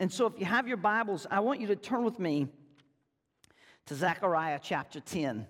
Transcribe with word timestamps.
And 0.00 0.12
so, 0.12 0.26
if 0.26 0.38
you 0.38 0.44
have 0.44 0.68
your 0.68 0.76
Bibles, 0.76 1.26
I 1.30 1.40
want 1.40 1.60
you 1.60 1.66
to 1.68 1.76
turn 1.76 2.04
with 2.04 2.18
me 2.18 2.46
to 3.86 3.94
Zechariah 3.94 4.60
chapter 4.62 5.00
10. 5.00 5.46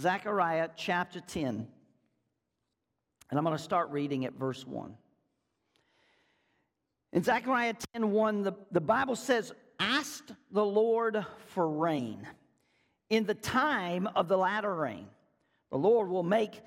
Zechariah 0.00 0.70
chapter 0.76 1.20
10. 1.20 1.68
And 3.30 3.38
I'm 3.38 3.44
going 3.44 3.56
to 3.56 3.62
start 3.62 3.90
reading 3.90 4.24
at 4.24 4.34
verse 4.34 4.66
1. 4.66 4.94
In 7.12 7.22
Zechariah 7.22 7.74
10 7.94 8.10
1, 8.10 8.42
the, 8.42 8.52
the 8.72 8.80
Bible 8.80 9.16
says, 9.16 9.52
Asked 9.78 10.32
the 10.50 10.64
Lord 10.64 11.24
for 11.54 11.68
rain 11.68 12.26
in 13.10 13.24
the 13.24 13.34
time 13.34 14.08
of 14.16 14.26
the 14.26 14.36
latter 14.36 14.74
rain. 14.74 15.06
The 15.70 15.78
Lord 15.78 16.08
will 16.08 16.24
make 16.24 16.62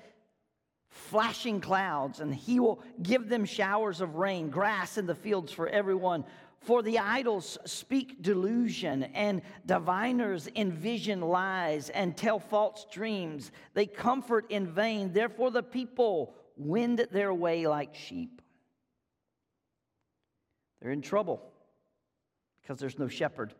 flashing 0.92 1.60
clouds, 1.60 2.20
and 2.20 2.34
he 2.34 2.60
will 2.60 2.82
give 3.02 3.28
them 3.28 3.44
showers 3.44 4.00
of 4.00 4.16
rain, 4.16 4.50
grass 4.50 4.98
in 4.98 5.06
the 5.06 5.14
fields 5.14 5.50
for 5.50 5.66
everyone. 5.68 6.24
For 6.60 6.82
the 6.82 7.00
idols 7.00 7.58
speak 7.64 8.22
delusion, 8.22 9.02
and 9.02 9.42
diviners 9.66 10.48
envision 10.54 11.20
lies 11.20 11.88
and 11.88 12.16
tell 12.16 12.38
false 12.38 12.86
dreams. 12.92 13.50
They 13.74 13.86
comfort 13.86 14.50
in 14.50 14.66
vain. 14.68 15.12
Therefore, 15.12 15.50
the 15.50 15.62
people 15.62 16.34
wend 16.56 17.06
their 17.10 17.34
way 17.34 17.66
like 17.66 17.94
sheep. 17.94 18.40
They're 20.80 20.92
in 20.92 21.02
trouble 21.02 21.42
because 22.60 22.78
there's 22.78 22.98
no 22.98 23.08
shepherd. 23.08 23.54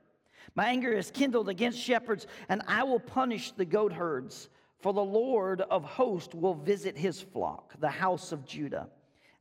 My 0.55 0.67
anger 0.67 0.93
is 0.93 1.11
kindled 1.11 1.49
against 1.49 1.79
shepherds, 1.79 2.27
and 2.49 2.63
I 2.69 2.85
will 2.85 3.01
punish 3.01 3.53
the 3.53 3.65
goat 3.65 3.93
herds. 3.93 4.49
For 4.83 4.93
the 4.93 5.01
Lord 5.01 5.61
of 5.61 5.85
hosts 5.85 6.35
will 6.35 6.55
visit 6.55 6.99
his 6.99 7.21
flock, 7.21 7.73
the 7.79 7.89
house 7.89 8.33
of 8.33 8.45
Judah, 8.45 8.89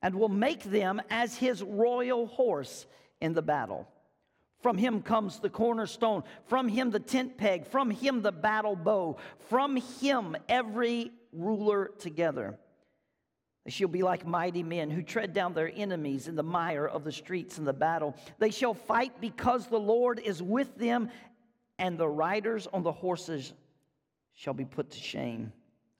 and 0.04 0.14
will 0.14 0.30
make 0.30 0.64
them 0.64 1.02
as 1.10 1.36
his 1.36 1.64
royal 1.64 2.28
horse 2.28 2.86
in 3.20 3.34
the 3.34 3.42
battle. 3.42 3.88
From 4.62 4.78
him 4.78 5.02
comes 5.02 5.40
the 5.40 5.50
cornerstone, 5.50 6.24
from 6.46 6.68
him 6.68 6.92
the 6.92 7.00
tent 7.00 7.38
peg, 7.38 7.66
from 7.66 7.90
him 7.90 8.22
the 8.22 8.32
battle 8.32 8.76
bow, 8.76 9.18
from 9.50 9.78
him 9.78 10.38
every 10.48 11.12
ruler 11.34 11.90
together. 11.98 12.60
They 13.66 13.72
shall 13.72 13.88
be 13.88 14.04
like 14.04 14.28
mighty 14.28 14.62
men 14.62 14.92
who 14.92 15.02
tread 15.02 15.34
down 15.34 15.56
their 15.56 15.72
enemies 15.74 16.28
in 16.28 16.36
the 16.36 16.44
mire 16.44 16.86
of 16.86 17.04
the 17.04 17.12
streets 17.12 17.58
in 17.58 17.66
the 17.66 17.74
battle. 17.74 18.16
They 18.38 18.52
shall 18.52 18.76
fight 18.76 19.20
because 19.20 19.66
the 19.66 19.80
Lord 19.80 20.20
is 20.20 20.42
with 20.42 20.76
them, 20.78 21.10
and 21.80 21.98
the 21.98 22.08
riders 22.08 22.68
on 22.72 22.84
the 22.84 22.92
horses 22.92 23.54
shall 24.36 24.54
be 24.54 24.66
put 24.66 24.92
to 24.92 25.00
shame. 25.00 25.52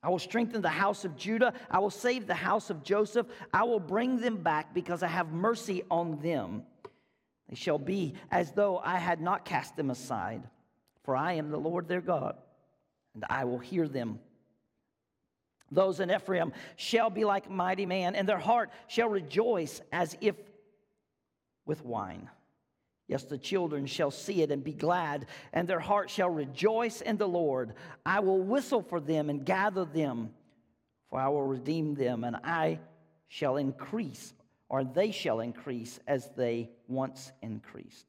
I 0.04 0.10
will 0.10 0.20
strengthen 0.20 0.62
the 0.62 0.70
house 0.70 1.06
of 1.06 1.16
Judah. 1.16 1.54
I 1.70 1.80
will 1.80 1.92
save 1.92 2.26
the 2.26 2.34
house 2.34 2.70
of 2.70 2.84
Joseph. 2.84 3.28
I 3.54 3.64
will 3.64 3.80
bring 3.80 4.20
them 4.20 4.38
back 4.38 4.74
because 4.74 5.04
I 5.04 5.08
have 5.08 5.32
mercy 5.32 5.84
on 5.92 6.20
them. 6.22 6.64
They 7.50 7.56
shall 7.56 7.78
be 7.78 8.16
as 8.32 8.52
though 8.54 8.80
I 8.80 8.98
had 8.98 9.22
not 9.22 9.46
cast 9.46 9.76
them 9.76 9.92
aside, 9.92 10.42
for 11.04 11.16
I 11.16 11.34
am 11.34 11.52
the 11.52 11.60
Lord 11.60 11.88
their 11.88 12.02
God, 12.02 12.36
and 13.14 13.26
I 13.30 13.46
will 13.46 13.60
hear 13.60 13.88
them. 13.88 14.20
Those 15.70 16.00
in 16.00 16.12
Ephraim 16.12 16.52
shall 16.76 17.10
be 17.10 17.24
like 17.24 17.50
mighty 17.50 17.86
man, 17.86 18.16
and 18.16 18.28
their 18.28 18.40
heart 18.40 18.72
shall 18.88 19.08
rejoice 19.08 19.82
as 19.92 20.18
if 20.20 20.36
with 21.66 21.86
wine. 21.86 22.30
Yes, 23.12 23.26
the 23.26 23.38
children 23.38 23.88
shall 23.88 24.10
see 24.10 24.42
it 24.42 24.52
and 24.52 24.64
be 24.64 24.72
glad, 24.72 25.26
and 25.52 25.68
their 25.68 25.82
heart 25.82 26.10
shall 26.10 26.30
rejoice 26.30 27.02
in 27.02 27.18
the 27.18 27.28
Lord. 27.28 27.74
I 28.06 28.22
will 28.22 28.40
whistle 28.40 28.82
for 28.82 29.02
them 29.02 29.30
and 29.30 29.46
gather 29.46 29.84
them, 29.84 30.30
for 31.10 31.20
I 31.20 31.28
will 31.28 31.44
redeem 31.44 31.94
them, 31.94 32.24
and 32.24 32.38
I 32.38 32.80
shall 33.28 33.58
increase, 33.58 34.34
or 34.70 34.86
they 34.86 35.12
shall 35.12 35.42
increase 35.42 36.00
as 36.08 36.30
they 36.38 36.70
once 36.88 37.34
increased. 37.42 38.06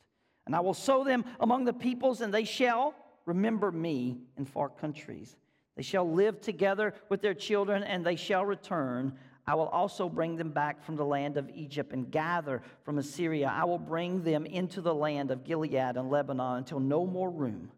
And 0.47 0.55
I 0.55 0.61
will 0.61 0.73
sow 0.73 1.03
them 1.03 1.25
among 1.41 1.64
the 1.64 1.73
peoples, 1.73 2.20
and 2.20 2.33
they 2.33 2.45
shall 2.45 2.95
remember 3.27 3.73
me 3.73 4.19
in 4.39 4.45
far 4.45 4.69
countries. 4.69 5.36
They 5.75 5.83
shall 5.83 6.08
live 6.08 6.41
together 6.41 6.95
with 7.08 7.23
their 7.23 7.35
children, 7.35 7.83
and 7.83 8.07
they 8.07 8.14
shall 8.14 8.45
return. 8.45 9.18
I 9.47 9.57
will 9.57 9.69
also 9.69 10.08
bring 10.08 10.36
them 10.36 10.51
back 10.51 10.85
from 10.85 10.97
the 10.97 11.05
land 11.05 11.36
of 11.36 11.51
Egypt 11.53 11.92
and 11.92 12.11
gather 12.11 12.63
from 12.85 12.98
Assyria. 12.98 13.53
I 13.53 13.64
will 13.64 13.79
bring 13.79 14.23
them 14.23 14.47
into 14.47 14.80
the 14.80 14.95
land 14.95 15.30
of 15.30 15.45
Gilead 15.45 15.97
and 15.97 16.11
Lebanon 16.11 16.58
until 16.58 16.79
no 16.79 17.05
more 17.05 17.30
room 17.30 17.70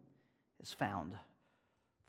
is 0.61 0.73
found 0.73 1.13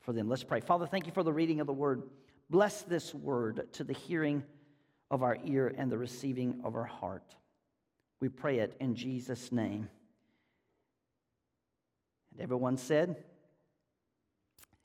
for 0.01 0.13
them. 0.13 0.29
Let's 0.29 0.43
pray. 0.43 0.59
Father, 0.59 0.85
thank 0.85 1.07
you 1.07 1.11
for 1.11 1.23
the 1.23 1.33
reading 1.33 1.59
of 1.59 1.67
the 1.67 1.73
word. 1.73 2.03
Bless 2.49 2.83
this 2.83 3.13
word 3.13 3.67
to 3.73 3.83
the 3.83 3.93
hearing 3.93 4.43
of 5.09 5.23
our 5.23 5.37
ear 5.43 5.73
and 5.75 5.91
the 5.91 5.97
receiving 5.97 6.61
of 6.63 6.75
our 6.75 6.85
heart. 6.85 7.35
We 8.19 8.29
pray 8.29 8.59
it 8.59 8.75
in 8.79 8.95
Jesus' 8.95 9.51
name. 9.51 9.89
And 12.31 12.41
everyone 12.41 12.77
said, 12.77 13.15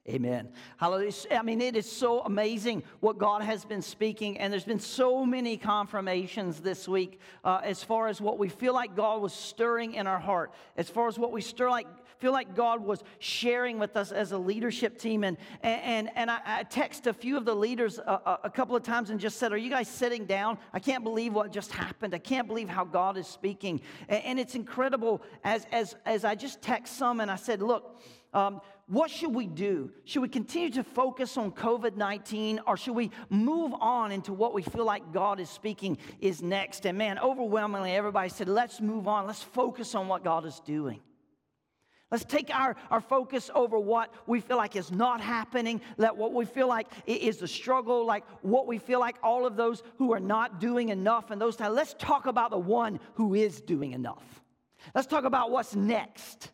Amen. 0.09 0.49
Hallelujah. 0.79 1.13
I 1.31 1.43
mean, 1.43 1.61
it 1.61 1.77
is 1.77 1.91
so 1.91 2.23
amazing 2.23 2.83
what 2.99 3.19
God 3.19 3.41
has 3.43 3.65
been 3.65 3.83
speaking, 3.83 4.37
and 4.39 4.53
there's 4.53 4.65
been 4.65 4.81
so 4.81 5.25
many 5.25 5.57
confirmations 5.57 6.59
this 6.59 6.89
week 6.89 7.21
uh, 7.45 7.61
as 7.63 7.85
far 7.85 8.09
as 8.09 8.21
what 8.21 8.37
we 8.37 8.49
feel 8.49 8.75
like 8.75 8.97
God 8.97 9.23
was 9.23 9.33
stirring 9.33 9.95
in 9.95 10.09
our 10.09 10.19
heart, 10.19 10.53
as 10.77 10.89
far 10.91 11.07
as 11.07 11.21
what 11.21 11.31
we 11.31 11.41
stir 11.41 11.71
like 11.71 11.87
feel 12.19 12.31
like 12.31 12.55
God 12.55 12.85
was 12.85 13.03
sharing 13.19 13.81
with 13.81 13.97
us 13.97 14.13
as 14.13 14.31
a 14.31 14.39
leadership 14.39 14.97
team. 14.97 15.25
And, 15.25 15.37
and, 15.61 16.09
and 16.15 16.31
I, 16.31 16.39
I 16.47 16.63
text 16.63 17.09
a 17.09 17.13
few 17.13 17.37
of 17.37 17.45
the 17.45 17.55
leaders 17.55 17.99
a, 17.99 18.39
a, 18.45 18.51
couple 18.51 18.77
of 18.77 18.85
times 18.85 19.11
and 19.11 19.19
just 19.19 19.39
said, 19.39 19.53
Are 19.53 19.57
you 19.57 19.69
guys 19.71 19.89
sitting 19.89 20.25
down? 20.25 20.57
I 20.73 20.79
can't 20.79 21.03
believe 21.03 21.35
what 21.35 21.51
just 21.51 21.73
happened. 21.73 22.15
I 22.15 22.19
can't 22.19 22.47
believe 22.47 22.69
how 22.69 22.85
God 22.85 23.17
is 23.17 23.27
speaking. 23.27 23.81
And, 24.09 24.25
and 24.25 24.39
it's 24.39 24.55
incredible 24.55 25.21
as, 25.43 25.67
as, 25.73 25.97
as 26.07 26.25
I 26.25 26.37
just 26.37 26.63
text 26.63 26.97
some 26.97 27.19
and 27.19 27.29
I 27.29 27.35
said, 27.35 27.61
Look, 27.61 28.01
um, 28.33 28.61
what 28.89 29.11
should 29.11 29.35
we 29.35 29.47
do? 29.47 29.91
Should 30.05 30.23
we 30.23 30.29
continue 30.29 30.71
to 30.71 30.85
focus 30.85 31.37
on 31.37 31.53
COVID 31.53 31.97
19 31.97 32.61
or 32.67 32.77
should 32.77 32.95
we 32.95 33.11
move 33.31 33.73
on 33.81 34.13
into 34.13 34.33
what 34.33 34.55
we 34.55 34.63
feel 34.63 34.85
like 34.85 35.13
God 35.13 35.41
is 35.41 35.49
speaking 35.49 35.99
is 36.21 36.43
next? 36.43 36.85
And 36.85 36.99
man, 36.99 37.19
overwhelmingly, 37.19 37.93
everybody 37.93 38.29
said, 38.29 38.49
let's 38.49 38.81
move 38.81 39.09
on. 39.09 39.27
Let's 39.27 39.43
focus 39.43 39.95
on 39.95 40.09
what 40.09 40.25
God 40.25 40.45
is 40.45 40.61
doing. 40.61 41.01
Let's 42.11 42.27
take 42.27 42.55
our, 42.55 42.77
our 42.91 43.01
focus 43.01 43.51
over 43.55 43.79
what 43.79 44.13
we 44.27 44.41
feel 44.41 44.59
like 44.59 44.77
is 44.77 44.93
not 44.93 45.23
happening, 45.23 45.81
let 45.97 46.15
what 46.15 46.35
we 46.35 46.45
feel 46.45 46.69
like 46.69 46.87
is 47.07 47.39
the 47.39 47.49
struggle, 47.49 48.05
like 48.05 48.25
what 48.43 48.67
we 48.67 48.77
feel 48.77 49.01
like 49.01 49.17
all 49.23 49.47
of 49.47 49.57
those 49.57 49.83
who 49.97 50.13
are 50.13 50.21
not 50.21 50.61
doing 50.61 50.91
enough 50.91 51.31
and 51.31 51.41
those 51.41 51.57
times. 51.57 51.75
Let's 51.75 51.95
talk 51.95 52.27
about 52.27 52.51
the 52.51 52.59
one 52.59 53.01
who 53.15 53.35
is 53.35 53.63
doing 53.63 53.93
enough. 53.93 54.43
Let's 54.95 55.07
talk 55.07 55.25
about 55.25 55.51
what's 55.51 55.75
next. 55.75 56.51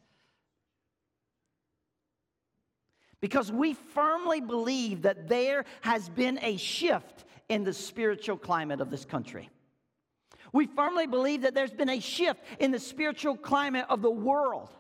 Because 3.21 3.51
we 3.51 3.75
firmly 3.75 4.41
believe 4.41 5.03
that 5.03 5.29
there 5.29 5.65
has 5.81 6.09
been 6.09 6.39
a 6.43 6.57
shift 6.57 7.25
in 7.49 7.65
the 7.65 7.73
spiritual 7.73 8.37
climate 8.37 8.81
of 8.81 8.91
this 8.91 9.05
country. 9.05 9.51
We 10.53 10.67
firmly 10.67 11.07
believe 11.07 11.43
that 11.43 11.55
there's 11.55 11.73
been 11.73 11.89
a 11.89 12.01
shift 12.01 12.43
in 12.59 12.71
the 12.71 12.79
spiritual 12.79 13.37
climate 13.37 13.87
of 13.89 14.03
the 14.03 14.11
world. 14.11 14.71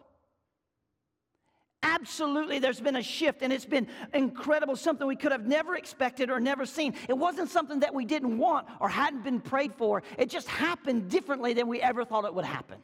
Absolutely, 1.82 2.58
there's 2.58 2.80
been 2.80 2.96
a 2.96 3.02
shift, 3.02 3.42
and 3.42 3.52
it's 3.52 3.64
been 3.64 3.86
incredible, 4.12 4.74
something 4.74 5.06
we 5.06 5.14
could 5.14 5.30
have 5.30 5.46
never 5.46 5.76
expected 5.76 6.28
or 6.28 6.40
never 6.40 6.66
seen. 6.66 6.94
It 7.08 7.16
wasn't 7.16 7.50
something 7.50 7.80
that 7.80 7.94
we 7.94 8.04
didn't 8.04 8.36
want 8.36 8.66
or 8.80 8.88
hadn't 8.88 9.22
been 9.22 9.40
prayed 9.40 9.74
for, 9.74 10.02
it 10.16 10.28
just 10.28 10.48
happened 10.48 11.08
differently 11.08 11.54
than 11.54 11.68
we 11.68 11.80
ever 11.80 12.04
thought 12.04 12.24
it 12.24 12.34
would 12.34 12.44
happen. 12.44 12.82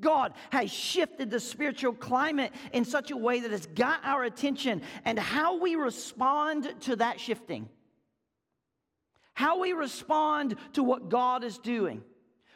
God 0.00 0.34
has 0.50 0.70
shifted 0.70 1.30
the 1.30 1.40
spiritual 1.40 1.92
climate 1.92 2.52
in 2.72 2.84
such 2.84 3.10
a 3.10 3.16
way 3.16 3.40
that 3.40 3.52
it's 3.52 3.66
got 3.66 4.00
our 4.04 4.24
attention, 4.24 4.82
and 5.04 5.18
how 5.18 5.58
we 5.58 5.76
respond 5.76 6.74
to 6.82 6.96
that 6.96 7.20
shifting, 7.20 7.68
how 9.34 9.60
we 9.60 9.72
respond 9.72 10.56
to 10.74 10.82
what 10.82 11.08
God 11.08 11.44
is 11.44 11.58
doing, 11.58 12.02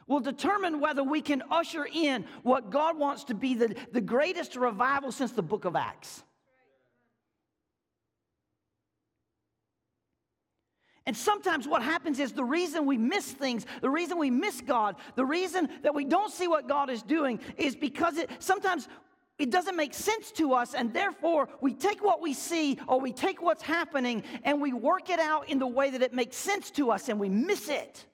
will 0.06 0.20
determine 0.20 0.80
whether 0.80 1.04
we 1.04 1.20
can 1.20 1.42
usher 1.50 1.86
in 1.92 2.24
what 2.42 2.70
God 2.70 2.98
wants 2.98 3.24
to 3.24 3.34
be 3.34 3.54
the, 3.54 3.76
the 3.92 4.00
greatest 4.00 4.56
revival 4.56 5.12
since 5.12 5.30
the 5.32 5.42
book 5.42 5.64
of 5.64 5.76
Acts. 5.76 6.24
And 11.10 11.16
sometimes 11.16 11.66
what 11.66 11.82
happens 11.82 12.20
is 12.20 12.30
the 12.30 12.44
reason 12.44 12.86
we 12.86 12.96
miss 12.96 13.32
things, 13.32 13.66
the 13.80 13.90
reason 13.90 14.16
we 14.16 14.30
miss 14.30 14.60
God, 14.60 14.94
the 15.16 15.24
reason 15.24 15.68
that 15.82 15.92
we 15.92 16.04
don't 16.04 16.32
see 16.32 16.46
what 16.46 16.68
God 16.68 16.88
is 16.88 17.02
doing 17.02 17.40
is 17.56 17.74
because 17.74 18.16
it 18.16 18.30
sometimes 18.38 18.86
it 19.36 19.50
doesn't 19.50 19.74
make 19.74 19.92
sense 19.92 20.30
to 20.30 20.52
us, 20.52 20.72
and 20.72 20.94
therefore 20.94 21.48
we 21.60 21.74
take 21.74 22.04
what 22.04 22.20
we 22.20 22.32
see 22.32 22.78
or 22.86 23.00
we 23.00 23.10
take 23.10 23.42
what's 23.42 23.64
happening 23.64 24.22
and 24.44 24.62
we 24.62 24.72
work 24.72 25.10
it 25.10 25.18
out 25.18 25.48
in 25.48 25.58
the 25.58 25.66
way 25.66 25.90
that 25.90 26.00
it 26.00 26.14
makes 26.14 26.36
sense 26.36 26.70
to 26.70 26.92
us 26.92 27.08
and 27.08 27.18
we 27.18 27.28
miss 27.28 27.68
it. 27.68 28.06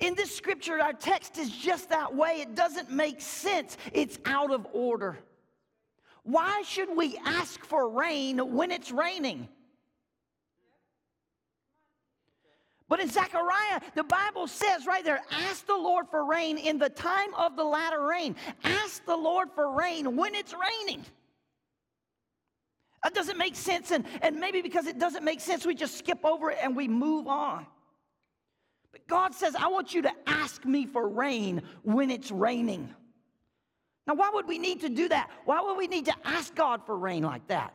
In 0.00 0.14
this 0.14 0.36
scripture, 0.36 0.78
our 0.82 0.92
text 0.92 1.38
is 1.38 1.50
just 1.50 1.88
that 1.88 2.14
way. 2.14 2.42
It 2.42 2.54
doesn't 2.54 2.90
make 2.90 3.22
sense, 3.22 3.78
it's 3.94 4.18
out 4.26 4.50
of 4.50 4.66
order. 4.74 5.18
Why 6.24 6.60
should 6.66 6.94
we 6.94 7.16
ask 7.24 7.64
for 7.64 7.88
rain 7.88 8.52
when 8.54 8.70
it's 8.70 8.92
raining? 8.92 9.48
But 12.94 13.00
in 13.00 13.10
Zechariah, 13.10 13.80
the 13.96 14.04
Bible 14.04 14.46
says 14.46 14.86
right 14.86 15.04
there, 15.04 15.20
ask 15.32 15.66
the 15.66 15.74
Lord 15.74 16.06
for 16.12 16.24
rain 16.24 16.58
in 16.58 16.78
the 16.78 16.88
time 16.88 17.34
of 17.34 17.56
the 17.56 17.64
latter 17.64 18.00
rain. 18.00 18.36
Ask 18.62 19.04
the 19.04 19.16
Lord 19.16 19.48
for 19.52 19.72
rain 19.72 20.14
when 20.14 20.36
it's 20.36 20.54
raining. 20.54 21.04
That 23.02 23.12
doesn't 23.12 23.36
make 23.36 23.56
sense, 23.56 23.90
and, 23.90 24.04
and 24.22 24.36
maybe 24.36 24.62
because 24.62 24.86
it 24.86 25.00
doesn't 25.00 25.24
make 25.24 25.40
sense, 25.40 25.66
we 25.66 25.74
just 25.74 25.98
skip 25.98 26.24
over 26.24 26.52
it 26.52 26.58
and 26.62 26.76
we 26.76 26.86
move 26.86 27.26
on. 27.26 27.66
But 28.92 29.08
God 29.08 29.34
says, 29.34 29.56
I 29.56 29.66
want 29.66 29.92
you 29.92 30.02
to 30.02 30.12
ask 30.28 30.64
me 30.64 30.86
for 30.86 31.08
rain 31.08 31.62
when 31.82 32.12
it's 32.12 32.30
raining. 32.30 32.94
Now, 34.06 34.14
why 34.14 34.30
would 34.32 34.46
we 34.46 34.58
need 34.58 34.82
to 34.82 34.88
do 34.88 35.08
that? 35.08 35.30
Why 35.46 35.60
would 35.62 35.76
we 35.76 35.88
need 35.88 36.04
to 36.04 36.14
ask 36.24 36.54
God 36.54 36.86
for 36.86 36.96
rain 36.96 37.24
like 37.24 37.48
that? 37.48 37.74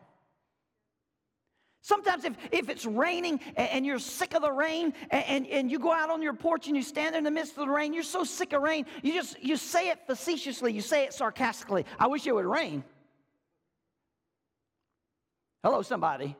Sometimes, 1.82 2.26
if, 2.26 2.36
if 2.52 2.70
it's 2.70 2.86
raining 2.86 3.40
and, 3.56 3.86
you're 3.86 4.00
sick 4.00 4.36
of 4.36 4.42
the 4.42 4.52
rain 4.52 4.94
and, 5.12 5.48
and, 5.48 5.72
you 5.72 5.80
go 5.80 5.94
out 5.94 6.10
on 6.10 6.22
your 6.22 6.34
porch 6.34 6.68
and 6.68 6.76
you 6.76 6.84
stand 6.84 7.14
there 7.14 7.20
in 7.20 7.24
the 7.24 7.32
midst 7.32 7.54
of 7.54 7.66
the 7.66 7.72
rain, 7.72 7.94
you're 7.94 8.04
so 8.04 8.24
sick 8.24 8.52
of 8.52 8.62
rain, 8.62 8.86
you 9.02 9.14
just 9.14 9.42
you 9.42 9.56
say 9.56 9.90
it 9.90 10.00
facetiously, 10.06 10.74
you 10.74 10.82
say 10.82 11.06
it 11.06 11.14
sarcastically. 11.14 11.86
I 11.98 12.08
wish 12.08 12.28
it 12.28 12.36
would 12.36 12.46
rain. 12.46 12.84
Hello, 15.64 15.82
somebody. 15.82 16.36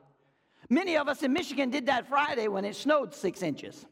Many 0.68 0.96
of 0.96 1.08
us 1.08 1.22
in 1.22 1.32
Michigan 1.32 1.70
did 1.70 1.86
that 1.86 2.08
Friday 2.08 2.48
when 2.48 2.64
it 2.64 2.76
snowed 2.76 3.14
six 3.14 3.42
inches. 3.42 3.86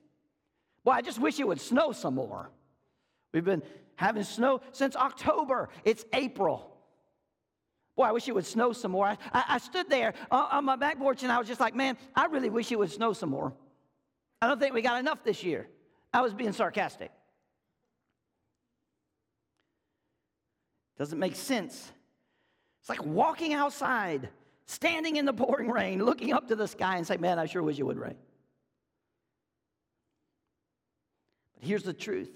Boy, 0.85 0.93
I 0.93 1.03
just 1.03 1.19
wish 1.19 1.41
it 1.41 1.47
would 1.47 1.61
snow 1.61 1.93
some 1.93 2.15
more. 2.15 2.51
We've 3.33 3.45
been 3.45 3.63
having 3.97 4.23
snow 4.23 4.61
since 4.73 4.97
October. 4.97 5.71
It's 5.85 6.05
April. 6.13 6.78
Boy, 7.99 8.05
I 8.05 8.13
wish 8.13 8.29
it 8.29 8.35
would 8.37 8.47
snow 8.47 8.73
some 8.73 8.93
more. 8.93 9.09
I, 9.09 9.19
I, 9.33 9.45
I 9.49 9.59
stood 9.59 9.91
there 9.91 10.15
on 10.31 10.65
my 10.65 10.77
back 10.77 10.99
porch 10.99 11.25
and 11.25 11.33
I 11.33 11.39
was 11.39 11.49
just 11.49 11.59
like, 11.59 11.75
man, 11.75 11.99
I 12.15 12.27
really 12.27 12.49
wish 12.49 12.71
it 12.71 12.79
would 12.79 12.93
snow 12.93 13.13
some 13.13 13.29
more. 13.29 13.53
I 14.41 14.47
don't 14.47 14.61
think 14.61 14.73
we 14.73 14.83
got 14.83 15.01
enough 15.01 15.25
this 15.25 15.43
year. 15.43 15.67
I 16.15 16.21
was 16.21 16.33
being 16.33 16.53
sarcastic. 16.53 17.11
Doesn't 20.97 21.19
make 21.19 21.35
sense. 21.35 21.91
It's 22.81 22.89
like 22.89 23.05
walking 23.05 23.53
outside, 23.53 24.29
standing 24.67 25.17
in 25.17 25.25
the 25.25 25.33
pouring 25.33 25.69
rain, 25.69 26.05
looking 26.05 26.33
up 26.33 26.47
to 26.49 26.55
the 26.55 26.69
sky 26.69 26.99
and 26.99 27.07
say, 27.07 27.17
man, 27.17 27.41
I 27.41 27.47
sure 27.47 27.65
wish 27.65 27.81
it 27.81 27.83
would 27.83 27.99
rain. 27.99 28.15
But 31.57 31.67
here's 31.67 31.83
the 31.83 31.93
truth 31.93 32.31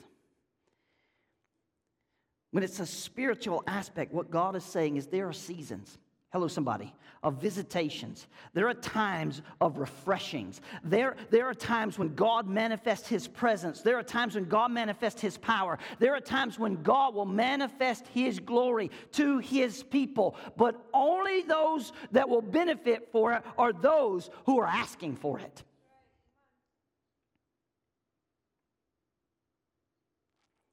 when 2.53 2.63
it's 2.63 2.81
a 2.81 2.87
spiritual 2.87 3.65
aspect, 3.67 4.13
what 4.13 4.31
God 4.31 4.55
is 4.55 4.65
saying 4.65 4.97
is 4.97 5.07
there 5.07 5.29
are 5.29 5.33
seasons. 5.33 5.99
Hello, 6.33 6.49
somebody, 6.49 6.95
of 7.23 7.41
visitations. 7.43 8.27
There 8.55 8.69
are 8.69 8.75
times 8.75 9.43
of 9.61 9.79
refreshings. 9.79 10.61
There, 10.83 11.17
there 11.31 11.47
are 11.47 11.55
times 11.55 11.99
when 11.99 12.15
God 12.15 12.47
manifests 12.47 13.07
His 13.07 13.29
presence. 13.29 13.83
There 13.83 13.99
are 13.99 14.03
times 14.03 14.35
when 14.35 14.47
God 14.47 14.71
manifests 14.71 15.21
His 15.21 15.37
power. 15.37 15.79
There 15.99 16.15
are 16.15 16.21
times 16.21 16.59
when 16.59 16.83
God 16.83 17.15
will 17.15 17.27
manifest 17.27 18.07
His 18.09 18.39
glory 18.39 18.91
to 19.13 19.39
His 19.39 19.83
people. 19.83 20.37
But 20.57 20.83
only 20.95 21.43
those 21.43 21.93
that 22.13 22.29
will 22.29 22.43
benefit 22.43 23.11
for 23.13 23.35
it 23.35 23.43
are 23.59 23.73
those 23.75 24.31
who 24.47 24.59
are 24.59 24.67
asking 24.67 25.17
for 25.17 25.39
it. 25.39 25.63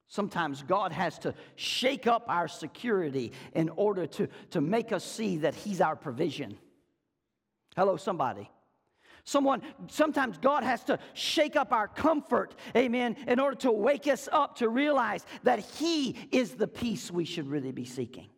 Sometimes 0.09 0.63
God 0.63 0.91
has 0.91 1.19
to 1.19 1.35
shake 1.55 2.07
up 2.07 2.25
our 2.27 2.47
security 2.47 3.31
in 3.53 3.69
order 3.69 4.07
to, 4.07 4.27
to 4.49 4.59
make 4.59 4.91
us 4.91 5.05
see 5.05 5.37
that 5.37 5.53
He's 5.53 5.81
our 5.81 5.95
provision. 5.95 6.57
Hello, 7.75 7.95
somebody. 7.95 8.49
Someone, 9.23 9.61
sometimes 9.87 10.39
God 10.39 10.63
has 10.63 10.83
to 10.85 10.97
shake 11.13 11.55
up 11.55 11.71
our 11.71 11.87
comfort, 11.87 12.55
amen, 12.75 13.17
in 13.27 13.39
order 13.39 13.57
to 13.57 13.71
wake 13.71 14.07
us 14.07 14.27
up 14.31 14.57
to 14.57 14.67
realize 14.67 15.23
that 15.43 15.59
He 15.59 16.17
is 16.31 16.55
the 16.55 16.67
peace 16.67 17.11
we 17.11 17.23
should 17.23 17.47
really 17.47 17.71
be 17.71 17.85
seeking. 17.85 18.29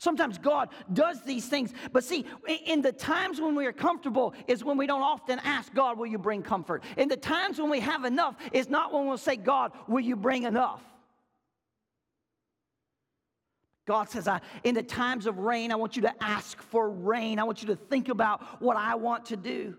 Sometimes 0.00 0.38
God 0.38 0.70
does 0.94 1.22
these 1.24 1.46
things, 1.46 1.74
but 1.92 2.02
see, 2.02 2.24
in 2.64 2.80
the 2.80 2.90
times 2.90 3.38
when 3.38 3.54
we 3.54 3.66
are 3.66 3.72
comfortable 3.72 4.32
is 4.48 4.64
when 4.64 4.78
we 4.78 4.86
don't 4.86 5.02
often 5.02 5.38
ask 5.40 5.74
God, 5.74 5.98
Will 5.98 6.06
you 6.06 6.16
bring 6.16 6.42
comfort? 6.42 6.82
In 6.96 7.06
the 7.06 7.18
times 7.18 7.60
when 7.60 7.68
we 7.68 7.80
have 7.80 8.06
enough 8.06 8.34
is 8.50 8.70
not 8.70 8.94
when 8.94 9.06
we'll 9.06 9.18
say, 9.18 9.36
God, 9.36 9.72
will 9.86 10.00
you 10.00 10.16
bring 10.16 10.44
enough? 10.44 10.82
God 13.86 14.08
says, 14.08 14.26
I, 14.26 14.40
in 14.64 14.74
the 14.74 14.82
times 14.82 15.26
of 15.26 15.36
rain, 15.36 15.70
I 15.70 15.74
want 15.74 15.96
you 15.96 16.02
to 16.02 16.24
ask 16.24 16.62
for 16.62 16.88
rain. 16.88 17.38
I 17.38 17.44
want 17.44 17.60
you 17.60 17.68
to 17.68 17.76
think 17.76 18.08
about 18.08 18.62
what 18.62 18.78
I 18.78 18.94
want 18.94 19.26
to 19.26 19.36
do. 19.36 19.76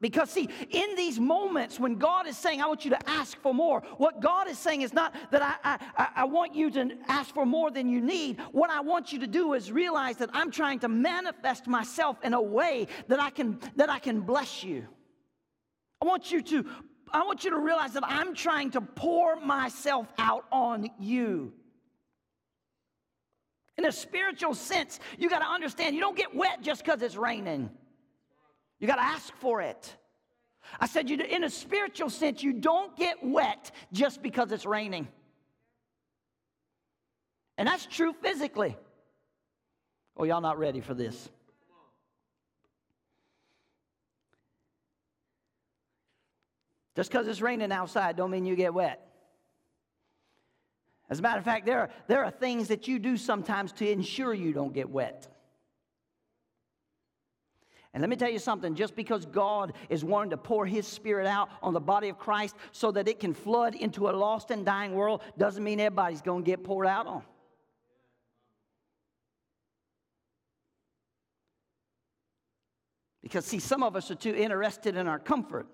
Because, 0.00 0.30
see, 0.30 0.48
in 0.70 0.94
these 0.96 1.20
moments 1.20 1.78
when 1.78 1.96
God 1.96 2.26
is 2.26 2.36
saying, 2.36 2.60
I 2.60 2.66
want 2.66 2.84
you 2.84 2.90
to 2.90 3.08
ask 3.08 3.38
for 3.38 3.54
more, 3.54 3.82
what 3.98 4.20
God 4.20 4.48
is 4.48 4.58
saying 4.58 4.82
is 4.82 4.92
not 4.92 5.14
that 5.30 5.42
I, 5.42 5.78
I, 5.96 6.08
I 6.16 6.24
want 6.24 6.54
you 6.54 6.70
to 6.72 6.90
ask 7.08 7.32
for 7.32 7.46
more 7.46 7.70
than 7.70 7.88
you 7.88 8.00
need. 8.00 8.40
What 8.52 8.70
I 8.70 8.80
want 8.80 9.12
you 9.12 9.18
to 9.20 9.26
do 9.26 9.54
is 9.54 9.70
realize 9.70 10.16
that 10.16 10.30
I'm 10.32 10.50
trying 10.50 10.80
to 10.80 10.88
manifest 10.88 11.66
myself 11.66 12.18
in 12.24 12.34
a 12.34 12.42
way 12.42 12.88
that 13.08 13.20
I 13.20 13.30
can, 13.30 13.58
that 13.76 13.90
I 13.90 13.98
can 13.98 14.20
bless 14.20 14.64
you. 14.64 14.86
I 16.00 16.04
want 16.04 16.32
you 16.32 16.42
to 16.42 16.66
I 17.12 17.24
want 17.24 17.44
you 17.44 17.50
to 17.50 17.58
realize 17.58 17.92
that 17.92 18.04
I'm 18.06 18.34
trying 18.34 18.70
to 18.70 18.80
pour 18.80 19.36
myself 19.36 20.08
out 20.18 20.46
on 20.50 20.88
you. 20.98 21.52
In 23.76 23.84
a 23.84 23.92
spiritual 23.92 24.54
sense, 24.54 24.98
you 25.18 25.28
got 25.28 25.40
to 25.40 25.46
understand 25.46 25.94
you 25.94 26.00
don't 26.00 26.16
get 26.16 26.34
wet 26.34 26.62
just 26.62 26.84
because 26.84 27.02
it's 27.02 27.16
raining. 27.16 27.70
You 28.82 28.88
got 28.88 28.96
to 28.96 29.04
ask 29.04 29.32
for 29.36 29.62
it. 29.62 29.96
I 30.80 30.88
said, 30.88 31.08
you, 31.08 31.16
in 31.16 31.44
a 31.44 31.50
spiritual 31.50 32.10
sense, 32.10 32.42
you 32.42 32.52
don't 32.52 32.96
get 32.96 33.16
wet 33.22 33.70
just 33.92 34.20
because 34.24 34.50
it's 34.50 34.66
raining. 34.66 35.06
And 37.56 37.68
that's 37.68 37.86
true 37.86 38.12
physically. 38.12 38.76
Oh, 40.16 40.24
y'all 40.24 40.40
not 40.40 40.58
ready 40.58 40.80
for 40.80 40.94
this. 40.94 41.30
Just 46.96 47.08
because 47.08 47.28
it's 47.28 47.40
raining 47.40 47.70
outside 47.70 48.16
don't 48.16 48.32
mean 48.32 48.44
you 48.44 48.56
get 48.56 48.74
wet. 48.74 49.06
As 51.08 51.20
a 51.20 51.22
matter 51.22 51.38
of 51.38 51.44
fact, 51.44 51.66
there 51.66 51.78
are, 51.78 51.90
there 52.08 52.24
are 52.24 52.32
things 52.32 52.66
that 52.66 52.88
you 52.88 52.98
do 52.98 53.16
sometimes 53.16 53.70
to 53.74 53.88
ensure 53.88 54.34
you 54.34 54.52
don't 54.52 54.74
get 54.74 54.90
wet. 54.90 55.31
And 57.94 58.00
let 58.00 58.08
me 58.08 58.16
tell 58.16 58.30
you 58.30 58.38
something 58.38 58.74
just 58.74 58.96
because 58.96 59.26
God 59.26 59.74
is 59.90 60.02
wanting 60.02 60.30
to 60.30 60.38
pour 60.38 60.64
His 60.64 60.86
Spirit 60.86 61.26
out 61.26 61.50
on 61.62 61.74
the 61.74 61.80
body 61.80 62.08
of 62.08 62.18
Christ 62.18 62.56
so 62.72 62.90
that 62.92 63.06
it 63.06 63.20
can 63.20 63.34
flood 63.34 63.74
into 63.74 64.08
a 64.08 64.12
lost 64.12 64.50
and 64.50 64.64
dying 64.64 64.94
world 64.94 65.22
doesn't 65.36 65.62
mean 65.62 65.78
everybody's 65.78 66.22
going 66.22 66.42
to 66.42 66.50
get 66.50 66.64
poured 66.64 66.86
out 66.86 67.06
on. 67.06 67.22
Because, 73.22 73.44
see, 73.44 73.60
some 73.60 73.82
of 73.82 73.94
us 73.94 74.10
are 74.10 74.16
too 74.16 74.34
interested 74.34 74.96
in 74.96 75.06
our 75.06 75.18
comfort. 75.18 75.66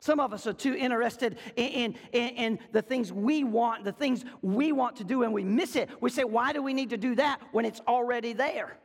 Some 0.00 0.18
of 0.18 0.32
us 0.32 0.46
are 0.46 0.54
too 0.54 0.74
interested 0.74 1.36
in, 1.56 1.94
in, 2.12 2.28
in, 2.30 2.58
the 2.72 2.80
things 2.80 3.12
we 3.12 3.44
want, 3.44 3.84
the 3.84 3.92
things 3.92 4.24
we 4.40 4.72
want 4.72 4.96
to 4.96 5.04
do, 5.04 5.24
and 5.24 5.32
we 5.32 5.44
miss 5.44 5.76
it. 5.76 5.90
We 6.00 6.08
say, 6.08 6.24
why 6.24 6.54
do 6.54 6.62
we 6.62 6.72
need 6.72 6.90
to 6.90 6.96
do 6.96 7.14
that 7.16 7.40
when 7.52 7.66
it's 7.66 7.80
already 7.86 8.32
there? 8.32 8.78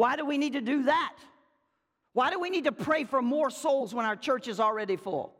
Why 0.00 0.16
do 0.16 0.24
we 0.24 0.38
need 0.38 0.54
to 0.54 0.62
do 0.62 0.84
that? 0.84 1.16
Why 2.14 2.30
do 2.30 2.40
we 2.40 2.48
need 2.48 2.64
to 2.64 2.72
pray 2.72 3.04
for 3.04 3.20
more 3.20 3.50
souls 3.50 3.92
when 3.92 4.06
our 4.06 4.16
church 4.16 4.48
is 4.48 4.58
already 4.58 4.96
full? 4.96 5.34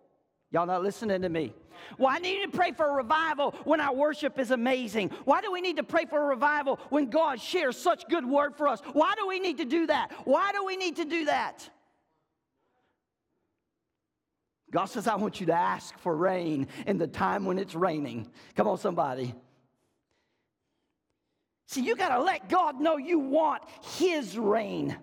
Y'all 0.50 0.66
not 0.66 0.82
listening 0.82 1.22
to 1.22 1.30
me. 1.30 1.54
Why 1.96 2.18
do 2.18 2.24
we 2.24 2.40
need 2.40 2.52
to 2.52 2.58
pray 2.58 2.72
for 2.72 2.86
a 2.86 2.92
revival 2.92 3.52
when 3.64 3.80
our 3.80 3.94
worship 3.94 4.38
is 4.38 4.50
amazing? 4.50 5.12
Why 5.24 5.40
do 5.40 5.50
we 5.50 5.62
need 5.62 5.78
to 5.78 5.82
pray 5.82 6.04
for 6.04 6.20
a 6.20 6.26
revival 6.26 6.78
when 6.90 7.08
God 7.08 7.40
shares 7.40 7.78
such 7.78 8.06
good 8.10 8.26
word 8.26 8.54
for 8.54 8.68
us? 8.68 8.82
Why 8.92 9.14
do 9.16 9.26
we 9.26 9.40
need 9.40 9.56
to 9.58 9.64
do 9.64 9.86
that? 9.86 10.12
Why 10.26 10.52
do 10.52 10.62
we 10.66 10.76
need 10.76 10.96
to 10.96 11.06
do 11.06 11.24
that? 11.24 11.66
God 14.70 14.84
says, 14.84 15.06
I 15.06 15.14
want 15.14 15.40
you 15.40 15.46
to 15.46 15.54
ask 15.54 15.98
for 16.00 16.14
rain 16.14 16.68
in 16.86 16.98
the 16.98 17.06
time 17.06 17.46
when 17.46 17.58
it's 17.58 17.74
raining. 17.74 18.30
Come 18.56 18.68
on, 18.68 18.76
somebody. 18.76 19.34
See, 21.70 21.82
you 21.82 21.94
got 21.94 22.08
to 22.08 22.20
let 22.20 22.48
God 22.48 22.80
know 22.80 22.96
you 22.96 23.20
want 23.20 23.62
His 23.98 24.36
reign. 24.36 24.96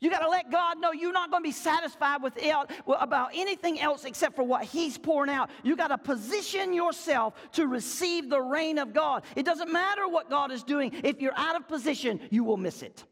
You 0.00 0.10
got 0.10 0.22
to 0.22 0.28
let 0.28 0.50
God 0.50 0.80
know 0.80 0.90
you're 0.90 1.12
not 1.12 1.30
going 1.30 1.44
to 1.44 1.48
be 1.48 1.52
satisfied 1.52 2.20
with 2.20 2.36
it, 2.36 2.52
about 2.88 3.30
anything 3.32 3.78
else 3.78 4.04
except 4.04 4.34
for 4.34 4.42
what 4.42 4.64
He's 4.64 4.98
pouring 4.98 5.30
out. 5.30 5.50
You 5.62 5.76
got 5.76 5.88
to 5.88 5.98
position 5.98 6.72
yourself 6.72 7.34
to 7.52 7.68
receive 7.68 8.28
the 8.28 8.40
reign 8.40 8.78
of 8.78 8.92
God. 8.92 9.22
It 9.36 9.44
doesn't 9.44 9.72
matter 9.72 10.08
what 10.08 10.28
God 10.28 10.50
is 10.50 10.64
doing. 10.64 10.90
If 11.04 11.20
you're 11.20 11.38
out 11.38 11.54
of 11.54 11.68
position, 11.68 12.18
you 12.30 12.42
will 12.42 12.56
miss 12.56 12.82
it. 12.82 13.04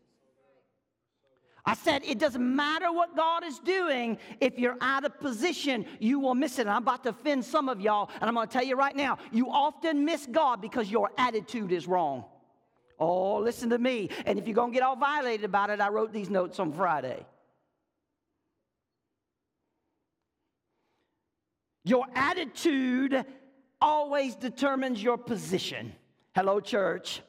I 1.65 1.75
said, 1.75 2.03
it 2.05 2.19
doesn't 2.19 2.57
matter 2.57 2.91
what 2.93 3.17
God 3.17 3.45
is 3.45 3.59
doing. 3.59 4.19
If 4.41 4.59
you're 4.59 4.77
out 4.81 5.05
of 5.05 5.19
position, 5.21 5.85
you 5.99 6.19
will 6.19 6.35
miss 6.35 6.59
it. 6.59 6.63
And 6.63 6.71
I'm 6.71 6.83
about 6.83 7.03
to 7.05 7.11
offend 7.11 7.45
some 7.45 7.69
of 7.69 7.81
y'all, 7.81 8.11
and 8.21 8.25
I'm 8.25 8.35
going 8.35 8.49
to 8.49 8.53
tell 8.53 8.65
you 8.65 8.77
right 8.77 8.97
now 8.97 9.19
you 9.31 9.51
often 9.51 10.05
miss 10.05 10.27
God 10.27 10.61
because 10.61 10.91
your 10.91 11.11
attitude 11.19 11.73
is 11.73 11.87
wrong. 11.87 12.25
Oh, 12.99 13.39
listen 13.39 13.71
to 13.71 13.79
me. 13.79 14.11
And 14.27 14.39
if 14.39 14.47
you're 14.47 14.55
going 14.55 14.73
to 14.73 14.75
get 14.75 14.83
all 14.83 14.97
violated 14.97 15.45
about 15.45 15.71
it, 15.71 15.81
I 15.81 15.89
wrote 15.89 16.13
these 16.13 16.31
notes 16.31 16.59
on 16.59 16.73
Friday. 16.73 17.25
Your 21.85 22.07
attitude 22.15 23.25
always 23.81 24.37
determines 24.37 25.03
your 25.03 25.17
position. 25.17 25.95
Hello, 26.35 26.61
church 26.61 27.23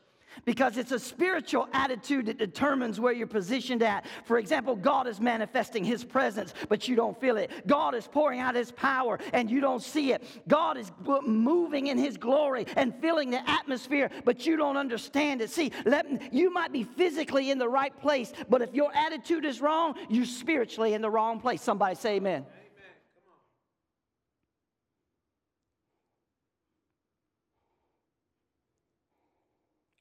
because 0.46 0.78
it's 0.78 0.92
a 0.92 1.00
spiritual 1.00 1.68
attitude 1.74 2.28
that 2.28 2.38
determines 2.38 3.00
where 3.00 3.14
you're 3.14 3.28
positioned 3.28 3.84
at. 3.84 4.06
For 4.26 4.38
example, 4.38 4.76
God 4.76 5.08
is 5.08 5.20
manifesting 5.20 5.84
His 5.84 6.04
presence, 6.04 6.54
but 6.70 6.88
you 6.88 6.96
don't 6.96 7.20
feel 7.20 7.38
it. 7.38 7.52
God 7.68 7.96
is 7.96 8.08
pouring 8.08 8.40
out 8.40 8.56
His 8.56 8.72
power, 8.72 9.20
and 9.34 9.50
you 9.50 9.62
don't 9.62 9.84
see 9.84 10.14
it. 10.14 10.24
God 10.48 10.78
is 10.78 10.92
moving 11.24 11.88
in 11.88 11.98
His 11.98 12.18
glory 12.18 12.66
and 12.76 12.94
filling 13.02 13.32
the 13.32 13.50
atmosphere, 13.50 14.10
but 14.26 14.46
you 14.46 14.58
don't 14.58 14.78
understand 14.78 15.42
it. 15.42 15.50
See, 15.50 15.72
let, 15.86 16.34
you 16.34 16.52
might 16.52 16.72
be 16.72 16.84
physically 16.84 17.52
in 17.52 17.58
the 17.58 17.70
right 17.70 17.98
place, 18.02 18.34
but 18.50 18.62
if 18.62 18.74
your 18.74 18.96
attitude 18.96 19.46
is 19.46 19.62
wrong, 19.62 19.96
you're 20.10 20.26
spiritually 20.26 20.94
in 20.94 21.02
the 21.02 21.10
wrong 21.10 21.40
place. 21.40 21.62
Somebody 21.62 21.96
say 21.96 22.16
amen. 22.16 22.46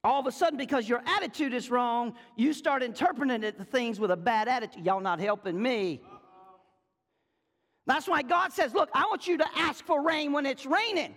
All 0.02 0.20
of 0.20 0.26
a 0.26 0.32
sudden, 0.32 0.56
because 0.56 0.88
your 0.88 1.02
attitude 1.06 1.52
is 1.52 1.70
wrong, 1.70 2.14
you 2.36 2.52
start 2.52 2.82
interpreting 2.82 3.42
it, 3.42 3.58
the 3.58 3.64
things 3.64 4.00
with 4.00 4.10
a 4.10 4.16
bad 4.16 4.48
attitude. 4.48 4.86
Y'all 4.86 5.00
not 5.00 5.20
helping 5.20 5.60
me. 5.60 6.00
That's 7.86 8.08
why 8.08 8.22
God 8.22 8.52
says, 8.52 8.72
Look, 8.72 8.88
I 8.94 9.04
want 9.06 9.26
you 9.26 9.36
to 9.38 9.46
ask 9.56 9.84
for 9.84 10.02
rain 10.02 10.32
when 10.32 10.46
it's 10.46 10.64
raining. 10.64 11.14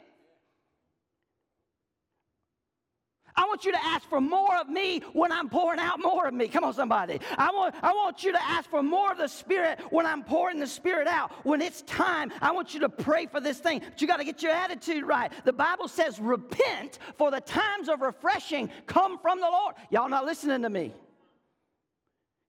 I 3.35 3.45
want 3.45 3.65
you 3.65 3.71
to 3.71 3.83
ask 3.83 4.07
for 4.07 4.21
more 4.21 4.55
of 4.57 4.69
me 4.69 5.01
when 5.13 5.31
I'm 5.31 5.49
pouring 5.49 5.79
out 5.79 5.99
more 5.99 6.27
of 6.27 6.33
me. 6.33 6.47
Come 6.47 6.63
on, 6.63 6.73
somebody. 6.73 7.19
I 7.37 7.51
want, 7.51 7.75
I 7.81 7.91
want 7.91 8.23
you 8.23 8.31
to 8.31 8.43
ask 8.43 8.69
for 8.69 8.83
more 8.83 9.11
of 9.11 9.17
the 9.17 9.27
Spirit 9.27 9.79
when 9.89 10.05
I'm 10.05 10.23
pouring 10.23 10.59
the 10.59 10.67
Spirit 10.67 11.07
out. 11.07 11.31
When 11.45 11.61
it's 11.61 11.81
time, 11.83 12.31
I 12.41 12.51
want 12.51 12.73
you 12.73 12.79
to 12.81 12.89
pray 12.89 13.25
for 13.25 13.39
this 13.39 13.59
thing. 13.59 13.79
But 13.79 14.01
you 14.01 14.07
got 14.07 14.17
to 14.17 14.23
get 14.23 14.43
your 14.43 14.51
attitude 14.51 15.05
right. 15.05 15.31
The 15.45 15.53
Bible 15.53 15.87
says, 15.87 16.19
repent, 16.19 16.99
for 17.17 17.31
the 17.31 17.41
times 17.41 17.89
of 17.89 18.01
refreshing 18.01 18.69
come 18.85 19.17
from 19.19 19.39
the 19.39 19.49
Lord. 19.49 19.75
Y'all 19.89 20.09
not 20.09 20.25
listening 20.25 20.61
to 20.61 20.69
me. 20.69 20.93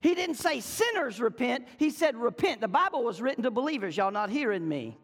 He 0.00 0.14
didn't 0.14 0.36
say 0.36 0.60
sinners 0.60 1.18
repent, 1.18 1.66
he 1.78 1.88
said 1.88 2.14
repent. 2.14 2.60
The 2.60 2.68
Bible 2.68 3.02
was 3.04 3.22
written 3.22 3.42
to 3.44 3.50
believers. 3.50 3.96
Y'all 3.96 4.10
not 4.10 4.28
hearing 4.28 4.68
me. 4.68 4.98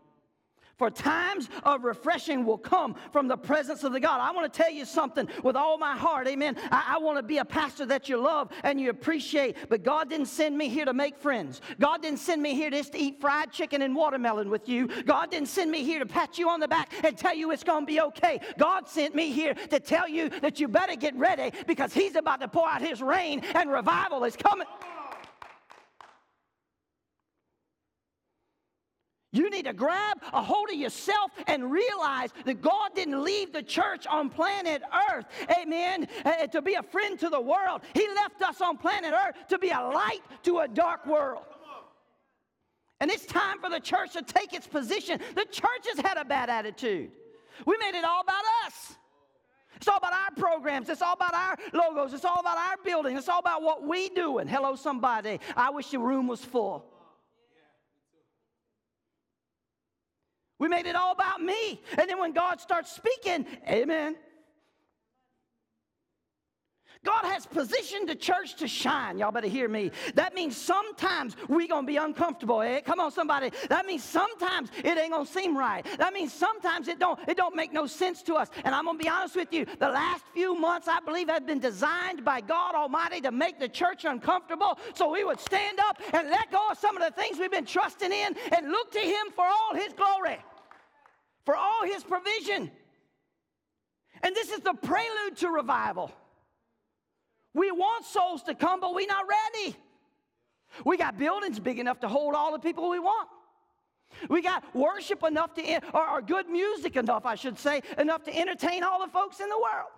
For 0.81 0.91
times 0.91 1.51
of 1.65 1.85
refreshing 1.85 2.47
will 2.47 2.57
come 2.57 2.97
from 3.13 3.29
the 3.29 3.37
presence 3.37 3.85
of 3.85 3.93
the 3.93 4.01
God. 4.01 4.19
I 4.19 4.31
want 4.31 4.51
to 4.51 4.63
tell 4.63 4.73
you 4.73 4.87
something 4.87 5.29
with 5.43 5.55
all 5.55 5.77
my 5.77 5.95
heart, 5.95 6.27
amen. 6.27 6.57
I, 6.73 6.95
I 6.95 6.99
want 7.01 7.19
to 7.19 7.23
be 7.23 7.37
a 7.37 7.45
pastor 7.45 7.85
that 7.85 8.09
you 8.09 8.17
love 8.17 8.51
and 8.65 8.81
you 8.81 8.89
appreciate, 8.89 9.59
but 9.69 9.83
God 9.83 10.09
didn't 10.09 10.29
send 10.29 10.57
me 10.57 10.71
here 10.71 10.87
to 10.87 10.95
make 10.95 11.19
friends. 11.19 11.61
God 11.79 12.01
didn't 12.01 12.19
send 12.19 12.41
me 12.41 12.55
here 12.55 12.71
just 12.71 12.93
to 12.93 12.99
eat 12.99 13.21
fried 13.21 13.53
chicken 13.53 13.83
and 13.83 13.95
watermelon 13.95 14.49
with 14.49 14.71
you. 14.71 14.87
God 15.05 15.31
didn't 15.31 15.49
send 15.49 15.71
me 15.71 15.85
here 15.85 15.99
to 15.99 16.07
pat 16.07 16.39
you 16.39 16.49
on 16.49 16.61
the 16.61 16.69
back 16.69 16.91
and 17.05 17.15
tell 17.15 17.37
you 17.37 17.51
it's 17.51 17.63
going 17.63 17.83
to 17.83 17.87
be 17.87 18.01
okay. 18.01 18.41
God 18.57 18.89
sent 18.89 19.15
me 19.15 19.33
here 19.33 19.53
to 19.53 19.81
tell 19.81 20.09
you 20.09 20.31
that 20.41 20.61
you 20.61 20.67
better 20.67 20.97
get 20.97 21.15
ready 21.15 21.53
because 21.67 21.93
He's 21.93 22.17
about 22.17 22.41
to 22.41 22.49
pour 22.49 22.67
out 22.67 22.81
His 22.81 23.03
rain 23.03 23.41
and 23.55 23.71
revival 23.71 24.25
is 24.25 24.35
coming. 24.35 24.67
You 29.33 29.49
need 29.49 29.67
to 29.67 29.73
grab 29.73 30.19
a 30.33 30.43
hold 30.43 30.71
of 30.71 30.77
yourself 30.77 31.31
and 31.47 31.71
realize 31.71 32.31
that 32.45 32.61
God 32.61 32.91
didn't 32.97 33.23
leave 33.23 33.53
the 33.53 33.63
church 33.63 34.07
on 34.09 34.29
planet 34.29 34.83
Earth, 35.13 35.27
amen, 35.61 36.09
uh, 36.25 36.49
to 36.49 36.61
be 36.61 36.75
a 36.75 36.83
friend 36.83 37.19
to 37.21 37.29
the 37.29 37.41
world. 37.41 37.83
He 37.95 38.09
left 38.09 38.43
us 38.43 38.61
on 38.61 38.77
planet 38.77 39.15
Earth 39.15 39.37
to 39.49 39.59
be 39.59 39.71
a 39.71 39.81
light 39.81 40.21
to 40.43 40.61
a 40.61 40.69
dark 40.69 41.07
world. 41.07 41.45
And 42.99 43.11
it's 43.11 43.25
time 43.25 43.61
for 43.61 43.71
the 43.71 43.81
church 43.81 44.13
to 44.15 44.23
take 44.23 44.53
its 44.53 44.67
position. 44.67 45.21
The 45.35 45.47
church 45.47 45.87
has 45.95 46.05
had 46.05 46.19
a 46.19 46.25
bad 46.25 46.51
attitude. 46.51 47.13
We 47.65 47.77
made 47.79 47.97
it 47.97 48.05
all 48.05 48.23
about 48.23 48.43
us. 48.67 48.97
It's 49.77 49.89
all 49.89 49.97
about 49.97 50.13
our 50.13 50.31
programs. 50.37 50.89
It's 50.89 51.01
all 51.01 51.15
about 51.15 51.35
our 51.35 51.57
logos. 51.73 52.13
It's 52.13 52.25
all 52.25 52.41
about 52.41 52.59
our 52.59 52.77
building. 52.85 53.17
It's 53.17 53.29
all 53.29 53.39
about 53.39 53.63
what 53.63 53.87
we 53.87 54.11
do. 54.11 54.39
And 54.39 54.51
hello, 54.51 54.75
somebody. 54.75 55.41
I 55.57 55.71
wish 55.71 55.91
the 55.91 56.01
room 56.01 56.27
was 56.27 56.45
full. 56.45 56.85
We 60.61 60.69
made 60.69 60.87
it 60.87 60.95
all 60.95 61.13
about 61.13 61.43
me. 61.43 61.83
And 61.99 62.09
then 62.09 62.21
when 62.21 62.33
God 62.33 62.61
starts 62.61 62.93
speaking, 62.93 63.47
amen. 63.67 64.15
God 67.05 67.25
has 67.25 67.47
positioned 67.47 68.09
the 68.09 68.15
church 68.15 68.57
to 68.57 68.69
shine. 68.69 69.19
Y'all 69.19 69.33
better 69.33 69.49
hear 69.49 69.69
me. 69.69 69.91
That 70.15 70.35
means 70.35 70.57
sometimes 70.57 71.35
we're 71.49 71.67
going 71.67 71.85
to 71.85 71.87
be 71.87 71.97
uncomfortable. 71.97 72.61
Eh? 72.61 72.81
Come 72.83 73.01
on, 73.01 73.11
somebody. 73.11 73.51
That 73.69 73.87
means 73.87 74.05
sometimes 74.05 74.71
it 74.85 74.99
ain't 74.99 75.13
going 75.13 75.27
to 75.27 75.33
seem 75.33 75.57
right. 75.57 75.87
That 75.99 76.13
means 76.13 76.33
sometimes 76.33 76.89
it 76.89 76.99
don't, 76.99 77.19
it 77.27 77.37
don't 77.37 77.57
make 77.57 77.73
no 77.73 77.87
sense 77.87 78.23
to 78.25 78.35
us. 78.35 78.51
And 78.65 78.75
I'm 78.75 78.85
going 78.85 78.99
to 78.99 79.03
be 79.03 79.09
honest 79.09 79.35
with 79.35 79.53
you. 79.53 79.65
The 79.65 79.89
last 79.89 80.25
few 80.35 80.55
months, 80.55 80.89
I 80.89 81.01
believe, 81.01 81.29
have 81.31 81.47
been 81.47 81.59
designed 81.59 82.25
by 82.25 82.43
God 82.43 82.75
Almighty 82.75 83.23
to 83.23 83.31
make 83.31 83.59
the 83.59 83.69
church 83.69 84.05
uncomfortable 84.05 84.79
so 84.95 85.11
we 85.11 85.25
would 85.25 85.41
stand 85.41 85.81
up 85.81 85.99
and 86.13 86.29
let 86.29 86.51
go 86.53 86.69
of 86.71 86.79
some 86.79 86.97
of 86.99 87.03
the 87.03 87.21
things 87.21 87.39
we've 87.39 87.51
been 87.51 87.65
trusting 87.65 88.13
in 88.13 88.37
and 88.53 88.71
look 88.71 88.93
to 88.93 89.01
Him 89.01 89.29
for 89.35 89.47
all 89.47 89.75
His 89.75 89.93
glory 89.95 90.39
for 91.45 91.57
all 91.57 91.85
his 91.85 92.05
provision. 92.05 92.71
And 94.23 94.37
this 94.37 94.51
is 94.51 94.61
the 94.61 94.75
prelude 94.75 95.37
to 95.39 95.49
revival. 95.49 96.13
We 97.55 97.71
want 97.71 98.05
souls 98.05 98.43
to 98.45 98.55
come, 98.55 98.81
but 98.81 98.95
we're 98.95 99.07
not 99.07 99.25
ready. 99.29 99.77
We 100.85 100.97
got 100.97 101.19
buildings 101.19 101.59
big 101.59 101.79
enough 101.79 102.01
to 102.01 102.09
hold 102.09 102.35
all 102.35 102.53
the 102.53 102.59
people 102.59 102.89
we 102.89 102.99
want. 102.99 103.29
We 104.29 104.43
got 104.43 104.65
worship 104.75 105.23
enough 105.23 105.55
to, 105.55 105.81
or, 105.93 106.09
or 106.09 106.23
good 106.23 106.49
music 106.49 106.97
enough, 106.97 107.27
I 107.27 107.35
should 107.35 107.59
say, 107.59 107.83
enough 107.99 108.25
to 108.25 108.37
entertain 108.37 108.83
all 108.83 109.05
the 109.05 109.11
folks 109.11 109.41
in 109.41 109.49
the 109.49 109.59
world. 109.59 109.91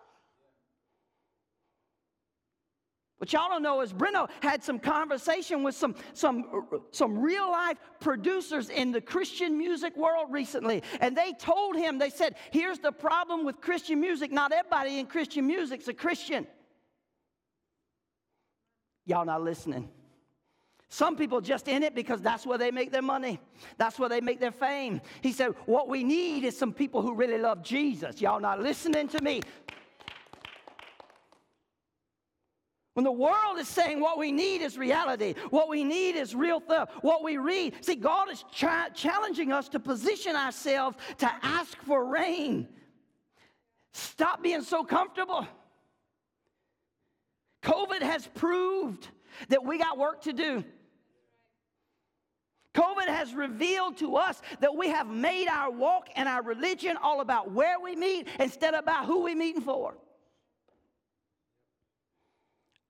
What 3.19 3.33
y'all 3.33 3.49
don't 3.49 3.63
know 3.63 3.83
is 3.83 3.93
Breno 3.93 4.29
had 4.41 4.65
some 4.65 4.81
conversation 4.81 5.63
with 5.63 5.77
some, 5.77 5.95
some, 6.13 6.67
some 6.91 7.21
real 7.21 7.49
life 7.51 7.79
producers 8.01 8.69
in 8.69 8.91
the 8.91 9.01
Christian 9.01 9.57
music 9.57 9.97
world 9.97 10.27
recently. 10.31 10.83
And 11.01 11.17
they 11.17 11.33
told 11.35 11.77
him, 11.77 11.99
they 11.99 12.11
said, 12.11 12.35
here's 12.51 12.81
the 12.81 12.91
problem 12.91 13.45
with 13.45 13.61
Christian 13.61 14.01
music. 14.01 14.33
Not 14.33 14.51
everybody 14.53 14.99
in 14.99 15.07
Christian 15.07 15.47
music's 15.47 15.87
a 15.87 15.95
Christian. 15.95 16.49
Y'all 19.05 19.25
not 19.25 19.43
listening. 19.43 19.89
Some 20.89 21.17
people 21.17 21.41
just 21.41 21.69
in 21.69 21.83
it 21.83 21.95
because 21.95 22.21
that's 22.21 22.45
where 22.45 22.59
they 22.59 22.71
make 22.71 22.93
their 22.93 23.03
money. 23.03 23.41
That's 23.79 23.99
where 23.99 24.11
they 24.11 24.21
make 24.21 24.41
their 24.41 24.53
fame. 24.53 25.01
He 25.23 25.33
said, 25.33 25.55
What 25.65 25.89
we 25.89 26.05
need 26.05 26.45
is 26.45 26.57
some 26.57 26.73
people 26.73 27.01
who 27.01 27.15
really 27.15 27.39
love 27.39 27.63
Jesus. 27.63 28.21
Y'all 28.21 28.41
not 28.41 28.61
listening 28.61 29.09
to 29.09 29.23
me. 29.23 29.41
When 32.95 33.05
the 33.05 33.13
world 33.13 33.59
is 33.59 33.69
saying 33.69 34.01
what 34.01 34.19
we 34.19 34.33
need 34.33 34.61
is 34.61 34.77
reality, 34.77 35.35
what 35.49 35.71
we 35.71 35.83
need 35.83 36.15
is 36.15 36.35
real 36.35 36.61
stuff, 36.61 36.91
what 37.01 37.25
we 37.25 37.39
read. 37.39 37.83
See, 37.83 37.95
God 37.95 38.31
is 38.31 38.45
challenging 38.53 39.51
us 39.51 39.71
to 39.71 39.81
position 39.81 40.37
ourselves 40.37 40.99
to 41.19 41.33
ask 41.43 41.79
for 41.85 42.05
rain. 42.05 42.69
Stop 43.95 44.43
being 44.43 44.61
so 44.61 44.85
comfortable. 44.85 45.47
COVID 47.63 48.03
has 48.03 48.27
proved 48.27 49.09
that 49.49 49.65
we 49.65 49.79
got 49.79 49.99
work 49.99 50.23
to 50.23 50.33
do. 50.33 50.65
COVID 52.75 53.07
has 53.07 53.35
revealed 53.35 53.99
to 53.99 54.17
us 54.17 54.41
that 54.61 54.75
we 54.75 54.89
have 54.89 55.07
made 55.07 55.47
our 55.49 55.71
walk 55.71 56.09
and 56.17 56.29
our 56.29 56.43
religion 56.43 56.97
all 57.03 57.21
about 57.21 57.51
where 57.51 57.79
we 57.79 57.95
meet 57.95 58.29
instead 58.41 58.75
of 58.75 58.81
about 58.81 59.05
who 59.05 59.23
we're 59.23 59.37
meeting 59.37 59.63
for. 59.63 59.95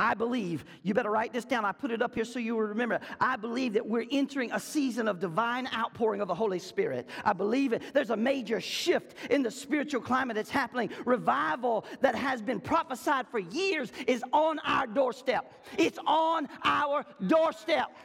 I 0.02 0.14
believe, 0.14 0.64
you 0.82 0.94
better 0.94 1.12
write 1.12 1.32
this 1.32 1.44
down. 1.44 1.64
I 1.64 1.71
put 1.71 1.92
it 1.92 2.02
up 2.02 2.12
here 2.12 2.25
so 2.25 2.40
you 2.40 2.56
will 2.56 2.62
remember. 2.62 2.99
I 3.21 3.37
believe 3.37 3.75
that 3.75 3.87
we're 3.87 4.04
entering 4.11 4.50
a 4.50 4.59
season 4.59 5.06
of 5.06 5.21
divine 5.21 5.68
outpouring 5.73 6.21
of 6.21 6.26
the 6.26 6.35
Holy 6.35 6.59
Spirit. 6.59 7.09
I 7.25 7.32
believe 7.32 7.73
it. 7.73 7.82
There's 7.94 8.11
a 8.11 8.16
major 8.16 8.61
shift 8.61 9.14
in 9.30 9.44
the 9.44 9.50
spiritual 9.50 10.00
climate 10.00 10.35
that's 10.35 10.50
happening. 10.50 10.90
Revival 11.06 11.85
that 12.00 12.16
has 12.16 12.42
been 12.42 12.59
prophesied 12.59 13.28
for 13.28 13.38
years 13.38 13.92
is 14.09 14.25
on 14.32 14.59
our 14.64 14.88
doorstep. 14.88 15.52
It's 15.78 16.00
on 16.04 16.49
our 16.64 17.06
doorstep. 17.28 17.97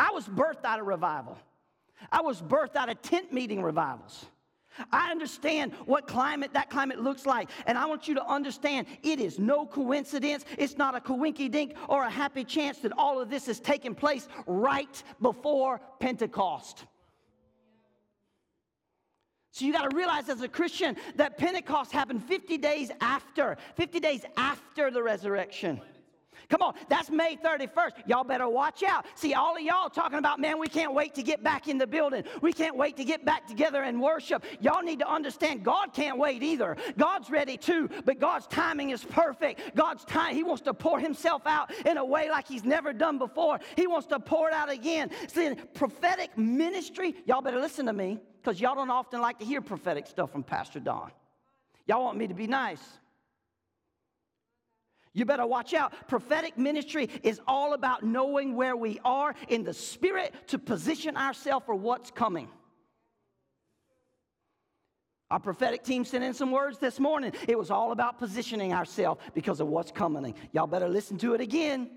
I 0.00 0.10
was 0.10 0.26
birthed 0.26 0.64
out 0.64 0.80
of 0.80 0.88
revival, 0.88 1.38
I 2.10 2.20
was 2.22 2.42
birthed 2.42 2.74
out 2.74 2.88
of 2.88 3.00
tent 3.00 3.32
meeting 3.32 3.62
revivals. 3.62 4.26
I 4.92 5.10
understand 5.10 5.72
what 5.86 6.06
climate 6.06 6.52
that 6.54 6.70
climate 6.70 7.00
looks 7.00 7.26
like. 7.26 7.50
And 7.66 7.76
I 7.78 7.86
want 7.86 8.08
you 8.08 8.14
to 8.14 8.26
understand 8.26 8.86
it 9.02 9.20
is 9.20 9.38
no 9.38 9.66
coincidence. 9.66 10.44
It's 10.58 10.76
not 10.76 10.94
a 10.94 11.00
coinky 11.00 11.50
dink 11.50 11.74
or 11.88 12.04
a 12.04 12.10
happy 12.10 12.44
chance 12.44 12.78
that 12.78 12.92
all 12.96 13.20
of 13.20 13.30
this 13.30 13.48
is 13.48 13.60
taking 13.60 13.94
place 13.94 14.28
right 14.46 15.02
before 15.20 15.80
Pentecost. 16.00 16.84
So 19.56 19.64
you 19.64 19.72
got 19.72 19.90
to 19.90 19.96
realize 19.96 20.28
as 20.28 20.42
a 20.42 20.48
Christian 20.48 20.96
that 21.14 21.38
Pentecost 21.38 21.90
happened 21.90 22.22
50 22.24 22.58
days 22.58 22.90
after, 23.00 23.56
50 23.76 24.00
days 24.00 24.22
after 24.36 24.90
the 24.90 25.02
resurrection. 25.02 25.80
Come 26.48 26.62
on, 26.62 26.74
that's 26.88 27.10
May 27.10 27.36
31st. 27.36 28.06
Y'all 28.06 28.24
better 28.24 28.48
watch 28.48 28.82
out. 28.82 29.06
See, 29.14 29.34
all 29.34 29.56
of 29.56 29.62
y'all 29.62 29.90
talking 29.90 30.18
about, 30.18 30.38
man, 30.38 30.58
we 30.58 30.68
can't 30.68 30.94
wait 30.94 31.14
to 31.14 31.22
get 31.22 31.42
back 31.42 31.68
in 31.68 31.78
the 31.78 31.86
building. 31.86 32.24
We 32.40 32.52
can't 32.52 32.76
wait 32.76 32.96
to 32.96 33.04
get 33.04 33.24
back 33.24 33.46
together 33.46 33.82
and 33.82 34.00
worship. 34.00 34.44
Y'all 34.60 34.82
need 34.82 35.00
to 35.00 35.10
understand 35.10 35.64
God 35.64 35.92
can't 35.92 36.18
wait 36.18 36.42
either. 36.42 36.76
God's 36.96 37.30
ready 37.30 37.56
too, 37.56 37.88
but 38.04 38.20
God's 38.20 38.46
timing 38.46 38.90
is 38.90 39.02
perfect. 39.02 39.74
God's 39.74 40.04
time, 40.04 40.34
He 40.34 40.42
wants 40.42 40.62
to 40.62 40.74
pour 40.74 41.00
Himself 41.00 41.42
out 41.46 41.72
in 41.84 41.96
a 41.96 42.04
way 42.04 42.30
like 42.30 42.46
He's 42.46 42.64
never 42.64 42.92
done 42.92 43.18
before. 43.18 43.58
He 43.74 43.86
wants 43.86 44.06
to 44.08 44.20
pour 44.20 44.48
it 44.48 44.54
out 44.54 44.70
again. 44.70 45.10
See, 45.28 45.54
prophetic 45.74 46.36
ministry, 46.38 47.14
y'all 47.26 47.42
better 47.42 47.60
listen 47.60 47.86
to 47.86 47.92
me 47.92 48.20
because 48.42 48.60
y'all 48.60 48.74
don't 48.76 48.90
often 48.90 49.20
like 49.20 49.38
to 49.40 49.44
hear 49.44 49.60
prophetic 49.60 50.06
stuff 50.06 50.30
from 50.30 50.44
Pastor 50.44 50.78
Don. 50.78 51.10
Y'all 51.86 52.04
want 52.04 52.18
me 52.18 52.26
to 52.26 52.34
be 52.34 52.46
nice. 52.46 52.80
You 55.16 55.24
better 55.24 55.46
watch 55.46 55.72
out. 55.72 55.94
Prophetic 56.08 56.58
ministry 56.58 57.08
is 57.22 57.40
all 57.46 57.72
about 57.72 58.02
knowing 58.02 58.54
where 58.54 58.76
we 58.76 59.00
are 59.02 59.34
in 59.48 59.64
the 59.64 59.72
spirit 59.72 60.34
to 60.48 60.58
position 60.58 61.16
ourselves 61.16 61.64
for 61.64 61.74
what's 61.74 62.10
coming. 62.10 62.48
Our 65.30 65.40
prophetic 65.40 65.84
team 65.84 66.04
sent 66.04 66.22
in 66.22 66.34
some 66.34 66.52
words 66.52 66.78
this 66.78 67.00
morning. 67.00 67.32
It 67.48 67.58
was 67.58 67.70
all 67.70 67.92
about 67.92 68.18
positioning 68.18 68.74
ourselves 68.74 69.22
because 69.32 69.58
of 69.58 69.68
what's 69.68 69.90
coming. 69.90 70.34
Y'all 70.52 70.66
better 70.66 70.88
listen 70.88 71.16
to 71.18 71.32
it 71.32 71.40
again. 71.40 71.92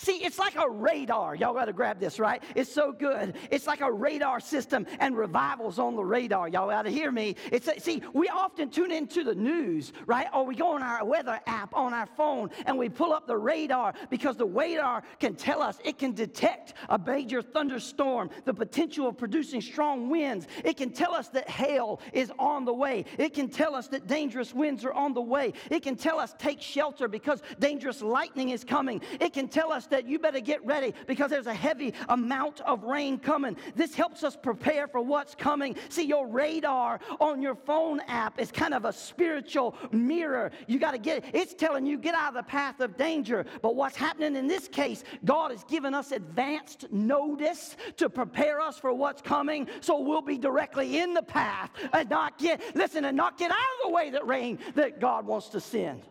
See, 0.00 0.24
it's 0.24 0.38
like 0.38 0.56
a 0.56 0.66
radar. 0.66 1.34
Y'all 1.34 1.52
got 1.52 1.66
to 1.66 1.74
grab 1.74 2.00
this, 2.00 2.18
right? 2.18 2.42
It's 2.54 2.72
so 2.72 2.90
good. 2.90 3.36
It's 3.50 3.66
like 3.66 3.82
a 3.82 3.92
radar 3.92 4.40
system, 4.40 4.86
and 4.98 5.14
revivals 5.14 5.78
on 5.78 5.94
the 5.94 6.02
radar. 6.02 6.48
Y'all 6.48 6.70
got 6.70 6.82
to 6.82 6.90
hear 6.90 7.12
me. 7.12 7.36
It's 7.52 7.68
see, 7.82 8.02
we 8.14 8.28
often 8.28 8.70
tune 8.70 8.92
into 8.92 9.24
the 9.24 9.34
news, 9.34 9.92
right? 10.06 10.26
Or 10.32 10.46
we 10.46 10.54
go 10.54 10.74
on 10.74 10.82
our 10.82 11.04
weather 11.04 11.38
app 11.46 11.74
on 11.74 11.92
our 11.92 12.06
phone 12.06 12.48
and 12.64 12.78
we 12.78 12.88
pull 12.88 13.12
up 13.12 13.26
the 13.26 13.36
radar 13.36 13.92
because 14.08 14.38
the 14.38 14.46
radar 14.46 15.02
can 15.18 15.34
tell 15.34 15.60
us 15.60 15.78
it 15.84 15.98
can 15.98 16.12
detect 16.12 16.74
a 16.88 16.98
major 16.98 17.42
thunderstorm, 17.42 18.30
the 18.46 18.54
potential 18.54 19.06
of 19.08 19.18
producing 19.18 19.60
strong 19.60 20.08
winds. 20.08 20.46
It 20.64 20.78
can 20.78 20.90
tell 20.92 21.12
us 21.12 21.28
that 21.28 21.48
hail 21.48 22.00
is 22.14 22.32
on 22.38 22.64
the 22.64 22.72
way. 22.72 23.04
It 23.18 23.34
can 23.34 23.50
tell 23.50 23.74
us 23.74 23.88
that 23.88 24.06
dangerous 24.06 24.54
winds 24.54 24.82
are 24.86 24.94
on 24.94 25.12
the 25.12 25.20
way. 25.20 25.52
It 25.70 25.82
can 25.82 25.96
tell 25.96 26.18
us 26.18 26.34
take 26.38 26.62
shelter 26.62 27.06
because 27.06 27.42
dangerous 27.58 28.00
lightning 28.00 28.48
is 28.48 28.64
coming. 28.64 29.02
It 29.20 29.34
can 29.34 29.46
tell 29.46 29.70
us 29.70 29.86
that 29.90 30.08
you 30.08 30.18
better 30.18 30.40
get 30.40 30.64
ready 30.64 30.94
because 31.06 31.30
there's 31.30 31.46
a 31.46 31.54
heavy 31.54 31.94
amount 32.08 32.60
of 32.62 32.84
rain 32.84 33.18
coming. 33.18 33.56
This 33.74 33.94
helps 33.94 34.24
us 34.24 34.36
prepare 34.36 34.88
for 34.88 35.00
what's 35.00 35.34
coming. 35.34 35.76
See, 35.88 36.04
your 36.04 36.26
radar 36.26 37.00
on 37.20 37.42
your 37.42 37.54
phone 37.54 38.00
app 38.08 38.40
is 38.40 38.50
kind 38.50 38.74
of 38.74 38.84
a 38.84 38.92
spiritual 38.92 39.74
mirror. 39.92 40.50
You 40.66 40.78
got 40.78 40.92
to 40.92 40.98
get 40.98 41.18
it. 41.18 41.30
It's 41.34 41.54
telling 41.54 41.86
you 41.86 41.98
get 41.98 42.14
out 42.14 42.28
of 42.28 42.34
the 42.34 42.48
path 42.48 42.80
of 42.80 42.96
danger. 42.96 43.44
But 43.62 43.76
what's 43.76 43.96
happening 43.96 44.36
in 44.36 44.46
this 44.46 44.68
case, 44.68 45.04
God 45.24 45.50
has 45.50 45.64
given 45.64 45.94
us 45.94 46.12
advanced 46.12 46.86
notice 46.90 47.76
to 47.96 48.08
prepare 48.08 48.60
us 48.60 48.78
for 48.78 48.92
what's 48.92 49.22
coming 49.22 49.68
so 49.80 50.00
we'll 50.00 50.22
be 50.22 50.38
directly 50.38 50.98
in 50.98 51.14
the 51.14 51.22
path 51.22 51.70
and 51.92 52.08
not 52.08 52.38
get, 52.38 52.60
listen, 52.74 53.04
and 53.04 53.16
not 53.16 53.38
get 53.38 53.50
out 53.50 53.56
of 53.56 53.88
the 53.88 53.90
way 53.90 54.10
that 54.10 54.26
rain 54.26 54.58
that 54.74 55.00
God 55.00 55.26
wants 55.26 55.48
to 55.50 55.60
send. 55.60 56.02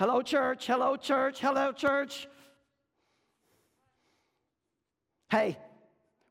Hello, 0.00 0.22
church. 0.22 0.66
Hello, 0.66 0.96
church. 0.96 1.40
Hello, 1.40 1.72
church. 1.72 2.26
Hey, 5.30 5.58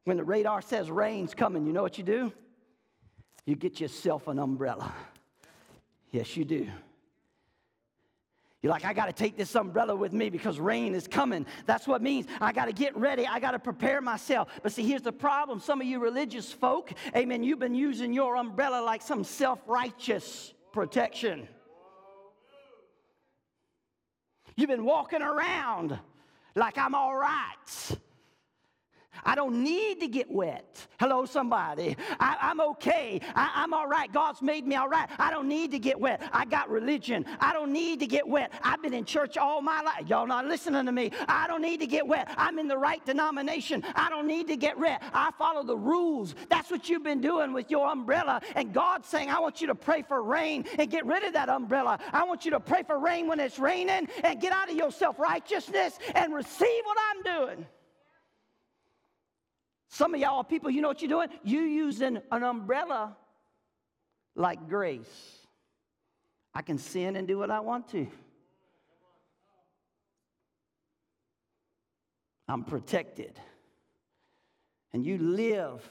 when 0.05 0.17
the 0.17 0.23
radar 0.23 0.63
says 0.63 0.89
rain's 0.89 1.35
coming, 1.35 1.67
you 1.67 1.71
know 1.71 1.83
what 1.83 1.99
you 1.99 2.03
do? 2.03 2.33
You 3.45 3.55
get 3.55 3.79
yourself 3.79 4.27
an 4.27 4.39
umbrella. 4.39 4.91
Yes, 6.09 6.35
you 6.35 6.45
do. 6.45 6.67
You're 8.63 8.71
like, 8.71 8.85
I 8.85 8.93
got 8.95 9.05
to 9.05 9.13
take 9.13 9.37
this 9.37 9.53
umbrella 9.53 9.95
with 9.95 10.13
me 10.13 10.31
because 10.31 10.59
rain 10.59 10.95
is 10.95 11.07
coming. 11.07 11.45
That's 11.67 11.87
what 11.87 12.01
means 12.01 12.25
I 12.41 12.51
got 12.53 12.65
to 12.65 12.73
get 12.73 12.97
ready. 12.97 13.27
I 13.27 13.39
got 13.39 13.51
to 13.51 13.59
prepare 13.59 14.01
myself. 14.01 14.47
But 14.63 14.71
see, 14.71 14.81
here's 14.81 15.03
the 15.03 15.11
problem. 15.11 15.59
Some 15.59 15.79
of 15.79 15.85
you 15.85 15.99
religious 15.99 16.51
folk, 16.51 16.91
amen, 17.15 17.43
you've 17.43 17.59
been 17.59 17.75
using 17.75 18.13
your 18.13 18.35
umbrella 18.35 18.83
like 18.83 19.03
some 19.03 19.23
self 19.23 19.59
righteous 19.67 20.55
protection. 20.73 21.47
You've 24.59 24.67
been 24.67 24.83
walking 24.83 25.21
around 25.21 25.97
like 26.53 26.77
I'm 26.77 26.93
all 26.93 27.15
right. 27.15 27.97
I 29.25 29.35
don't 29.35 29.63
need 29.63 29.99
to 29.99 30.07
get 30.07 30.29
wet. 30.31 30.87
Hello, 30.99 31.25
somebody. 31.25 31.95
I, 32.19 32.37
am 32.41 32.61
okay. 32.61 33.21
I, 33.35 33.63
am 33.63 33.73
all 33.73 33.87
right. 33.87 34.11
God's 34.11 34.41
made 34.41 34.65
me 34.65 34.75
all 34.75 34.89
right. 34.89 35.09
I 35.17 35.29
don't 35.31 35.47
need 35.47 35.71
to 35.71 35.79
get 35.79 35.99
wet. 35.99 36.21
I 36.31 36.45
got 36.45 36.69
religion. 36.69 37.25
I 37.39 37.53
don't 37.53 37.71
need 37.71 37.99
to 37.99 38.07
get 38.07 38.27
wet. 38.27 38.51
I've 38.63 38.81
been 38.81 38.93
in 38.93 39.05
church 39.05 39.37
all 39.37 39.61
my 39.61 39.81
life. 39.81 40.07
Y'all 40.07 40.27
not 40.27 40.45
listening 40.45 40.85
to 40.85 40.91
me. 40.91 41.11
I 41.27 41.47
don't 41.47 41.61
need 41.61 41.79
to 41.81 41.87
get 41.87 42.07
wet. 42.07 42.33
I'm 42.37 42.59
in 42.59 42.67
the 42.67 42.77
right 42.77 43.03
denomination. 43.05 43.83
I 43.95 44.09
don't 44.09 44.27
need 44.27 44.47
to 44.47 44.57
get 44.57 44.77
wet. 44.77 45.01
I 45.13 45.31
follow 45.37 45.63
the 45.63 45.77
rules. 45.77 46.35
That's 46.49 46.71
what 46.71 46.89
you've 46.89 47.03
been 47.03 47.21
doing 47.21 47.53
with 47.53 47.69
your 47.69 47.87
umbrella. 47.87 48.41
And 48.55 48.73
God's 48.73 49.07
saying, 49.07 49.29
I 49.29 49.39
want 49.39 49.61
you 49.61 49.67
to 49.67 49.75
pray 49.75 50.01
for 50.01 50.23
rain 50.23 50.65
and 50.77 50.89
get 50.89 51.05
rid 51.05 51.23
of 51.23 51.33
that 51.33 51.49
umbrella. 51.49 51.99
I 52.13 52.23
want 52.23 52.45
you 52.45 52.51
to 52.51 52.59
pray 52.59 52.83
for 52.83 52.99
rain 52.99 53.27
when 53.27 53.39
it's 53.39 53.59
raining 53.59 54.07
and 54.23 54.41
get 54.41 54.53
out 54.53 54.69
of 54.69 54.75
your 54.75 54.91
self 54.91 55.19
righteousness 55.19 55.97
and 56.15 56.33
receive 56.33 56.83
what 56.85 56.97
I'm 57.11 57.23
doing. 57.23 57.65
Some 59.89 60.13
of 60.13 60.21
y'all 60.21 60.43
people, 60.43 60.69
you 60.69 60.81
know 60.81 60.87
what 60.87 61.01
you're 61.01 61.09
doing? 61.09 61.29
You 61.43 61.61
using 61.61 62.19
an 62.31 62.43
umbrella 62.43 63.17
like 64.35 64.69
grace. 64.69 65.37
I 66.53 66.61
can 66.61 66.77
sin 66.77 67.15
and 67.15 67.27
do 67.27 67.37
what 67.39 67.49
I 67.49 67.59
want 67.59 67.89
to. 67.89 68.07
I'm 72.47 72.63
protected. 72.63 73.39
And 74.93 75.05
you 75.05 75.17
live 75.17 75.87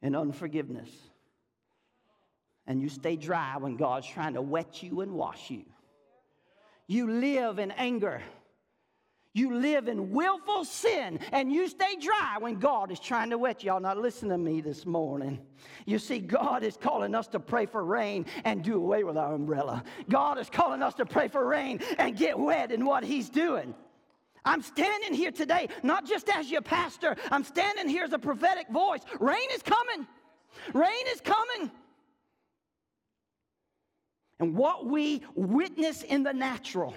in 0.00 0.14
unforgiveness. 0.14 0.90
And 2.66 2.80
you 2.80 2.88
stay 2.88 3.16
dry 3.16 3.56
when 3.58 3.76
God's 3.76 4.06
trying 4.06 4.34
to 4.34 4.42
wet 4.42 4.82
you 4.82 5.02
and 5.02 5.12
wash 5.12 5.50
you. 5.50 5.64
You 6.86 7.10
live 7.10 7.58
in 7.58 7.70
anger 7.72 8.22
you 9.38 9.54
live 9.54 9.88
in 9.88 10.10
willful 10.10 10.64
sin 10.64 11.20
and 11.32 11.52
you 11.52 11.68
stay 11.68 11.96
dry 12.00 12.36
when 12.38 12.58
God 12.58 12.90
is 12.90 13.00
trying 13.00 13.30
to 13.30 13.38
wet 13.38 13.62
you. 13.62 13.68
Y'all 13.68 13.80
not 13.80 13.98
listen 13.98 14.28
to 14.30 14.38
me 14.38 14.60
this 14.60 14.84
morning. 14.84 15.38
You 15.86 15.98
see, 15.98 16.18
God 16.18 16.62
is 16.62 16.76
calling 16.76 17.14
us 17.14 17.28
to 17.28 17.40
pray 17.40 17.66
for 17.66 17.84
rain 17.84 18.26
and 18.44 18.62
do 18.62 18.76
away 18.76 19.04
with 19.04 19.16
our 19.16 19.34
umbrella. 19.34 19.84
God 20.08 20.38
is 20.38 20.50
calling 20.50 20.82
us 20.82 20.94
to 20.94 21.06
pray 21.06 21.28
for 21.28 21.46
rain 21.46 21.80
and 21.98 22.16
get 22.16 22.38
wet 22.38 22.72
in 22.72 22.84
what 22.84 23.04
He's 23.04 23.30
doing. 23.30 23.74
I'm 24.44 24.62
standing 24.62 25.12
here 25.12 25.30
today, 25.30 25.68
not 25.82 26.06
just 26.06 26.28
as 26.30 26.50
your 26.50 26.62
pastor, 26.62 27.16
I'm 27.30 27.44
standing 27.44 27.88
here 27.88 28.04
as 28.04 28.12
a 28.12 28.18
prophetic 28.18 28.68
voice. 28.68 29.02
Rain 29.20 29.48
is 29.54 29.62
coming. 29.62 30.06
Rain 30.72 31.06
is 31.12 31.20
coming. 31.20 31.70
And 34.40 34.56
what 34.56 34.86
we 34.86 35.22
witness 35.34 36.02
in 36.02 36.22
the 36.22 36.32
natural 36.32 36.94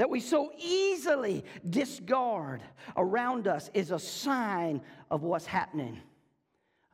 that 0.00 0.08
we 0.08 0.18
so 0.18 0.50
easily 0.56 1.44
discard 1.68 2.62
around 2.96 3.46
us 3.46 3.68
is 3.74 3.90
a 3.90 3.98
sign 3.98 4.80
of 5.10 5.24
what's 5.24 5.44
happening. 5.44 6.00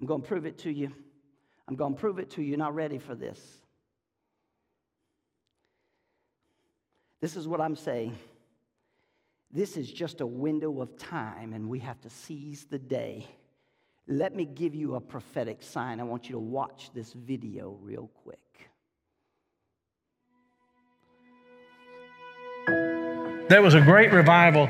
I'm 0.01 0.07
going 0.07 0.23
to 0.23 0.27
prove 0.27 0.45
it 0.45 0.59
to 0.59 0.73
you. 0.73 0.91
I'm 1.69 1.77
going 1.77 1.95
to 1.95 2.01
prove 2.01 2.19
it 2.19 2.31
to 2.31 2.43
you. 2.43 2.49
You're 2.49 2.59
not 2.59 2.75
ready 2.75 2.99
for 2.99 3.15
this. 3.15 3.41
This 7.21 7.37
is 7.37 7.47
what 7.47 7.61
I'm 7.61 7.77
saying. 7.77 8.19
This 9.53 9.77
is 9.77 9.89
just 9.89 10.21
a 10.21 10.27
window 10.27 10.81
of 10.81 10.99
time, 10.99 11.53
and 11.53 11.69
we 11.69 11.79
have 11.79 12.01
to 12.01 12.11
seize 12.11 12.65
the 12.65 12.81
day. 12.81 13.25
Let 14.09 14.35
me 14.35 14.47
give 14.47 14.75
you 14.75 14.97
a 14.97 15.01
prophetic 15.01 15.63
sign. 15.63 16.01
I 16.01 16.03
want 16.03 16.29
you 16.29 16.33
to 16.33 16.41
watch 16.41 16.91
this 16.93 17.13
video 17.13 17.79
real 17.81 18.11
quick. 18.25 18.41
There 23.49 23.63
was 23.63 23.75
a 23.75 23.81
great 23.81 24.13
revival 24.13 24.69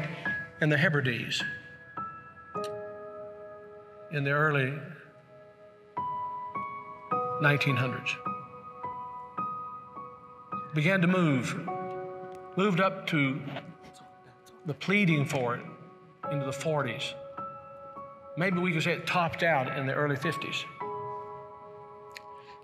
in 0.60 0.68
the 0.68 0.76
Hebrides 0.76 1.42
in 4.12 4.22
the 4.22 4.32
early 4.32 4.78
1900s. 7.42 8.10
Began 10.74 11.00
to 11.00 11.06
move, 11.06 11.58
moved 12.58 12.82
up 12.82 13.06
to 13.06 13.40
the 14.66 14.74
pleading 14.74 15.24
for 15.24 15.54
it 15.54 15.64
into 16.30 16.44
the 16.44 16.52
40s. 16.52 17.14
Maybe 18.36 18.58
we 18.58 18.72
could 18.72 18.82
say 18.82 18.92
it 18.92 19.06
topped 19.06 19.42
out 19.42 19.74
in 19.78 19.86
the 19.86 19.94
early 19.94 20.16
50s. 20.16 20.64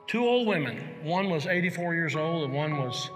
Two 0.08 0.26
old 0.26 0.46
women, 0.46 0.76
one 1.04 1.30
was 1.30 1.46
84 1.46 1.94
years 1.94 2.14
old 2.14 2.44
and 2.44 2.52
one 2.52 2.76
was 2.76 3.08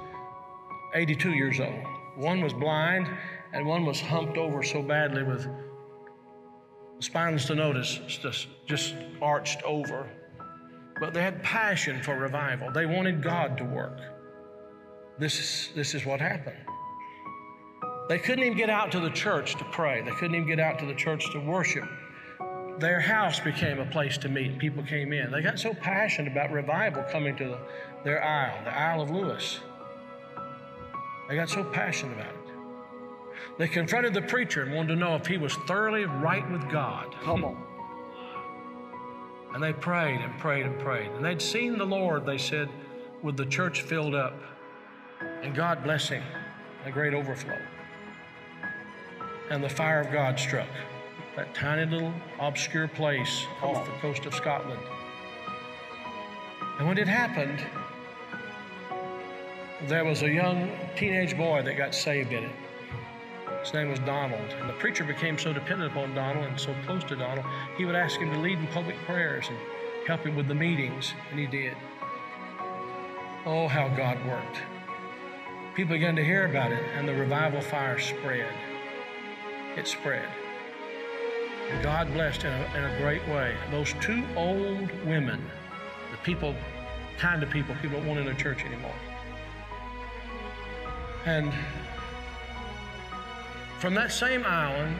82 0.94 1.32
years 1.32 1.60
old. 1.60 1.95
One 2.16 2.40
was 2.40 2.52
blind, 2.52 3.06
and 3.52 3.66
one 3.66 3.84
was 3.84 4.00
humped 4.00 4.38
over 4.38 4.62
so 4.62 4.82
badly 4.82 5.22
with 5.22 5.46
spinal 7.00 7.38
stenosis, 7.38 8.06
just, 8.20 8.48
just 8.66 8.94
arched 9.20 9.62
over. 9.62 10.08
but 10.98 11.12
they 11.12 11.22
had 11.22 11.42
passion 11.42 12.02
for 12.02 12.16
revival. 12.18 12.70
They 12.70 12.86
wanted 12.86 13.22
God 13.22 13.58
to 13.58 13.64
work. 13.64 14.00
This 15.18 15.38
is, 15.38 15.70
this 15.74 15.94
is 15.94 16.06
what 16.06 16.20
happened. 16.20 16.56
They 18.08 18.18
couldn't 18.18 18.44
even 18.44 18.56
get 18.56 18.70
out 18.70 18.92
to 18.92 19.00
the 19.00 19.10
church 19.10 19.56
to 19.56 19.64
pray, 19.64 20.02
they 20.02 20.12
couldn't 20.12 20.34
even 20.34 20.46
get 20.46 20.60
out 20.60 20.78
to 20.78 20.86
the 20.86 20.94
church 20.94 21.30
to 21.32 21.38
worship. 21.40 21.88
Their 22.78 23.00
house 23.00 23.40
became 23.40 23.78
a 23.78 23.86
place 23.86 24.18
to 24.18 24.28
meet. 24.28 24.58
People 24.58 24.82
came 24.82 25.12
in. 25.14 25.30
They 25.30 25.40
got 25.40 25.58
so 25.58 25.72
passionate 25.72 26.30
about 26.30 26.52
revival 26.52 27.04
coming 27.10 27.34
to 27.36 27.48
the, 27.48 27.58
their 28.04 28.22
Isle, 28.22 28.64
the 28.64 28.76
Isle 28.76 29.00
of 29.00 29.10
Lewis. 29.10 29.60
They 31.28 31.36
got 31.36 31.48
so 31.48 31.64
passionate 31.64 32.14
about 32.14 32.34
it. 32.34 32.46
They 33.58 33.68
confronted 33.68 34.14
the 34.14 34.22
preacher 34.22 34.62
and 34.62 34.74
wanted 34.74 34.94
to 34.94 34.96
know 34.96 35.14
if 35.16 35.26
he 35.26 35.38
was 35.38 35.54
thoroughly 35.66 36.04
right 36.04 36.48
with 36.50 36.68
God. 36.70 37.14
Come 37.22 37.44
on. 37.44 37.62
And 39.54 39.62
they 39.62 39.72
prayed 39.72 40.20
and 40.20 40.38
prayed 40.38 40.66
and 40.66 40.78
prayed. 40.78 41.10
And 41.12 41.24
they'd 41.24 41.40
seen 41.40 41.78
the 41.78 41.86
Lord, 41.86 42.26
they 42.26 42.36
said, 42.36 42.68
with 43.22 43.38
the 43.38 43.46
church 43.46 43.82
filled 43.82 44.14
up 44.14 44.38
and 45.42 45.54
God 45.54 45.82
blessing, 45.82 46.22
a 46.84 46.90
great 46.90 47.14
overflow. 47.14 47.58
And 49.50 49.64
the 49.64 49.68
fire 49.68 50.00
of 50.00 50.12
God 50.12 50.38
struck 50.38 50.68
that 51.36 51.54
tiny 51.54 51.90
little 51.90 52.12
obscure 52.40 52.88
place 52.88 53.46
off 53.62 53.86
the 53.86 53.92
coast 53.92 54.26
of 54.26 54.34
Scotland. 54.34 54.80
And 56.78 56.86
when 56.86 56.98
it 56.98 57.08
happened, 57.08 57.64
there 59.88 60.04
was 60.04 60.22
a 60.22 60.30
young 60.30 60.70
teenage 60.96 61.36
boy 61.36 61.62
that 61.62 61.76
got 61.76 61.94
saved 61.94 62.32
in 62.32 62.44
it. 62.44 62.52
His 63.62 63.72
name 63.72 63.88
was 63.88 63.98
Donald. 64.00 64.54
And 64.60 64.68
the 64.68 64.74
preacher 64.74 65.04
became 65.04 65.38
so 65.38 65.52
dependent 65.52 65.92
upon 65.92 66.14
Donald 66.14 66.44
and 66.44 66.58
so 66.58 66.74
close 66.84 67.04
to 67.04 67.16
Donald, 67.16 67.46
he 67.76 67.84
would 67.84 67.94
ask 67.94 68.18
him 68.18 68.30
to 68.32 68.38
lead 68.38 68.58
in 68.58 68.66
public 68.68 68.96
prayers 69.06 69.46
and 69.48 69.58
help 70.06 70.24
him 70.24 70.36
with 70.36 70.48
the 70.48 70.54
meetings, 70.54 71.14
and 71.30 71.38
he 71.38 71.46
did. 71.46 71.76
Oh, 73.44 73.68
how 73.68 73.88
God 73.88 74.24
worked. 74.26 74.60
People 75.74 75.94
began 75.94 76.16
to 76.16 76.24
hear 76.24 76.46
about 76.46 76.72
it, 76.72 76.82
and 76.96 77.06
the 77.06 77.14
revival 77.14 77.60
fire 77.60 77.98
spread. 77.98 78.52
It 79.76 79.86
spread. 79.86 80.28
And 81.70 81.82
God 81.82 82.12
blessed 82.12 82.44
in 82.44 82.52
a, 82.52 82.76
in 82.76 82.84
a 82.84 82.98
great 82.98 83.26
way. 83.28 83.54
Those 83.70 83.92
two 84.00 84.24
old 84.36 84.90
women, 85.04 85.44
the 86.10 86.16
people, 86.18 86.54
kind 87.18 87.42
of 87.42 87.50
people 87.50 87.74
people 87.82 87.98
don't 87.98 88.08
want 88.08 88.20
in 88.20 88.28
a 88.28 88.34
church 88.34 88.64
anymore. 88.64 88.94
And 91.26 91.52
from 93.80 93.94
that 93.94 94.12
same 94.12 94.44
island, 94.46 94.96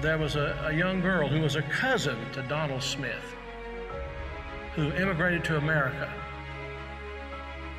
there 0.00 0.16
was 0.16 0.36
a, 0.36 0.56
a 0.64 0.72
young 0.72 1.00
girl 1.00 1.28
who 1.28 1.40
was 1.40 1.56
a 1.56 1.62
cousin 1.62 2.16
to 2.32 2.42
Donald 2.42 2.82
Smith 2.82 3.34
who 4.76 4.92
immigrated 4.92 5.42
to 5.42 5.56
America. 5.56 6.08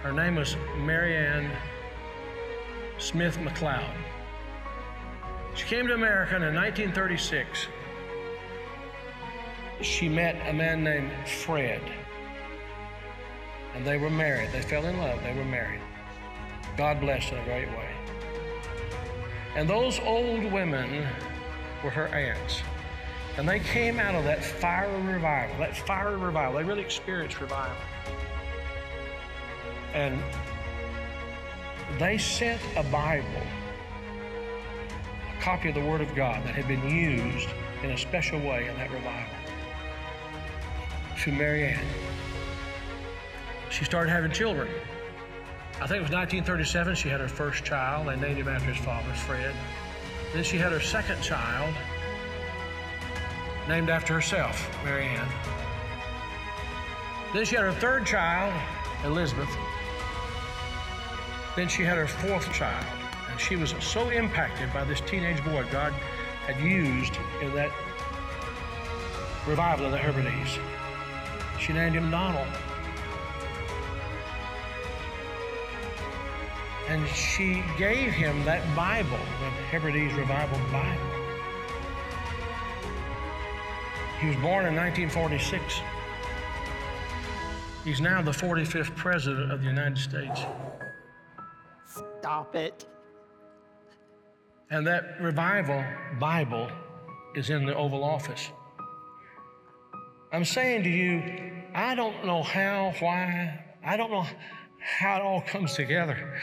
Her 0.03 0.11
name 0.11 0.35
was 0.35 0.57
Marianne 0.79 1.49
Smith 2.97 3.37
McLeod. 3.37 3.95
She 5.55 5.63
came 5.63 5.87
to 5.87 5.93
America 5.93 6.35
in 6.35 6.41
1936. 6.41 7.67
She 9.79 10.09
met 10.09 10.35
a 10.49 10.53
man 10.53 10.83
named 10.83 11.11
Fred. 11.25 11.81
And 13.75 13.87
they 13.87 13.97
were 13.97 14.09
married. 14.09 14.51
They 14.51 14.61
fell 14.61 14.85
in 14.85 14.97
love. 14.97 15.23
They 15.23 15.33
were 15.33 15.45
married. 15.45 15.79
God 16.79 17.01
blessed 17.01 17.33
in 17.33 17.39
a 17.39 17.43
great 17.43 17.67
way. 17.71 17.89
And 19.57 19.69
those 19.69 19.99
old 19.99 20.49
women 20.49 21.05
were 21.83 21.89
her 21.89 22.07
aunts. 22.07 22.61
And 23.35 23.49
they 23.49 23.59
came 23.59 23.99
out 23.99 24.15
of 24.15 24.23
that 24.23 24.41
fiery 24.41 25.01
revival, 25.01 25.57
that 25.57 25.75
fiery 25.75 26.15
revival. 26.15 26.57
They 26.57 26.63
really 26.63 26.81
experienced 26.81 27.41
revival. 27.41 27.75
And 29.93 30.23
they 31.99 32.17
sent 32.17 32.61
a 32.77 32.83
Bible, 32.83 33.27
a 35.37 35.41
copy 35.41 35.67
of 35.67 35.75
the 35.75 35.83
Word 35.83 35.99
of 35.99 36.15
God 36.15 36.45
that 36.45 36.55
had 36.55 36.69
been 36.69 36.89
used 36.89 37.49
in 37.83 37.89
a 37.91 37.97
special 37.97 38.39
way 38.39 38.69
in 38.69 38.77
that 38.77 38.89
revival, 38.89 39.35
to 41.23 41.31
Marianne. 41.33 41.85
She 43.69 43.83
started 43.83 44.11
having 44.11 44.31
children. 44.31 44.69
I 45.81 45.87
think 45.87 45.99
it 45.99 46.01
was 46.01 46.11
1937 46.11 46.95
she 46.95 47.07
had 47.07 47.21
her 47.21 47.29
first 47.29 47.63
child. 47.63 48.07
They 48.07 48.17
named 48.17 48.37
him 48.37 48.49
after 48.49 48.73
his 48.73 48.83
father, 48.83 49.13
Fred. 49.13 49.55
Then 50.33 50.43
she 50.43 50.57
had 50.57 50.73
her 50.73 50.81
second 50.81 51.21
child, 51.21 51.73
named 53.69 53.89
after 53.89 54.13
herself, 54.13 54.69
Marianne. 54.83 55.27
Then 57.33 57.45
she 57.45 57.55
had 57.55 57.63
her 57.63 57.71
third 57.71 58.05
child, 58.05 58.53
Elizabeth. 59.05 59.49
Then 61.55 61.69
she 61.69 61.83
had 61.83 61.97
her 61.97 62.07
fourth 62.07 62.51
child, 62.51 62.85
and 63.31 63.39
she 63.39 63.55
was 63.55 63.73
so 63.79 64.09
impacted 64.09 64.73
by 64.73 64.83
this 64.83 64.99
teenage 65.01 65.43
boy 65.45 65.65
God 65.71 65.93
had 66.45 66.59
used 66.59 67.13
in 67.41 67.55
that 67.55 67.71
revival 69.47 69.85
of 69.85 69.93
the 69.93 69.97
Hebrides. 69.97 70.59
She 71.57 71.71
named 71.71 71.95
him 71.95 72.11
Donald. 72.11 72.47
And 76.89 77.07
she 77.09 77.63
gave 77.77 78.11
him 78.11 78.43
that 78.45 78.63
Bible, 78.75 79.19
the 79.39 79.51
Hebrides 79.69 80.11
Revival 80.15 80.57
Bible. 80.71 81.19
He 84.19 84.27
was 84.27 84.35
born 84.37 84.65
in 84.65 84.75
1946. 84.75 85.81
He's 87.85 88.01
now 88.01 88.23
the 88.23 88.31
45th 88.31 88.95
President 88.95 89.51
of 89.51 89.61
the 89.61 89.67
United 89.67 89.99
States. 89.99 90.41
Stop 92.19 92.55
it. 92.55 92.87
And 94.71 94.85
that 94.87 95.21
revival 95.21 95.85
Bible 96.19 96.71
is 97.35 97.51
in 97.51 97.67
the 97.67 97.75
Oval 97.75 98.03
Office. 98.03 98.49
I'm 100.33 100.43
saying 100.43 100.83
to 100.85 100.89
you, 100.89 101.21
I 101.75 101.93
don't 101.93 102.25
know 102.25 102.41
how, 102.41 102.95
why, 102.99 103.63
I 103.85 103.95
don't 103.95 104.09
know 104.09 104.25
how 104.79 105.17
it 105.17 105.21
all 105.21 105.41
comes 105.41 105.75
together. 105.75 106.39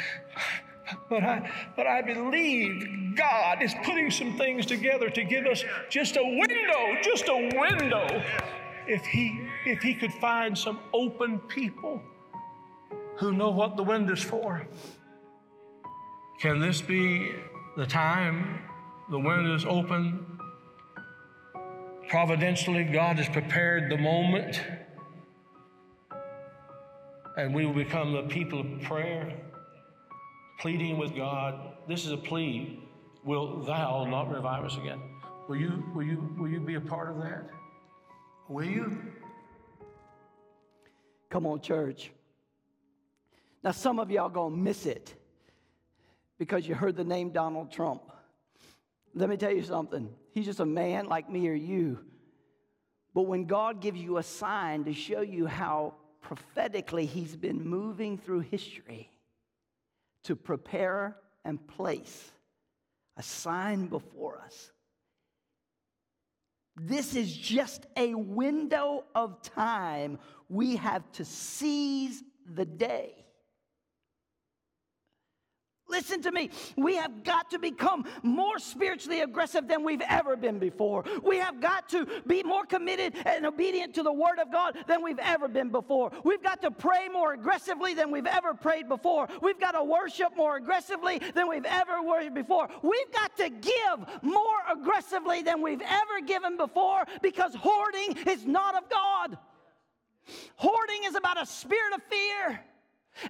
But 1.11 1.25
I, 1.25 1.51
but 1.75 1.87
I 1.87 2.01
believe 2.03 3.17
God 3.17 3.61
is 3.61 3.75
putting 3.85 4.11
some 4.11 4.37
things 4.37 4.67
together 4.67 5.11
to 5.11 5.25
give 5.25 5.47
us 5.47 5.65
just 5.91 6.17
a 6.17 6.23
window, 6.23 7.01
just 7.03 7.27
a 7.29 7.51
window. 7.59 8.23
If 8.87 9.05
he, 9.05 9.49
if 9.65 9.83
he 9.83 9.95
could 9.95 10.13
find 10.15 10.57
some 10.57 10.79
open 10.93 11.41
people 11.41 12.01
who 13.19 13.33
know 13.33 13.51
what 13.51 13.77
the 13.77 13.83
wind 13.83 14.11
is 14.11 14.23
for. 14.23 14.67
Can 16.41 16.61
this 16.61 16.83
be 16.83 17.33
the 17.77 17.87
time 17.87 18.61
the 19.11 19.19
wind 19.19 19.51
is 19.53 19.65
open? 19.65 20.39
Providentially, 22.09 22.85
God 22.85 23.17
has 23.17 23.29
prepared 23.29 23.91
the 23.91 23.97
moment, 23.97 24.61
and 27.37 27.55
we 27.55 27.67
will 27.67 27.75
become 27.75 28.13
the 28.13 28.23
people 28.23 28.61
of 28.61 28.83
prayer, 28.83 29.33
pleading 30.59 30.99
with 30.99 31.15
God. 31.15 31.75
This 31.87 32.05
is 32.05 32.13
a 32.13 32.17
plea. 32.17 32.83
Will 33.25 33.63
thou 33.63 34.05
not 34.05 34.33
revive 34.33 34.65
us 34.65 34.77
again? 34.77 35.01
Will 35.49 35.57
you, 35.57 35.85
will 35.95 36.03
you, 36.03 36.35
will 36.39 36.49
you 36.49 36.61
be 36.61 36.75
a 36.75 36.81
part 36.81 37.11
of 37.11 37.23
that? 37.23 37.51
Will 38.49 38.65
you? 38.65 38.99
Come 41.29 41.47
on, 41.47 41.61
church. 41.61 42.11
Now, 43.63 43.73
some 43.73 43.99
of 43.99 44.11
y'all 44.11 44.29
gonna 44.29 44.57
miss 44.57 44.87
it 44.87 45.15
because 46.39 46.67
you 46.67 46.75
heard 46.75 46.97
the 46.97 47.05
name 47.05 47.31
Donald 47.31 47.71
Trump. 47.71 48.03
Let 49.15 49.29
me 49.29 49.37
tell 49.37 49.53
you 49.53 49.63
something. 49.63 50.09
He's 50.33 50.45
just 50.45 50.61
a 50.61 50.67
man 50.67 51.07
like 51.07 51.31
me 51.31 51.49
or 51.49 51.55
you. 51.55 51.99
But 53.15 53.23
when 53.23 53.47
God 53.47 53.81
gives 53.81 53.99
you 53.99 54.19
a 54.19 54.23
sign 54.23 54.85
to 54.85 54.93
show 54.93 55.23
you 55.23 55.47
how 55.47 55.95
prophetically 56.27 57.07
he's 57.07 57.37
been 57.37 57.65
moving 57.65 58.19
through 58.19 58.41
history 58.41 59.09
to 60.25 60.35
prepare 60.35 61.17
and 61.45 61.65
place 61.69 62.33
a 63.17 63.23
sign 63.23 63.87
before 63.87 64.41
us. 64.45 64.73
This 66.75 67.15
is 67.15 67.35
just 67.35 67.87
a 67.97 68.13
window 68.15 69.05
of 69.15 69.41
time. 69.41 70.19
We 70.49 70.75
have 70.77 71.11
to 71.13 71.25
seize 71.25 72.25
the 72.45 72.65
day. 72.65 73.26
Listen 75.97 76.21
to 76.23 76.31
me. 76.31 76.51
We 76.77 76.97
have 76.97 77.25
got 77.25 77.51
to 77.53 77.59
become 77.59 78.05
more 78.23 78.59
spiritually 78.59 79.23
aggressive 79.23 79.67
than 79.67 79.83
we've 79.83 80.03
ever 80.07 80.37
been 80.37 80.59
before. 80.59 81.05
We 81.25 81.39
have 81.39 81.59
got 81.59 81.89
to 81.89 82.07
be 82.27 82.43
more 82.43 82.67
committed 82.67 83.15
and 83.25 83.47
obedient 83.47 83.95
to 83.95 84.03
the 84.03 84.13
Word 84.13 84.39
of 84.39 84.53
God 84.53 84.77
than 84.87 85.03
we've 85.03 85.19
ever 85.19 85.49
been 85.49 85.71
before. 85.71 86.13
We've 86.23 86.43
got 86.43 86.61
to 86.61 86.71
pray 86.71 87.09
more 87.09 87.33
aggressively 87.33 87.95
than 87.95 88.11
we've 88.11 88.27
ever 88.27 88.53
prayed 88.53 88.91
before. 88.91 89.27
We've 89.41 89.59
got 89.59 89.73
to 89.73 89.83
worship 89.83 90.37
more 90.37 90.57
aggressively 90.57 91.19
than 91.35 91.49
we've 91.49 91.65
ever 91.65 92.03
worshiped 92.03 92.35
before. 92.35 92.69
We've 92.83 93.13
got 93.13 93.35
to 93.39 93.49
give 93.49 94.23
more 94.23 94.59
aggressively 94.71 95.43
than 95.43 95.63
we've 95.63 95.81
ever 95.81 96.27
given 96.27 96.59
before 96.59 97.05
because 97.23 97.55
hoarding 97.55 98.19
is 98.27 98.45
not 98.45 98.77
of 98.77 98.91
God. 98.91 99.39
Hoarding 100.57 101.05
is 101.05 101.15
about 101.15 101.41
a 101.41 101.47
spirit 101.47 101.95
of 101.95 102.03
fear. 102.11 102.61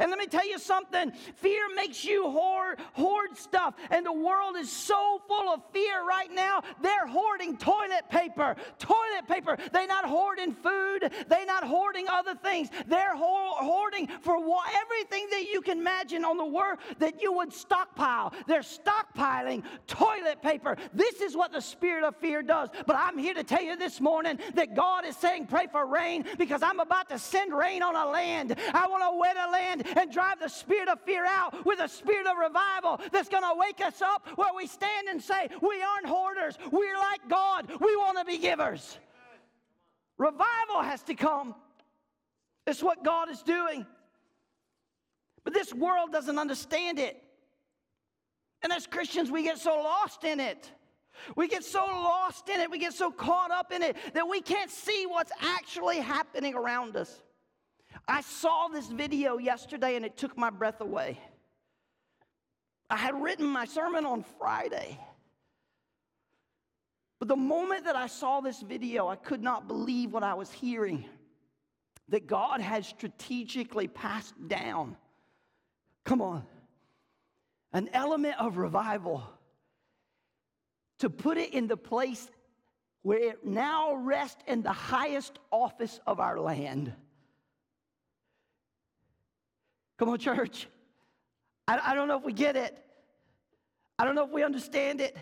And 0.01 0.11
let 0.11 0.18
me 0.18 0.27
tell 0.27 0.46
you 0.46 0.59
something 0.59 1.12
fear 1.37 1.62
makes 1.75 2.05
you 2.05 2.31
hoard, 2.31 2.81
hoard 2.92 3.37
stuff. 3.37 3.75
And 3.90 4.05
the 4.05 4.12
world 4.12 4.57
is 4.57 4.70
so 4.70 5.20
full 5.29 5.49
of 5.49 5.62
fear 5.72 6.05
right 6.07 6.33
now. 6.33 6.62
They're 6.83 7.07
hoarding 7.07 7.57
toilet 7.57 8.09
paper. 8.11 8.57
Toilet 8.79 9.29
paper. 9.29 9.57
They're 9.72 9.87
not 9.87 10.05
hoarding 10.05 10.53
food. 10.53 11.11
They're 11.29 11.46
not 11.46 11.64
hoarding 11.64 12.07
other 12.09 12.35
things. 12.35 12.68
They're 12.87 13.14
hoarding 13.16 14.09
for 14.20 14.37
everything 14.75 15.29
that 15.31 15.46
you 15.53 15.61
can 15.61 15.79
imagine 15.79 16.25
on 16.25 16.37
the 16.37 16.44
world 16.44 16.79
that 16.99 17.20
you 17.22 17.33
would 17.33 17.53
stockpile. 17.53 18.33
They're 18.46 18.61
stockpiling 18.61 19.62
toilet 19.87 20.42
paper. 20.42 20.77
This 20.92 21.20
is 21.20 21.37
what 21.37 21.53
the 21.53 21.61
spirit 21.61 22.05
of 22.05 22.16
fear 22.16 22.42
does. 22.42 22.68
But 22.87 22.96
I'm 22.96 23.18
here 23.18 23.35
to 23.35 23.44
tell 23.44 23.62
you 23.62 23.77
this 23.77 24.01
morning 24.01 24.38
that 24.55 24.75
God 24.75 25.05
is 25.05 25.16
saying, 25.16 25.46
pray 25.46 25.66
for 25.70 25.87
rain 25.87 26.25
because 26.38 26.62
I'm 26.62 26.81
about 26.81 27.09
to 27.11 27.18
send 27.18 27.53
rain 27.53 27.83
on 27.83 27.96
a 27.96 28.11
land. 28.11 28.57
I 28.72 28.87
want 28.88 29.03
to 29.03 29.18
wet 29.18 29.37
a 29.37 29.51
land 29.51 29.75
and 29.82 30.12
drive 30.12 30.40
the 30.40 30.48
spirit 30.48 30.88
of 30.88 31.00
fear 31.02 31.24
out 31.26 31.64
with 31.64 31.80
a 31.80 31.88
spirit 31.88 32.26
of 32.26 32.36
revival 32.36 33.00
that's 33.12 33.28
going 33.28 33.42
to 33.42 33.54
wake 33.56 33.80
us 33.84 34.02
up 34.02 34.26
where 34.36 34.54
we 34.56 34.66
stand 34.66 35.08
and 35.08 35.22
say, 35.22 35.48
We 35.60 35.82
aren't 35.82 36.06
hoarders. 36.06 36.58
We're 36.70 36.98
like 36.98 37.28
God. 37.28 37.68
We 37.80 37.96
want 37.96 38.18
to 38.18 38.24
be 38.24 38.38
givers. 38.38 38.98
Revival 40.18 40.82
has 40.82 41.02
to 41.04 41.14
come. 41.14 41.54
It's 42.66 42.82
what 42.82 43.04
God 43.04 43.30
is 43.30 43.42
doing. 43.42 43.86
But 45.44 45.54
this 45.54 45.72
world 45.72 46.10
doesn't 46.12 46.38
understand 46.38 46.98
it. 46.98 47.22
And 48.62 48.72
as 48.72 48.86
Christians, 48.86 49.30
we 49.30 49.44
get 49.44 49.58
so 49.58 49.76
lost 49.76 50.24
in 50.24 50.40
it. 50.40 50.70
We 51.34 51.48
get 51.48 51.64
so 51.64 51.84
lost 51.84 52.48
in 52.48 52.60
it, 52.60 52.70
we 52.70 52.78
get 52.78 52.92
so 52.92 53.10
caught 53.10 53.50
up 53.50 53.72
in 53.72 53.82
it 53.82 53.96
that 54.14 54.28
we 54.28 54.40
can't 54.40 54.70
see 54.70 55.06
what's 55.06 55.32
actually 55.40 55.98
happening 55.98 56.54
around 56.54 56.96
us. 56.96 57.22
I 58.08 58.20
saw 58.20 58.68
this 58.68 58.86
video 58.86 59.38
yesterday 59.38 59.96
and 59.96 60.04
it 60.04 60.16
took 60.16 60.36
my 60.36 60.50
breath 60.50 60.80
away. 60.80 61.18
I 62.88 62.96
had 62.96 63.20
written 63.20 63.46
my 63.46 63.64
sermon 63.64 64.06
on 64.06 64.24
Friday. 64.38 64.98
But 67.18 67.28
the 67.28 67.36
moment 67.36 67.84
that 67.84 67.96
I 67.96 68.06
saw 68.06 68.40
this 68.40 68.60
video, 68.60 69.08
I 69.08 69.16
could 69.16 69.42
not 69.42 69.66
believe 69.66 70.12
what 70.12 70.22
I 70.22 70.34
was 70.34 70.52
hearing. 70.52 71.04
That 72.10 72.28
God 72.28 72.60
had 72.60 72.84
strategically 72.84 73.88
passed 73.88 74.34
down, 74.46 74.96
come 76.04 76.22
on, 76.22 76.44
an 77.72 77.90
element 77.92 78.36
of 78.38 78.58
revival 78.58 79.24
to 81.00 81.10
put 81.10 81.36
it 81.36 81.52
in 81.52 81.66
the 81.66 81.76
place 81.76 82.30
where 83.02 83.18
it 83.18 83.44
now 83.44 83.94
rests 83.96 84.42
in 84.46 84.62
the 84.62 84.72
highest 84.72 85.38
office 85.50 85.98
of 86.06 86.20
our 86.20 86.38
land. 86.38 86.92
Come 89.98 90.09
on, 90.11 90.18
church. 90.18 90.68
I, 91.66 91.92
I 91.92 91.94
don't 91.94 92.09
know 92.09 92.18
if 92.18 92.24
we 92.24 92.32
get 92.32 92.56
it. 92.56 92.76
I 93.98 94.04
don't 94.04 94.14
know 94.14 94.24
if 94.24 94.30
we 94.30 94.42
understand 94.42 95.00
it. 95.00 95.16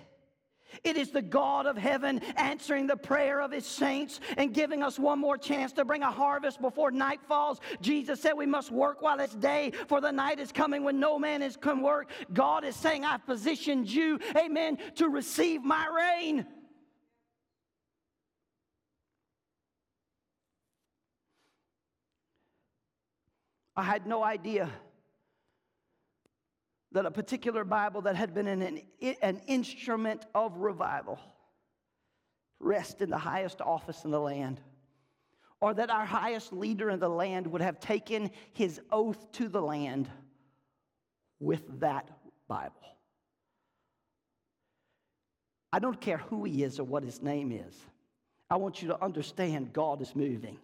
It 0.82 0.96
is 0.96 1.10
the 1.10 1.22
God 1.22 1.66
of 1.66 1.76
heaven 1.76 2.20
answering 2.36 2.88
the 2.88 2.96
prayer 2.96 3.40
of 3.40 3.52
his 3.52 3.64
saints 3.64 4.18
and 4.36 4.52
giving 4.52 4.82
us 4.82 4.98
one 4.98 5.20
more 5.20 5.38
chance 5.38 5.72
to 5.74 5.84
bring 5.84 6.02
a 6.02 6.10
harvest 6.10 6.60
before 6.60 6.90
night 6.90 7.20
falls. 7.28 7.60
Jesus 7.80 8.20
said 8.20 8.32
we 8.32 8.46
must 8.46 8.72
work 8.72 9.00
while 9.00 9.20
it's 9.20 9.36
day, 9.36 9.72
for 9.86 10.00
the 10.00 10.10
night 10.10 10.40
is 10.40 10.50
coming 10.50 10.82
when 10.82 10.98
no 10.98 11.18
man 11.18 11.42
is 11.42 11.56
can 11.56 11.80
work. 11.80 12.10
God 12.32 12.64
is 12.64 12.74
saying, 12.74 13.04
I've 13.04 13.24
positioned 13.24 13.88
you, 13.88 14.18
amen, 14.36 14.78
to 14.96 15.08
receive 15.08 15.62
my 15.62 15.86
rain. 15.86 16.46
I 23.76 23.82
had 23.82 24.06
no 24.06 24.22
idea 24.22 24.70
that 26.92 27.06
a 27.06 27.10
particular 27.10 27.64
Bible 27.64 28.02
that 28.02 28.14
had 28.14 28.34
been 28.34 28.46
an, 28.46 28.82
an 29.20 29.40
instrument 29.46 30.24
of 30.34 30.58
revival 30.58 31.18
rest 32.60 33.02
in 33.02 33.10
the 33.10 33.18
highest 33.18 33.60
office 33.60 34.04
in 34.04 34.10
the 34.10 34.20
land, 34.20 34.60
or 35.60 35.74
that 35.74 35.90
our 35.90 36.06
highest 36.06 36.52
leader 36.52 36.88
in 36.90 37.00
the 37.00 37.08
land 37.08 37.46
would 37.48 37.60
have 37.60 37.80
taken 37.80 38.30
his 38.52 38.80
oath 38.90 39.32
to 39.32 39.48
the 39.48 39.60
land 39.60 40.08
with 41.40 41.80
that 41.80 42.08
Bible. 42.48 42.74
I 45.72 45.80
don't 45.80 46.00
care 46.00 46.18
who 46.18 46.44
he 46.44 46.62
is 46.62 46.78
or 46.78 46.84
what 46.84 47.02
his 47.02 47.20
name 47.20 47.50
is. 47.50 47.74
I 48.48 48.56
want 48.56 48.80
you 48.80 48.88
to 48.88 49.02
understand 49.02 49.72
God 49.72 50.00
is 50.00 50.14
moving. 50.14 50.58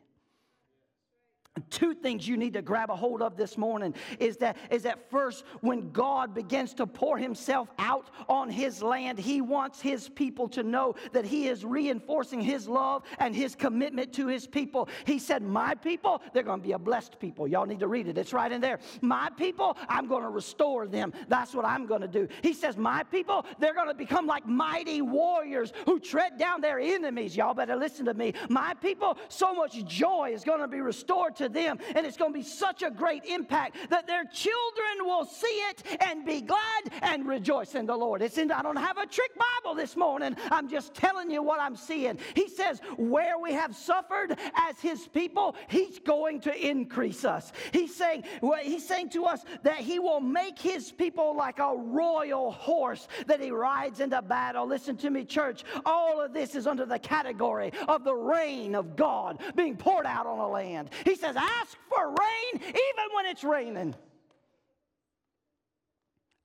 Two 1.68 1.94
things 1.94 2.28
you 2.28 2.36
need 2.36 2.52
to 2.54 2.62
grab 2.62 2.90
a 2.90 2.96
hold 2.96 3.22
of 3.22 3.36
this 3.36 3.58
morning 3.58 3.92
is 4.20 4.36
that 4.36 4.56
is 4.70 4.84
that 4.84 5.10
first 5.10 5.44
when 5.62 5.90
God 5.90 6.32
begins 6.32 6.74
to 6.74 6.86
pour 6.86 7.18
himself 7.18 7.68
out 7.76 8.08
on 8.28 8.48
his 8.48 8.82
land 8.82 9.18
he 9.18 9.40
wants 9.40 9.80
his 9.80 10.08
people 10.08 10.48
to 10.50 10.62
know 10.62 10.94
that 11.12 11.24
he 11.24 11.48
is 11.48 11.64
reinforcing 11.64 12.40
his 12.40 12.68
love 12.68 13.02
and 13.18 13.34
his 13.34 13.56
commitment 13.56 14.12
to 14.12 14.28
his 14.28 14.46
people. 14.46 14.88
He 15.04 15.18
said 15.18 15.42
my 15.42 15.74
people 15.74 16.22
they're 16.32 16.44
going 16.44 16.60
to 16.60 16.66
be 16.66 16.72
a 16.72 16.78
blessed 16.78 17.18
people. 17.18 17.48
Y'all 17.48 17.66
need 17.66 17.80
to 17.80 17.88
read 17.88 18.06
it. 18.06 18.16
It's 18.16 18.32
right 18.32 18.50
in 18.50 18.60
there. 18.60 18.78
My 19.00 19.28
people 19.36 19.76
I'm 19.88 20.06
going 20.06 20.22
to 20.22 20.30
restore 20.30 20.86
them. 20.86 21.12
That's 21.26 21.52
what 21.52 21.64
I'm 21.64 21.84
going 21.84 22.02
to 22.02 22.08
do. 22.08 22.28
He 22.42 22.52
says 22.52 22.76
my 22.76 23.02
people 23.02 23.44
they're 23.58 23.74
going 23.74 23.88
to 23.88 23.94
become 23.94 24.24
like 24.24 24.46
mighty 24.46 25.02
warriors 25.02 25.72
who 25.84 25.98
tread 25.98 26.38
down 26.38 26.60
their 26.60 26.78
enemies. 26.78 27.36
Y'all 27.36 27.54
better 27.54 27.74
listen 27.74 28.06
to 28.06 28.14
me. 28.14 28.34
My 28.48 28.74
people 28.74 29.18
so 29.28 29.52
much 29.52 29.84
joy 29.84 30.30
is 30.32 30.44
going 30.44 30.60
to 30.60 30.68
be 30.68 30.80
restored 30.80 31.34
to 31.40 31.48
them. 31.48 31.78
And 31.94 32.06
it's 32.06 32.16
going 32.16 32.32
to 32.32 32.38
be 32.38 32.44
such 32.44 32.82
a 32.82 32.90
great 32.90 33.24
impact 33.24 33.76
that 33.90 34.06
their 34.06 34.24
children 34.24 35.04
will 35.04 35.24
see 35.24 35.46
it 35.46 35.82
and 36.00 36.24
be 36.24 36.40
glad 36.40 36.60
and 37.02 37.26
rejoice 37.26 37.74
in 37.74 37.86
the 37.86 37.96
Lord. 37.96 38.22
It's 38.22 38.38
in, 38.38 38.50
I 38.52 38.62
don't 38.62 38.76
have 38.76 38.98
a 38.98 39.06
trick 39.06 39.32
Bible 39.36 39.74
this 39.74 39.96
morning. 39.96 40.36
I'm 40.50 40.68
just 40.68 40.94
telling 40.94 41.30
you 41.30 41.42
what 41.42 41.60
I'm 41.60 41.76
seeing. 41.76 42.18
He 42.34 42.48
says, 42.48 42.80
where 42.96 43.38
we 43.38 43.52
have 43.52 43.74
suffered 43.74 44.36
as 44.54 44.78
his 44.80 45.08
people, 45.08 45.56
he's 45.68 45.98
going 45.98 46.40
to 46.42 46.54
increase 46.54 47.24
us. 47.24 47.52
He's 47.72 47.94
saying, 47.94 48.24
well, 48.40 48.60
he's 48.62 48.86
saying 48.86 49.10
to 49.10 49.24
us 49.24 49.40
that 49.62 49.78
he 49.78 49.98
will 49.98 50.20
make 50.20 50.58
his 50.58 50.92
people 50.92 51.36
like 51.36 51.58
a 51.58 51.74
royal 51.76 52.52
horse 52.52 53.08
that 53.26 53.40
he 53.40 53.50
rides 53.50 54.00
into 54.00 54.20
battle. 54.22 54.66
Listen 54.66 54.96
to 54.98 55.10
me, 55.10 55.24
church. 55.24 55.64
All 55.84 56.20
of 56.20 56.32
this 56.32 56.54
is 56.54 56.66
under 56.66 56.86
the 56.86 56.98
category 56.98 57.72
of 57.88 58.04
the 58.04 58.14
reign 58.14 58.74
of 58.74 58.96
God 58.96 59.40
being 59.56 59.76
poured 59.76 60.06
out 60.06 60.26
on 60.26 60.38
a 60.38 60.48
land. 60.48 60.90
He 61.04 61.14
says, 61.16 61.29
says, 61.32 61.42
ask 61.60 61.76
for 61.88 62.08
rain 62.08 62.62
even 62.62 63.14
when 63.14 63.26
it's 63.26 63.44
raining. 63.44 63.94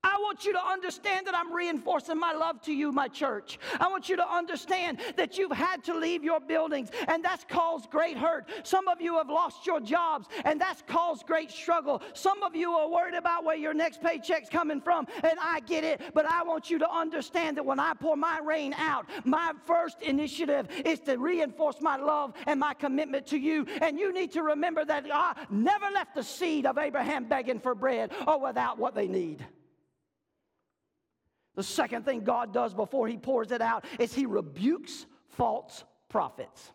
I 0.05 0.17
want 0.21 0.45
you 0.45 0.53
to 0.53 0.63
understand 0.63 1.25
that 1.25 1.35
I'm 1.35 1.51
reinforcing 1.51 2.19
my 2.19 2.31
love 2.31 2.61
to 2.63 2.73
you, 2.73 2.91
my 2.91 3.07
church. 3.07 3.57
I 3.79 3.87
want 3.87 4.07
you 4.07 4.15
to 4.17 4.31
understand 4.31 4.99
that 5.17 5.39
you've 5.39 5.51
had 5.51 5.83
to 5.85 5.97
leave 5.97 6.23
your 6.23 6.39
buildings, 6.39 6.89
and 7.07 7.25
that's 7.25 7.43
caused 7.49 7.89
great 7.89 8.15
hurt. 8.15 8.47
Some 8.63 8.87
of 8.87 9.01
you 9.01 9.17
have 9.17 9.29
lost 9.29 9.65
your 9.65 9.79
jobs, 9.79 10.27
and 10.45 10.61
that's 10.61 10.83
caused 10.83 11.25
great 11.25 11.49
struggle. 11.49 12.03
Some 12.13 12.43
of 12.43 12.55
you 12.55 12.71
are 12.73 12.87
worried 12.87 13.15
about 13.15 13.43
where 13.43 13.55
your 13.55 13.73
next 13.73 13.99
paycheck's 13.99 14.47
coming 14.47 14.79
from, 14.79 15.07
and 15.23 15.39
I 15.41 15.61
get 15.61 15.83
it, 15.83 15.99
but 16.13 16.27
I 16.27 16.43
want 16.43 16.69
you 16.69 16.77
to 16.79 16.91
understand 16.91 17.57
that 17.57 17.65
when 17.65 17.79
I 17.79 17.93
pour 17.99 18.15
my 18.15 18.39
rain 18.39 18.73
out, 18.77 19.07
my 19.25 19.53
first 19.65 20.03
initiative 20.03 20.67
is 20.85 20.99
to 21.01 21.17
reinforce 21.17 21.81
my 21.81 21.95
love 21.95 22.35
and 22.45 22.59
my 22.59 22.75
commitment 22.75 23.25
to 23.27 23.39
you. 23.39 23.65
And 23.81 23.97
you 23.97 24.13
need 24.13 24.31
to 24.33 24.43
remember 24.43 24.85
that 24.85 25.07
I 25.11 25.33
never 25.49 25.89
left 25.89 26.13
the 26.13 26.23
seed 26.23 26.67
of 26.67 26.77
Abraham 26.77 27.25
begging 27.25 27.59
for 27.59 27.73
bread 27.73 28.11
or 28.27 28.39
without 28.39 28.77
what 28.77 28.93
they 28.93 29.07
need. 29.07 29.43
The 31.55 31.63
second 31.63 32.03
thing 32.03 32.21
God 32.21 32.53
does 32.53 32.73
before 32.73 33.07
he 33.07 33.17
pours 33.17 33.51
it 33.51 33.61
out 33.61 33.85
is 33.97 34.13
he 34.13 34.25
rebukes 34.25 35.05
false 35.29 35.83
prophets. 36.09 36.71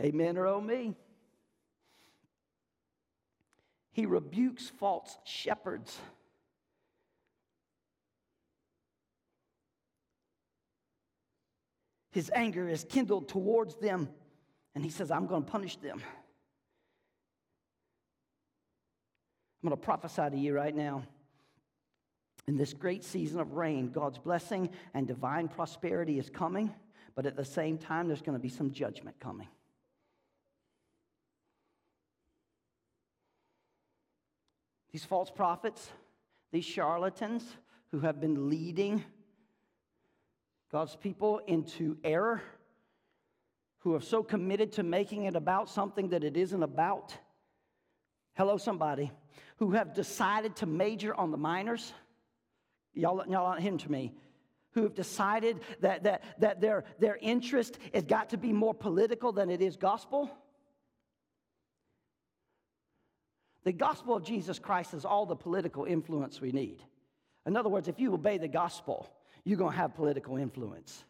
Amen 0.00 0.36
or 0.38 0.46
oh 0.46 0.60
me. 0.60 0.94
He 3.92 4.06
rebukes 4.06 4.70
false 4.78 5.18
shepherds. 5.24 5.98
His 12.10 12.30
anger 12.34 12.68
is 12.68 12.84
kindled 12.84 13.28
towards 13.28 13.74
them, 13.76 14.08
and 14.74 14.84
he 14.84 14.90
says, 14.90 15.10
I'm 15.10 15.26
going 15.26 15.44
to 15.44 15.50
punish 15.50 15.76
them. 15.76 16.02
I'm 19.62 19.68
going 19.68 19.78
to 19.78 19.84
prophesy 19.84 20.28
to 20.30 20.36
you 20.36 20.54
right 20.54 20.74
now. 20.74 21.04
In 22.48 22.56
this 22.56 22.72
great 22.74 23.04
season 23.04 23.38
of 23.38 23.52
rain, 23.52 23.90
God's 23.90 24.18
blessing 24.18 24.70
and 24.94 25.06
divine 25.06 25.46
prosperity 25.46 26.18
is 26.18 26.28
coming, 26.28 26.74
but 27.14 27.26
at 27.26 27.36
the 27.36 27.44
same 27.44 27.78
time, 27.78 28.08
there's 28.08 28.22
going 28.22 28.36
to 28.36 28.42
be 28.42 28.48
some 28.48 28.72
judgment 28.72 29.20
coming. 29.20 29.46
These 34.90 35.04
false 35.04 35.30
prophets, 35.30 35.88
these 36.50 36.64
charlatans 36.64 37.44
who 37.92 38.00
have 38.00 38.20
been 38.20 38.50
leading 38.50 39.04
God's 40.72 40.96
people 40.96 41.40
into 41.46 41.98
error, 42.02 42.42
who 43.80 43.92
have 43.92 44.04
so 44.04 44.22
committed 44.22 44.72
to 44.72 44.82
making 44.82 45.24
it 45.24 45.36
about 45.36 45.68
something 45.68 46.08
that 46.08 46.24
it 46.24 46.36
isn't 46.36 46.62
about. 46.62 47.14
Hello, 48.34 48.56
somebody. 48.56 49.10
Who 49.56 49.72
have 49.72 49.94
decided 49.94 50.56
to 50.56 50.66
major 50.66 51.14
on 51.14 51.30
the 51.30 51.36
minors. 51.36 51.92
Y'all, 52.94 53.18
y'all 53.28 53.50
not 53.50 53.60
him 53.60 53.78
to 53.78 53.90
me. 53.90 54.12
Who 54.72 54.84
have 54.84 54.94
decided 54.94 55.60
that, 55.80 56.04
that, 56.04 56.22
that 56.38 56.60
their, 56.60 56.84
their 56.98 57.18
interest 57.20 57.78
has 57.92 58.04
got 58.04 58.30
to 58.30 58.38
be 58.38 58.52
more 58.52 58.74
political 58.74 59.32
than 59.32 59.50
it 59.50 59.60
is 59.60 59.76
gospel. 59.76 60.30
The 63.64 63.72
gospel 63.72 64.16
of 64.16 64.24
Jesus 64.24 64.58
Christ 64.58 64.94
is 64.94 65.04
all 65.04 65.26
the 65.26 65.36
political 65.36 65.84
influence 65.84 66.40
we 66.40 66.52
need. 66.52 66.82
In 67.46 67.56
other 67.56 67.68
words, 67.68 67.86
if 67.86 68.00
you 68.00 68.12
obey 68.14 68.38
the 68.38 68.48
gospel, 68.48 69.08
you're 69.44 69.58
going 69.58 69.72
to 69.72 69.78
have 69.78 69.94
political 69.94 70.36
influence. 70.36 71.04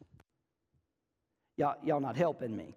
Y'all, 1.56 1.76
y'all 1.84 2.00
not 2.00 2.16
helping 2.16 2.56
me. 2.56 2.74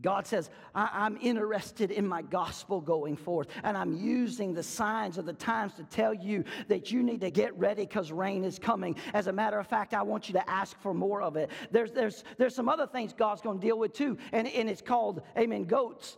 God 0.00 0.26
says, 0.26 0.48
I, 0.74 1.06
am 1.06 1.18
interested 1.20 1.90
in 1.90 2.06
my 2.06 2.22
gospel 2.22 2.80
going 2.80 3.14
forth, 3.14 3.48
and 3.62 3.76
I'm 3.76 3.92
using 3.92 4.54
the 4.54 4.62
signs 4.62 5.18
of 5.18 5.26
the 5.26 5.34
times 5.34 5.74
to 5.74 5.84
tell 5.84 6.14
you 6.14 6.44
that 6.68 6.90
you 6.90 7.02
need 7.02 7.20
to 7.20 7.30
get 7.30 7.56
ready 7.58 7.82
because 7.82 8.10
rain 8.10 8.42
is 8.42 8.58
coming. 8.58 8.96
As 9.12 9.26
a 9.26 9.32
matter 9.32 9.58
of 9.58 9.66
fact, 9.66 9.92
I 9.92 10.02
want 10.02 10.28
you 10.28 10.32
to 10.34 10.50
ask 10.50 10.80
for 10.80 10.94
more 10.94 11.20
of 11.20 11.36
it. 11.36 11.50
There's, 11.70 11.92
there's, 11.92 12.24
there's 12.38 12.54
some 12.54 12.70
other 12.70 12.86
things 12.86 13.12
God's 13.12 13.42
going 13.42 13.60
to 13.60 13.66
deal 13.66 13.78
with 13.78 13.92
too, 13.92 14.16
and, 14.32 14.48
and 14.48 14.68
it's 14.68 14.80
called, 14.80 15.22
amen, 15.36 15.64
goats. 15.64 16.16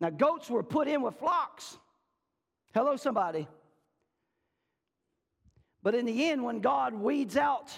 Now, 0.00 0.10
goats 0.10 0.50
were 0.50 0.62
put 0.62 0.88
in 0.88 1.00
with 1.00 1.16
flocks. 1.16 1.78
Hello, 2.74 2.96
somebody. 2.96 3.48
But 5.82 5.94
in 5.94 6.04
the 6.04 6.30
end, 6.30 6.44
when 6.44 6.60
God 6.60 6.94
weeds 6.94 7.36
out 7.36 7.76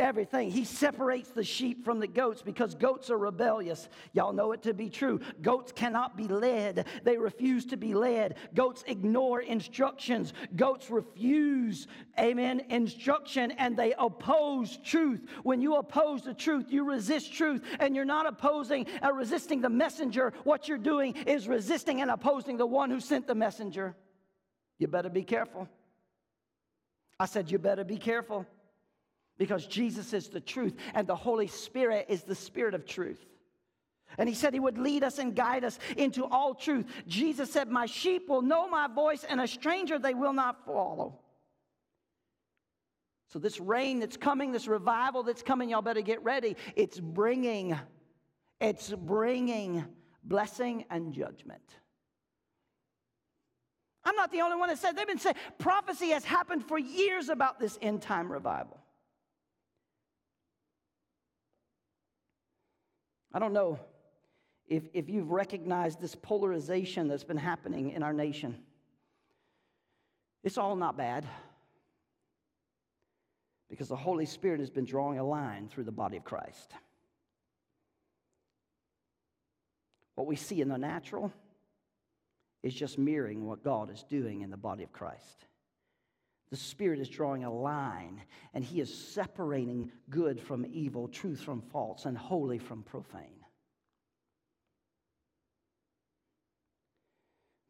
everything. 0.00 0.50
He 0.50 0.64
separates 0.64 1.30
the 1.30 1.44
sheep 1.44 1.84
from 1.84 2.00
the 2.00 2.06
goats 2.06 2.42
because 2.42 2.74
goats 2.74 3.10
are 3.10 3.18
rebellious. 3.18 3.88
Y'all 4.12 4.32
know 4.32 4.52
it 4.52 4.62
to 4.62 4.74
be 4.74 4.88
true. 4.88 5.20
Goats 5.42 5.72
cannot 5.72 6.16
be 6.16 6.26
led, 6.26 6.86
they 7.04 7.16
refuse 7.16 7.66
to 7.66 7.76
be 7.76 7.94
led. 7.94 8.36
Goats 8.54 8.82
ignore 8.86 9.40
instructions. 9.40 10.32
Goats 10.56 10.90
refuse, 10.90 11.86
amen, 12.18 12.62
instruction 12.70 13.52
and 13.52 13.76
they 13.76 13.94
oppose 13.98 14.78
truth. 14.78 15.20
When 15.42 15.60
you 15.60 15.76
oppose 15.76 16.22
the 16.22 16.34
truth, 16.34 16.66
you 16.68 16.84
resist 16.84 17.32
truth 17.32 17.62
and 17.78 17.94
you're 17.94 18.04
not 18.04 18.26
opposing 18.26 18.86
or 19.02 19.10
uh, 19.10 19.12
resisting 19.12 19.60
the 19.60 19.68
messenger. 19.68 20.32
What 20.44 20.68
you're 20.68 20.78
doing 20.78 21.14
is 21.26 21.46
resisting 21.46 22.00
and 22.00 22.10
opposing 22.10 22.56
the 22.56 22.66
one 22.66 22.90
who 22.90 23.00
sent 23.00 23.26
the 23.26 23.34
messenger. 23.34 23.94
You 24.78 24.88
better 24.88 25.10
be 25.10 25.24
careful. 25.24 25.68
I 27.18 27.26
said, 27.26 27.50
You 27.50 27.58
better 27.58 27.84
be 27.84 27.98
careful 27.98 28.46
because 29.40 29.66
Jesus 29.66 30.12
is 30.12 30.28
the 30.28 30.38
truth 30.38 30.76
and 30.92 31.06
the 31.06 31.16
Holy 31.16 31.46
Spirit 31.46 32.04
is 32.10 32.24
the 32.24 32.34
Spirit 32.34 32.74
of 32.74 32.84
truth. 32.84 33.24
And 34.18 34.28
he 34.28 34.34
said 34.34 34.52
he 34.52 34.60
would 34.60 34.76
lead 34.76 35.02
us 35.02 35.18
and 35.18 35.34
guide 35.34 35.64
us 35.64 35.78
into 35.96 36.26
all 36.26 36.54
truth. 36.54 36.84
Jesus 37.06 37.50
said, 37.50 37.70
My 37.70 37.86
sheep 37.86 38.28
will 38.28 38.42
know 38.42 38.68
my 38.68 38.86
voice, 38.86 39.24
and 39.26 39.40
a 39.40 39.48
stranger 39.48 39.98
they 39.98 40.12
will 40.12 40.34
not 40.34 40.66
follow. 40.66 41.20
So, 43.32 43.38
this 43.38 43.58
rain 43.58 43.98
that's 44.00 44.18
coming, 44.18 44.52
this 44.52 44.68
revival 44.68 45.22
that's 45.22 45.42
coming, 45.42 45.70
y'all 45.70 45.80
better 45.80 46.02
get 46.02 46.22
ready. 46.22 46.54
It's 46.76 47.00
bringing, 47.00 47.78
it's 48.60 48.90
bringing 48.90 49.86
blessing 50.22 50.84
and 50.90 51.14
judgment. 51.14 51.62
I'm 54.04 54.16
not 54.16 54.32
the 54.32 54.42
only 54.42 54.58
one 54.58 54.68
that 54.68 54.78
said, 54.78 54.96
they've 54.96 55.06
been 55.06 55.18
saying 55.18 55.36
prophecy 55.58 56.10
has 56.10 56.24
happened 56.24 56.68
for 56.68 56.78
years 56.78 57.30
about 57.30 57.58
this 57.58 57.78
end 57.80 58.02
time 58.02 58.30
revival. 58.30 58.79
I 63.32 63.38
don't 63.38 63.52
know 63.52 63.78
if, 64.68 64.84
if 64.92 65.08
you've 65.08 65.30
recognized 65.30 66.00
this 66.00 66.14
polarization 66.14 67.08
that's 67.08 67.24
been 67.24 67.36
happening 67.36 67.90
in 67.90 68.02
our 68.02 68.12
nation. 68.12 68.56
It's 70.42 70.58
all 70.58 70.76
not 70.76 70.96
bad 70.96 71.26
because 73.68 73.88
the 73.88 73.96
Holy 73.96 74.26
Spirit 74.26 74.60
has 74.60 74.70
been 74.70 74.84
drawing 74.84 75.18
a 75.18 75.24
line 75.24 75.68
through 75.68 75.84
the 75.84 75.92
body 75.92 76.16
of 76.16 76.24
Christ. 76.24 76.72
What 80.14 80.26
we 80.26 80.36
see 80.36 80.60
in 80.60 80.68
the 80.68 80.78
natural 80.78 81.32
is 82.62 82.74
just 82.74 82.98
mirroring 82.98 83.46
what 83.46 83.64
God 83.64 83.90
is 83.90 84.02
doing 84.02 84.42
in 84.42 84.50
the 84.50 84.56
body 84.56 84.82
of 84.82 84.92
Christ. 84.92 85.46
The 86.50 86.56
Spirit 86.56 86.98
is 86.98 87.08
drawing 87.08 87.44
a 87.44 87.52
line, 87.52 88.22
and 88.54 88.64
He 88.64 88.80
is 88.80 88.92
separating 88.92 89.92
good 90.08 90.40
from 90.40 90.66
evil, 90.72 91.06
truth 91.06 91.40
from 91.40 91.60
false, 91.60 92.06
and 92.06 92.18
holy 92.18 92.58
from 92.58 92.82
profane. 92.82 93.44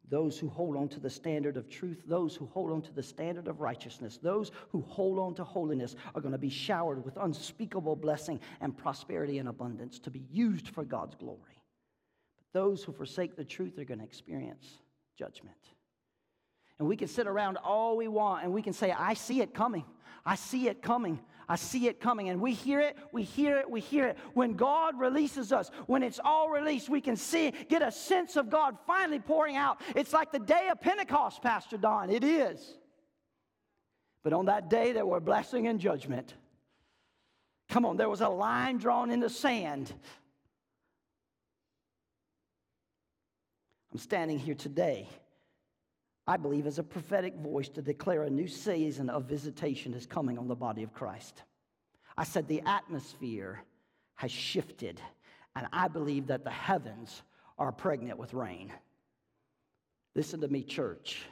Those 0.09 0.37
who 0.37 0.49
hold 0.49 0.75
on 0.75 0.89
to 0.89 0.99
the 0.99 1.09
standard 1.09 1.55
of 1.55 1.69
truth, 1.69 2.03
those 2.05 2.35
who 2.35 2.45
hold 2.47 2.71
on 2.71 2.81
to 2.81 2.91
the 2.91 3.03
standard 3.03 3.47
of 3.47 3.61
righteousness, 3.61 4.19
those 4.21 4.51
who 4.69 4.81
hold 4.81 5.17
on 5.19 5.35
to 5.35 5.43
holiness 5.45 5.95
are 6.13 6.21
going 6.21 6.33
to 6.33 6.37
be 6.37 6.49
showered 6.49 7.05
with 7.05 7.15
unspeakable 7.15 7.95
blessing 7.95 8.41
and 8.59 8.77
prosperity 8.77 9.37
and 9.37 9.47
abundance 9.47 9.99
to 9.99 10.11
be 10.11 10.25
used 10.29 10.67
for 10.67 10.83
God's 10.83 11.15
glory. 11.15 11.63
But 12.35 12.59
those 12.59 12.83
who 12.83 12.91
forsake 12.91 13.37
the 13.37 13.45
truth 13.45 13.79
are 13.79 13.85
going 13.85 13.99
to 13.99 14.05
experience 14.05 14.79
judgment. 15.17 15.55
And 16.81 16.89
we 16.89 16.95
can 16.95 17.07
sit 17.07 17.27
around 17.27 17.57
all 17.57 17.95
we 17.95 18.07
want 18.07 18.43
and 18.43 18.51
we 18.51 18.63
can 18.63 18.73
say, 18.73 18.91
I 18.91 19.13
see 19.13 19.39
it 19.39 19.53
coming. 19.53 19.85
I 20.25 20.33
see 20.33 20.67
it 20.67 20.81
coming. 20.81 21.19
I 21.47 21.55
see 21.55 21.87
it 21.87 22.01
coming. 22.01 22.29
And 22.29 22.41
we 22.41 22.53
hear 22.55 22.79
it, 22.79 22.97
we 23.11 23.21
hear 23.21 23.57
it, 23.57 23.69
we 23.69 23.81
hear 23.81 24.07
it. 24.07 24.17
When 24.33 24.53
God 24.53 24.99
releases 24.99 25.51
us, 25.53 25.69
when 25.85 26.01
it's 26.01 26.19
all 26.25 26.49
released, 26.49 26.89
we 26.89 26.99
can 26.99 27.15
see, 27.15 27.53
get 27.69 27.83
a 27.83 27.91
sense 27.91 28.35
of 28.35 28.49
God 28.49 28.79
finally 28.87 29.19
pouring 29.19 29.57
out. 29.57 29.79
It's 29.95 30.11
like 30.11 30.31
the 30.31 30.39
day 30.39 30.69
of 30.71 30.81
Pentecost, 30.81 31.43
Pastor 31.43 31.77
Don. 31.77 32.09
It 32.09 32.23
is. 32.23 32.73
But 34.23 34.33
on 34.33 34.45
that 34.45 34.67
day, 34.67 34.91
there 34.91 35.05
were 35.05 35.19
blessing 35.19 35.67
and 35.67 35.79
judgment. 35.79 36.33
Come 37.69 37.85
on, 37.85 37.95
there 37.95 38.09
was 38.09 38.21
a 38.21 38.29
line 38.29 38.79
drawn 38.79 39.11
in 39.11 39.19
the 39.19 39.29
sand. 39.29 39.93
I'm 43.93 43.99
standing 43.99 44.39
here 44.39 44.55
today 44.55 45.07
I 46.27 46.37
believe, 46.37 46.67
as 46.67 46.79
a 46.79 46.83
prophetic 46.83 47.35
voice 47.35 47.69
to 47.69 47.81
declare 47.81 48.23
a 48.23 48.29
new 48.29 48.47
season 48.47 49.09
of 49.09 49.25
visitation 49.25 49.93
is 49.93 50.05
coming 50.05 50.37
on 50.37 50.47
the 50.47 50.55
body 50.55 50.83
of 50.83 50.93
Christ. 50.93 51.43
I 52.17 52.23
said 52.23 52.47
the 52.47 52.61
atmosphere 52.65 53.63
has 54.15 54.31
shifted, 54.31 55.01
and 55.55 55.67
I 55.73 55.87
believe 55.87 56.27
that 56.27 56.43
the 56.43 56.51
heavens 56.51 57.23
are 57.57 57.71
pregnant 57.71 58.19
with 58.19 58.33
rain. 58.33 58.71
Listen 60.15 60.41
to 60.41 60.47
me, 60.47 60.63
church. 60.63 61.23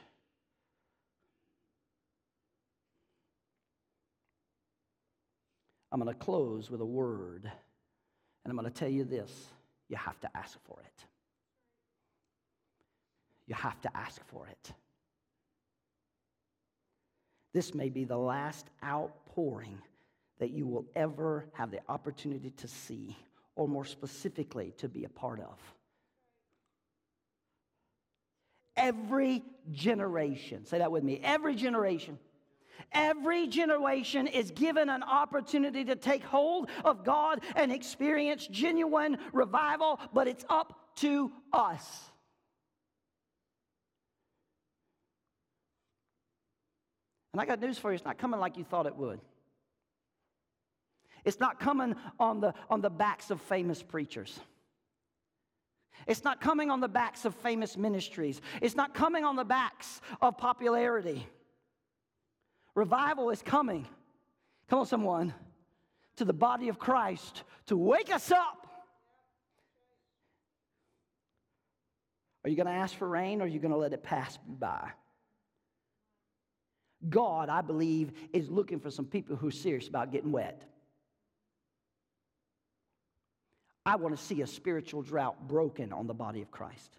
I'm 5.92 6.00
going 6.00 6.12
to 6.12 6.18
close 6.18 6.70
with 6.70 6.80
a 6.80 6.86
word, 6.86 7.44
and 8.44 8.50
I'm 8.50 8.56
going 8.56 8.70
to 8.70 8.76
tell 8.76 8.88
you 8.88 9.04
this 9.04 9.30
you 9.88 9.96
have 9.96 10.20
to 10.20 10.36
ask 10.36 10.58
for 10.64 10.80
it. 10.80 11.04
You 13.50 13.56
have 13.56 13.80
to 13.80 13.96
ask 13.96 14.24
for 14.28 14.46
it. 14.46 14.72
This 17.52 17.74
may 17.74 17.88
be 17.88 18.04
the 18.04 18.16
last 18.16 18.70
outpouring 18.84 19.82
that 20.38 20.50
you 20.50 20.68
will 20.68 20.86
ever 20.94 21.46
have 21.54 21.72
the 21.72 21.80
opportunity 21.88 22.50
to 22.58 22.68
see, 22.68 23.18
or 23.56 23.66
more 23.66 23.84
specifically, 23.84 24.72
to 24.78 24.88
be 24.88 25.02
a 25.02 25.08
part 25.08 25.40
of. 25.40 25.58
Every 28.76 29.42
generation, 29.72 30.64
say 30.64 30.78
that 30.78 30.92
with 30.92 31.02
me, 31.02 31.20
every 31.24 31.56
generation. 31.56 32.20
Every 32.92 33.48
generation 33.48 34.28
is 34.28 34.52
given 34.52 34.88
an 34.88 35.02
opportunity 35.02 35.84
to 35.86 35.96
take 35.96 36.22
hold 36.22 36.70
of 36.84 37.04
God 37.04 37.40
and 37.56 37.72
experience 37.72 38.46
genuine 38.46 39.18
revival, 39.32 39.98
but 40.14 40.28
it's 40.28 40.44
up 40.48 40.94
to 40.98 41.32
us. 41.52 42.10
And 47.32 47.40
I 47.40 47.44
got 47.44 47.60
news 47.60 47.78
for 47.78 47.90
you 47.90 47.94
it's 47.94 48.04
not 48.04 48.18
coming 48.18 48.40
like 48.40 48.56
you 48.56 48.64
thought 48.64 48.86
it 48.86 48.96
would. 48.96 49.20
It's 51.24 51.38
not 51.38 51.60
coming 51.60 51.94
on 52.18 52.40
the, 52.40 52.54
on 52.68 52.80
the 52.80 52.90
backs 52.90 53.30
of 53.30 53.40
famous 53.42 53.82
preachers. 53.82 54.40
It's 56.06 56.24
not 56.24 56.40
coming 56.40 56.70
on 56.70 56.80
the 56.80 56.88
backs 56.88 57.24
of 57.24 57.34
famous 57.36 57.76
ministries. 57.76 58.40
It's 58.62 58.74
not 58.74 58.94
coming 58.94 59.24
on 59.24 59.36
the 59.36 59.44
backs 59.44 60.00
of 60.22 60.38
popularity. 60.38 61.26
Revival 62.74 63.30
is 63.30 63.42
coming. 63.42 63.86
Come 64.68 64.80
on, 64.80 64.86
someone, 64.86 65.34
to 66.16 66.24
the 66.24 66.32
body 66.32 66.68
of 66.68 66.78
Christ 66.78 67.44
to 67.66 67.76
wake 67.76 68.12
us 68.12 68.30
up. 68.30 68.66
Are 72.44 72.48
you 72.48 72.56
going 72.56 72.66
to 72.66 72.72
ask 72.72 72.96
for 72.96 73.06
rain 73.06 73.42
or 73.42 73.44
are 73.44 73.48
you 73.48 73.58
going 73.58 73.72
to 73.72 73.76
let 73.76 73.92
it 73.92 74.02
pass 74.02 74.38
by? 74.46 74.90
God, 77.08 77.48
I 77.48 77.60
believe, 77.62 78.12
is 78.32 78.50
looking 78.50 78.78
for 78.78 78.90
some 78.90 79.06
people 79.06 79.36
who 79.36 79.48
are 79.48 79.52
serious 79.52 79.88
about 79.88 80.12
getting 80.12 80.32
wet. 80.32 80.62
I 83.86 83.96
want 83.96 84.16
to 84.16 84.22
see 84.22 84.42
a 84.42 84.46
spiritual 84.46 85.02
drought 85.02 85.48
broken 85.48 85.92
on 85.92 86.06
the 86.06 86.14
body 86.14 86.42
of 86.42 86.50
Christ. 86.50 86.98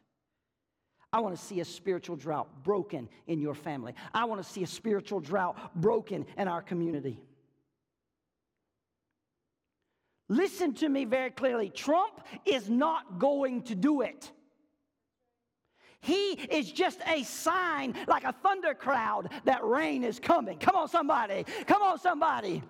I 1.14 1.20
want 1.20 1.36
to 1.36 1.42
see 1.42 1.60
a 1.60 1.66
spiritual 1.66 2.16
drought 2.16 2.64
broken 2.64 3.10
in 3.28 3.40
your 3.42 3.54
family. 3.54 3.94
I 4.14 4.26
want 4.26 4.42
to 4.42 4.50
see 4.50 4.64
a 4.64 4.68
spiritual 4.68 5.20
drought 5.20 5.58
broken 5.76 6.26
in 6.38 6.48
our 6.48 6.62
community. 6.62 7.20
Listen 10.30 10.74
to 10.76 10.88
me 10.88 11.04
very 11.04 11.30
clearly. 11.30 11.70
Trump 11.70 12.22
is 12.46 12.70
not 12.70 13.20
going 13.20 13.64
to 13.64 13.76
do 13.76 14.02
it. 14.02 14.32
He 16.02 16.32
is 16.32 16.72
just 16.72 17.00
a 17.08 17.24
sign, 17.24 17.96
like 18.08 18.24
a 18.24 18.32
thunder 18.32 18.74
cloud, 18.74 19.30
that 19.46 19.64
rain 19.64 20.04
is 20.04 20.20
coming. 20.20 20.58
Come 20.58 20.76
on, 20.76 20.90
somebody. 20.90 21.46
Come 21.68 21.82
on, 21.82 22.00
somebody. 22.00 22.64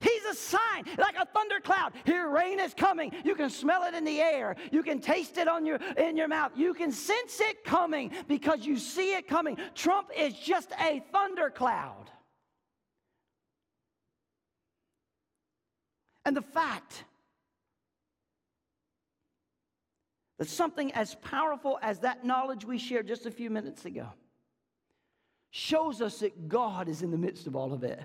He's 0.00 0.24
a 0.24 0.34
sign, 0.34 0.84
like 0.98 1.14
a 1.16 1.24
thundercloud. 1.26 1.92
Here, 2.04 2.28
rain 2.28 2.58
is 2.58 2.74
coming. 2.74 3.12
You 3.24 3.36
can 3.36 3.48
smell 3.48 3.84
it 3.84 3.94
in 3.94 4.04
the 4.04 4.20
air. 4.20 4.56
You 4.72 4.82
can 4.82 5.00
taste 5.00 5.38
it 5.38 5.46
on 5.46 5.64
your 5.64 5.78
in 5.96 6.16
your 6.16 6.26
mouth. 6.26 6.50
You 6.56 6.74
can 6.74 6.90
sense 6.90 7.40
it 7.40 7.62
coming 7.62 8.10
because 8.26 8.66
you 8.66 8.76
see 8.76 9.14
it 9.14 9.28
coming. 9.28 9.56
Trump 9.76 10.08
is 10.16 10.34
just 10.34 10.72
a 10.80 11.04
thundercloud. 11.12 12.10
And 16.24 16.36
the 16.36 16.42
fact 16.42 17.04
something 20.48 20.92
as 20.92 21.14
powerful 21.16 21.78
as 21.82 22.00
that 22.00 22.24
knowledge 22.24 22.64
we 22.64 22.78
shared 22.78 23.06
just 23.06 23.26
a 23.26 23.30
few 23.30 23.50
minutes 23.50 23.84
ago 23.84 24.08
shows 25.50 26.00
us 26.00 26.20
that 26.20 26.48
God 26.48 26.88
is 26.88 27.02
in 27.02 27.10
the 27.10 27.18
midst 27.18 27.46
of 27.46 27.54
all 27.54 27.74
of 27.74 27.84
it. 27.84 28.00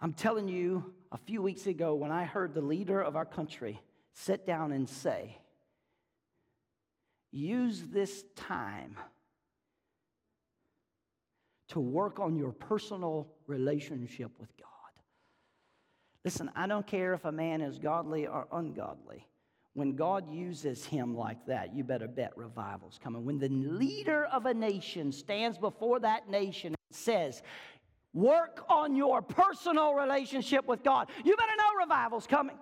I'm 0.00 0.12
telling 0.12 0.48
you, 0.48 0.92
a 1.12 1.16
few 1.16 1.42
weeks 1.42 1.66
ago, 1.66 1.94
when 1.94 2.10
I 2.10 2.24
heard 2.24 2.54
the 2.54 2.60
leader 2.60 3.00
of 3.00 3.14
our 3.14 3.24
country 3.24 3.80
sit 4.14 4.46
down 4.46 4.72
and 4.72 4.88
say, 4.88 5.38
use 7.30 7.82
this 7.90 8.24
time 8.34 8.96
to 11.68 11.80
work 11.80 12.20
on 12.20 12.36
your 12.36 12.52
personal 12.52 13.28
relationship 13.46 14.30
with 14.38 14.56
God. 14.56 14.71
Listen, 16.24 16.50
I 16.54 16.66
don't 16.66 16.86
care 16.86 17.14
if 17.14 17.24
a 17.24 17.32
man 17.32 17.60
is 17.60 17.78
godly 17.78 18.26
or 18.26 18.46
ungodly. 18.52 19.26
When 19.74 19.96
God 19.96 20.30
uses 20.30 20.84
him 20.84 21.16
like 21.16 21.46
that, 21.46 21.74
you 21.74 21.82
better 21.82 22.06
bet 22.06 22.36
revival's 22.36 23.00
coming. 23.02 23.24
When 23.24 23.38
the 23.38 23.48
leader 23.48 24.26
of 24.26 24.46
a 24.46 24.52
nation 24.52 25.12
stands 25.12 25.56
before 25.56 26.00
that 26.00 26.28
nation 26.28 26.68
and 26.68 26.96
says, 26.96 27.42
Work 28.14 28.66
on 28.68 28.94
your 28.94 29.22
personal 29.22 29.94
relationship 29.94 30.66
with 30.66 30.82
God. 30.82 31.08
You 31.24 31.34
better 31.34 31.56
know 31.56 31.80
revival's 31.80 32.26
coming. 32.26 32.56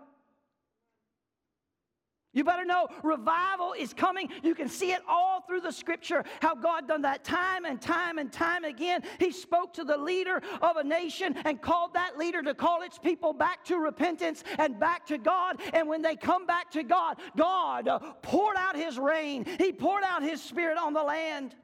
You 2.32 2.44
better 2.44 2.64
know 2.64 2.86
revival 3.02 3.74
is 3.76 3.92
coming. 3.92 4.28
You 4.42 4.54
can 4.54 4.68
see 4.68 4.92
it 4.92 5.02
all 5.08 5.40
through 5.40 5.62
the 5.62 5.72
scripture 5.72 6.24
how 6.40 6.54
God 6.54 6.86
done 6.86 7.02
that 7.02 7.24
time 7.24 7.64
and 7.64 7.80
time 7.80 8.18
and 8.18 8.32
time 8.32 8.64
again. 8.64 9.02
He 9.18 9.32
spoke 9.32 9.74
to 9.74 9.84
the 9.84 9.96
leader 9.96 10.40
of 10.62 10.76
a 10.76 10.84
nation 10.84 11.36
and 11.44 11.60
called 11.60 11.94
that 11.94 12.18
leader 12.18 12.40
to 12.42 12.54
call 12.54 12.82
its 12.82 12.98
people 12.98 13.32
back 13.32 13.64
to 13.64 13.78
repentance 13.78 14.44
and 14.58 14.78
back 14.78 15.06
to 15.06 15.18
God. 15.18 15.60
And 15.72 15.88
when 15.88 16.02
they 16.02 16.14
come 16.14 16.46
back 16.46 16.70
to 16.72 16.84
God, 16.84 17.18
God 17.36 17.88
poured 18.22 18.56
out 18.56 18.76
his 18.76 18.96
rain. 18.96 19.44
He 19.58 19.72
poured 19.72 20.04
out 20.04 20.22
his 20.22 20.40
spirit 20.40 20.78
on 20.78 20.92
the 20.92 21.02
land. 21.02 21.56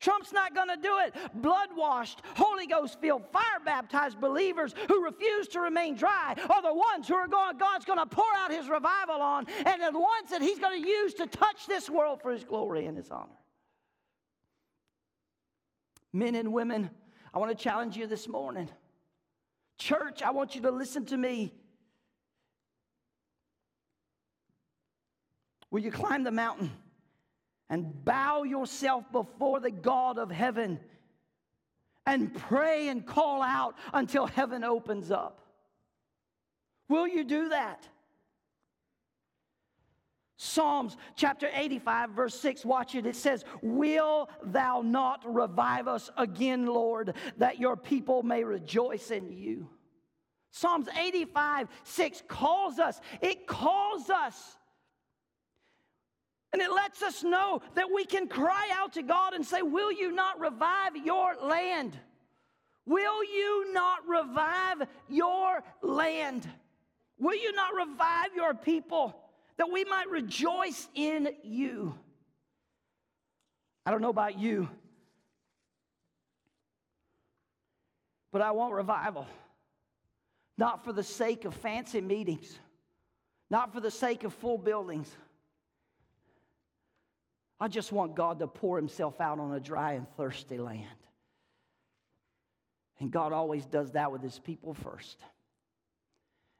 Trump's 0.00 0.32
not 0.32 0.54
going 0.54 0.68
to 0.68 0.76
do 0.76 0.98
it. 0.98 1.14
Blood 1.34 1.70
washed, 1.76 2.22
Holy 2.36 2.66
Ghost 2.66 3.00
filled, 3.00 3.24
fire 3.32 3.60
baptized 3.64 4.20
believers 4.20 4.74
who 4.86 5.04
refuse 5.04 5.48
to 5.48 5.60
remain 5.60 5.96
dry 5.96 6.34
are 6.50 6.62
the 6.62 6.74
ones 6.74 7.08
who 7.08 7.14
are 7.14 7.26
going, 7.26 7.58
God's 7.58 7.84
going 7.84 7.98
to 7.98 8.06
pour 8.06 8.32
out 8.36 8.52
his 8.52 8.68
revival 8.68 9.20
on, 9.20 9.46
and 9.66 9.82
the 9.82 9.98
ones 9.98 10.30
that 10.30 10.40
he's 10.40 10.58
going 10.58 10.82
to 10.82 10.88
use 10.88 11.14
to 11.14 11.26
touch 11.26 11.66
this 11.66 11.90
world 11.90 12.22
for 12.22 12.30
his 12.30 12.44
glory 12.44 12.86
and 12.86 12.96
his 12.96 13.10
honor. 13.10 13.26
Men 16.12 16.36
and 16.36 16.52
women, 16.52 16.90
I 17.34 17.38
want 17.38 17.56
to 17.56 17.62
challenge 17.62 17.96
you 17.96 18.06
this 18.06 18.28
morning. 18.28 18.68
Church, 19.78 20.22
I 20.22 20.30
want 20.30 20.54
you 20.54 20.62
to 20.62 20.70
listen 20.70 21.06
to 21.06 21.16
me. 21.16 21.52
Will 25.70 25.80
you 25.80 25.90
climb 25.90 26.24
the 26.24 26.30
mountain? 26.30 26.70
And 27.70 28.04
bow 28.04 28.42
yourself 28.44 29.04
before 29.12 29.60
the 29.60 29.70
God 29.70 30.18
of 30.18 30.30
heaven 30.30 30.80
and 32.06 32.34
pray 32.34 32.88
and 32.88 33.04
call 33.04 33.42
out 33.42 33.74
until 33.92 34.26
heaven 34.26 34.64
opens 34.64 35.10
up. 35.10 35.40
Will 36.88 37.06
you 37.06 37.24
do 37.24 37.50
that? 37.50 37.86
Psalms 40.40 40.96
chapter 41.16 41.50
85, 41.52 42.10
verse 42.10 42.40
6, 42.40 42.64
watch 42.64 42.94
it. 42.94 43.06
It 43.06 43.16
says, 43.16 43.44
Will 43.60 44.30
thou 44.42 44.82
not 44.82 45.22
revive 45.26 45.88
us 45.88 46.10
again, 46.16 46.66
Lord, 46.66 47.14
that 47.38 47.58
your 47.58 47.76
people 47.76 48.22
may 48.22 48.44
rejoice 48.44 49.10
in 49.10 49.32
you? 49.32 49.68
Psalms 50.52 50.88
85, 50.96 51.68
6 51.82 52.22
calls 52.28 52.78
us, 52.78 53.00
it 53.20 53.46
calls 53.48 54.08
us 54.10 54.56
and 56.52 56.62
it 56.62 56.70
lets 56.70 57.02
us 57.02 57.22
know 57.22 57.60
that 57.74 57.92
we 57.94 58.04
can 58.04 58.26
cry 58.26 58.70
out 58.74 58.94
to 58.94 59.02
God 59.02 59.34
and 59.34 59.44
say, 59.44 59.60
Will 59.62 59.92
you 59.92 60.12
not 60.12 60.40
revive 60.40 60.96
your 60.96 61.36
land? 61.42 61.98
Will 62.86 63.22
you 63.22 63.72
not 63.74 63.98
revive 64.08 64.88
your 65.08 65.62
land? 65.82 66.48
Will 67.18 67.36
you 67.36 67.52
not 67.52 67.74
revive 67.74 68.34
your 68.34 68.54
people 68.54 69.14
that 69.58 69.70
we 69.70 69.84
might 69.84 70.08
rejoice 70.08 70.88
in 70.94 71.28
you? 71.42 71.94
I 73.84 73.90
don't 73.90 74.00
know 74.00 74.08
about 74.08 74.38
you, 74.38 74.68
but 78.32 78.40
I 78.40 78.52
want 78.52 78.72
revival. 78.72 79.26
Not 80.56 80.82
for 80.84 80.92
the 80.92 81.02
sake 81.02 81.44
of 81.44 81.54
fancy 81.54 82.00
meetings, 82.00 82.58
not 83.50 83.72
for 83.72 83.80
the 83.80 83.90
sake 83.90 84.24
of 84.24 84.32
full 84.32 84.58
buildings 84.58 85.14
I 87.60 87.68
just 87.68 87.90
want 87.90 88.14
God 88.14 88.38
to 88.38 88.46
pour 88.46 88.76
Himself 88.76 89.20
out 89.20 89.40
on 89.40 89.52
a 89.52 89.60
dry 89.60 89.92
and 89.92 90.06
thirsty 90.16 90.58
land. 90.58 90.86
And 93.00 93.10
God 93.10 93.32
always 93.32 93.66
does 93.66 93.92
that 93.92 94.12
with 94.12 94.22
His 94.22 94.38
people 94.38 94.74
first. 94.74 95.18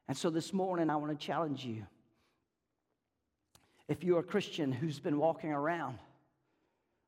And 0.09 0.16
so 0.16 0.30
this 0.30 0.53
morning, 0.53 0.90
I 0.90 0.96
want 0.96 1.18
to 1.18 1.26
challenge 1.26 1.64
you. 1.64 1.86
If 3.88 4.05
you're 4.05 4.20
a 4.20 4.24
Christian 4.24 4.72
who's 4.72 5.01
been 5.01 5.18
walking 5.18 5.51
around 5.51 5.99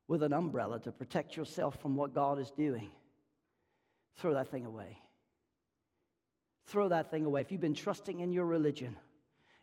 with 0.09 0.23
an 0.23 0.33
umbrella 0.33 0.81
to 0.81 0.93
protect 0.93 1.37
yourself 1.37 1.81
from 1.81 1.97
what 1.97 2.15
God 2.15 2.39
is 2.39 2.51
doing, 2.51 2.91
throw 4.17 4.35
that 4.35 4.49
thing 4.49 4.67
away. 4.67 4.99
Throw 6.67 6.89
that 6.89 7.11
thing 7.11 7.25
away. 7.25 7.41
If 7.41 7.51
you've 7.51 7.61
been 7.61 7.75
trusting 7.75 8.21
in 8.21 8.33
your 8.33 8.47
religion, 8.47 8.97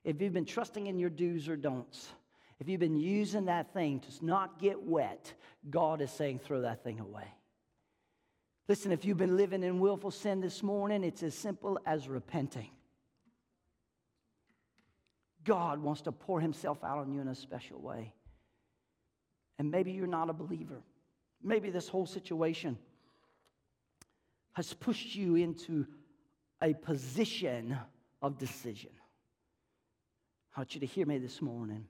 if 0.04 0.22
you've 0.22 0.34
been 0.34 0.46
trusting 0.46 0.88
in 0.88 1.00
your 1.00 1.10
do's 1.10 1.48
or 1.48 1.56
don'ts, 1.56 2.10
if 2.60 2.68
you've 2.68 2.80
been 2.80 2.98
using 2.98 3.46
that 3.46 3.74
thing 3.74 4.00
to 4.00 4.26
not 4.26 4.60
get 4.60 4.82
wet, 4.82 5.34
God 5.70 6.02
is 6.02 6.12
saying, 6.12 6.40
throw 6.40 6.62
that 6.62 6.84
thing 6.84 7.00
away. 7.00 7.28
Listen, 8.68 8.92
if 8.92 9.06
you've 9.06 9.18
been 9.18 9.38
living 9.38 9.64
in 9.64 9.80
willful 9.80 10.12
sin 10.12 10.42
this 10.42 10.62
morning, 10.64 11.04
it's 11.04 11.24
as 11.24 11.36
simple 11.36 11.80
as 11.86 12.08
repenting. 12.08 12.70
God 15.44 15.80
wants 15.80 16.02
to 16.02 16.12
pour 16.12 16.42
Himself 16.42 16.84
out 16.84 16.98
on 16.98 17.14
you 17.14 17.22
in 17.22 17.28
a 17.28 17.36
special 17.36 17.80
way. 17.80 18.14
And 19.60 19.72
maybe 19.72 19.92
you're 19.92 20.08
not 20.08 20.30
a 20.30 20.34
believer. 20.34 20.82
Maybe 21.42 21.70
this 21.70 21.88
whole 21.88 22.06
situation 22.06 22.78
has 24.54 24.74
pushed 24.74 25.16
you 25.16 25.36
into 25.36 25.86
a 26.62 26.74
position 26.74 27.78
of 28.22 28.38
decision. 28.38 28.90
I 30.56 30.62
want 30.62 30.74
you 30.74 30.82
to 30.82 30.88
hear 30.88 31.06
me 31.06 31.20
this 31.20 31.42
morning. 31.42 31.86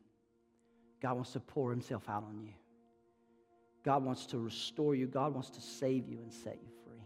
God 1.01 1.15
wants 1.15 1.31
to 1.31 1.39
pour 1.39 1.71
himself 1.71 2.09
out 2.09 2.23
on 2.23 2.39
you. 2.41 2.53
God 3.83 4.03
wants 4.03 4.25
to 4.27 4.39
restore 4.39 4.95
you. 4.95 5.07
God 5.07 5.33
wants 5.33 5.49
to 5.51 5.61
save 5.61 6.07
you 6.07 6.19
and 6.21 6.33
set 6.33 6.57
you 6.61 6.69
free. 6.83 7.01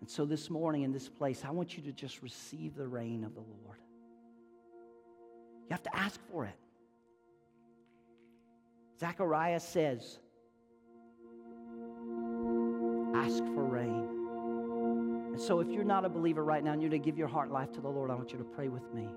And 0.00 0.10
so 0.10 0.24
this 0.24 0.50
morning 0.50 0.82
in 0.82 0.92
this 0.92 1.08
place, 1.08 1.44
I 1.46 1.50
want 1.50 1.76
you 1.76 1.82
to 1.84 1.92
just 1.92 2.22
receive 2.22 2.74
the 2.74 2.86
rain 2.86 3.24
of 3.24 3.34
the 3.34 3.40
Lord. 3.40 3.78
You 5.64 5.70
have 5.70 5.82
to 5.84 5.96
ask 5.96 6.20
for 6.30 6.44
it. 6.46 6.56
Zechariah 9.00 9.60
says, 9.60 10.18
ask 13.14 13.38
for 13.54 13.64
rain. 13.64 14.08
And 15.32 15.40
so 15.40 15.60
if 15.60 15.68
you're 15.70 15.84
not 15.84 16.04
a 16.04 16.08
believer 16.08 16.44
right 16.44 16.62
now 16.62 16.72
and 16.72 16.82
you're 16.82 16.90
to 16.90 16.98
give 16.98 17.18
your 17.18 17.28
heart 17.28 17.50
life 17.50 17.72
to 17.72 17.80
the 17.80 17.88
Lord, 17.88 18.10
I 18.10 18.14
want 18.14 18.32
you 18.32 18.38
to 18.38 18.44
pray 18.44 18.68
with 18.68 18.92
me. 18.94 19.08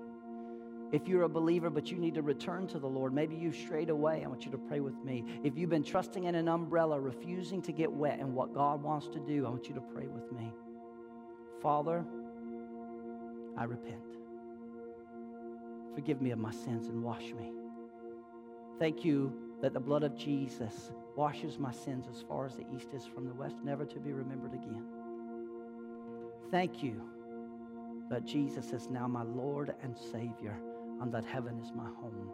If 0.90 1.06
you're 1.06 1.24
a 1.24 1.28
believer 1.28 1.68
but 1.68 1.90
you 1.90 1.98
need 1.98 2.14
to 2.14 2.22
return 2.22 2.66
to 2.68 2.78
the 2.78 2.86
Lord, 2.86 3.12
maybe 3.12 3.36
you've 3.36 3.56
strayed 3.56 3.90
away, 3.90 4.22
I 4.24 4.28
want 4.28 4.46
you 4.46 4.50
to 4.52 4.58
pray 4.58 4.80
with 4.80 4.96
me. 5.04 5.24
If 5.44 5.58
you've 5.58 5.68
been 5.68 5.84
trusting 5.84 6.24
in 6.24 6.34
an 6.34 6.48
umbrella, 6.48 6.98
refusing 6.98 7.60
to 7.62 7.72
get 7.72 7.92
wet 7.92 8.20
in 8.20 8.32
what 8.34 8.54
God 8.54 8.82
wants 8.82 9.08
to 9.08 9.18
do, 9.18 9.46
I 9.46 9.50
want 9.50 9.68
you 9.68 9.74
to 9.74 9.80
pray 9.80 10.06
with 10.06 10.32
me. 10.32 10.50
Father, 11.60 12.04
I 13.56 13.64
repent. 13.64 14.00
Forgive 15.94 16.22
me 16.22 16.30
of 16.30 16.38
my 16.38 16.52
sins 16.52 16.88
and 16.88 17.02
wash 17.02 17.32
me. 17.32 17.52
Thank 18.78 19.04
you 19.04 19.32
that 19.60 19.74
the 19.74 19.80
blood 19.80 20.04
of 20.04 20.16
Jesus 20.16 20.92
washes 21.16 21.58
my 21.58 21.72
sins 21.72 22.06
as 22.08 22.22
far 22.22 22.46
as 22.46 22.54
the 22.54 22.64
east 22.74 22.94
is 22.94 23.04
from 23.04 23.26
the 23.26 23.34
west, 23.34 23.56
never 23.64 23.84
to 23.84 23.98
be 23.98 24.12
remembered 24.12 24.54
again. 24.54 24.84
Thank 26.50 26.82
you 26.82 27.02
that 28.08 28.24
Jesus 28.24 28.72
is 28.72 28.88
now 28.88 29.06
my 29.06 29.22
Lord 29.22 29.74
and 29.82 29.94
Savior 29.98 30.56
and 31.00 31.12
that 31.12 31.24
heaven 31.24 31.58
is 31.58 31.72
my 31.74 31.88
home. 32.00 32.30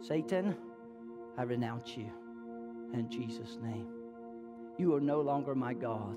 Satan, 0.00 0.56
I 1.38 1.42
renounce 1.42 1.96
you 1.96 2.10
in 2.92 3.08
Jesus' 3.10 3.58
name. 3.62 3.86
You 4.78 4.94
are 4.94 5.00
no 5.00 5.20
longer 5.20 5.54
my 5.54 5.74
God. 5.74 6.16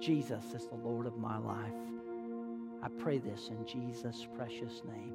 Jesus 0.00 0.54
is 0.54 0.66
the 0.66 0.76
Lord 0.76 1.06
of 1.06 1.16
my 1.18 1.38
life. 1.38 1.72
I 2.82 2.88
pray 3.00 3.18
this 3.18 3.50
in 3.50 3.66
Jesus' 3.66 4.26
precious 4.36 4.82
name. 4.86 5.14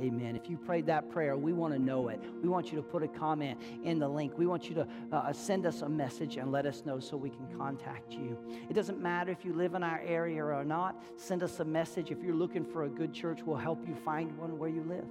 Amen. 0.00 0.34
If 0.34 0.50
you 0.50 0.56
prayed 0.56 0.86
that 0.86 1.08
prayer, 1.08 1.36
we 1.36 1.52
want 1.52 1.72
to 1.72 1.78
know 1.78 2.08
it. 2.08 2.20
We 2.42 2.48
want 2.48 2.72
you 2.72 2.76
to 2.76 2.82
put 2.82 3.04
a 3.04 3.08
comment 3.08 3.60
in 3.84 4.00
the 4.00 4.08
link. 4.08 4.36
We 4.36 4.46
want 4.46 4.68
you 4.68 4.74
to 4.74 4.88
uh, 5.12 5.32
send 5.32 5.66
us 5.66 5.82
a 5.82 5.88
message 5.88 6.36
and 6.36 6.50
let 6.50 6.66
us 6.66 6.82
know 6.84 6.98
so 6.98 7.16
we 7.16 7.30
can 7.30 7.46
contact 7.56 8.12
you. 8.12 8.36
It 8.68 8.72
doesn't 8.74 9.00
matter 9.00 9.30
if 9.30 9.44
you 9.44 9.52
live 9.52 9.74
in 9.74 9.84
our 9.84 10.00
area 10.04 10.44
or 10.44 10.64
not. 10.64 11.00
Send 11.16 11.44
us 11.44 11.60
a 11.60 11.64
message. 11.64 12.10
If 12.10 12.24
you're 12.24 12.34
looking 12.34 12.64
for 12.64 12.84
a 12.84 12.88
good 12.88 13.12
church, 13.12 13.42
we'll 13.44 13.56
help 13.56 13.86
you 13.86 13.94
find 13.94 14.36
one 14.36 14.58
where 14.58 14.68
you 14.68 14.82
live. 14.82 15.06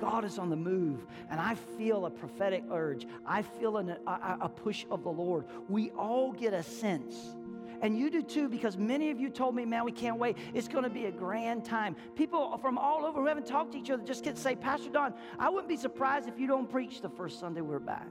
God 0.00 0.24
is 0.24 0.38
on 0.38 0.50
the 0.50 0.56
move, 0.56 1.06
and 1.30 1.40
I 1.40 1.54
feel 1.54 2.06
a 2.06 2.10
prophetic 2.10 2.64
urge. 2.70 3.06
I 3.26 3.42
feel 3.42 3.76
an, 3.76 3.96
a, 4.06 4.38
a 4.40 4.48
push 4.48 4.86
of 4.90 5.02
the 5.02 5.10
Lord. 5.10 5.44
We 5.68 5.90
all 5.90 6.32
get 6.32 6.52
a 6.52 6.62
sense 6.62 7.36
and 7.84 7.98
you 7.98 8.08
do 8.08 8.22
too, 8.22 8.48
because 8.48 8.78
many 8.78 9.10
of 9.10 9.20
you 9.20 9.28
told 9.28 9.54
me, 9.54 9.66
man, 9.66 9.84
we 9.84 9.92
can't 9.92 10.16
wait. 10.16 10.38
It's 10.54 10.68
going 10.68 10.84
to 10.84 10.90
be 10.90 11.04
a 11.04 11.12
grand 11.12 11.66
time. 11.66 11.94
People 12.16 12.56
from 12.56 12.78
all 12.78 13.04
over 13.04 13.20
who 13.20 13.26
haven't 13.26 13.46
talked 13.46 13.72
to 13.72 13.78
each 13.78 13.90
other 13.90 14.02
just 14.02 14.24
get 14.24 14.36
to 14.36 14.40
say, 14.40 14.56
Pastor 14.56 14.88
Don, 14.88 15.12
I 15.38 15.50
wouldn't 15.50 15.68
be 15.68 15.76
surprised 15.76 16.26
if 16.26 16.40
you 16.40 16.46
don't 16.46 16.66
preach 16.66 17.02
the 17.02 17.10
first 17.10 17.38
Sunday 17.38 17.60
we're 17.60 17.78
back. 17.78 18.08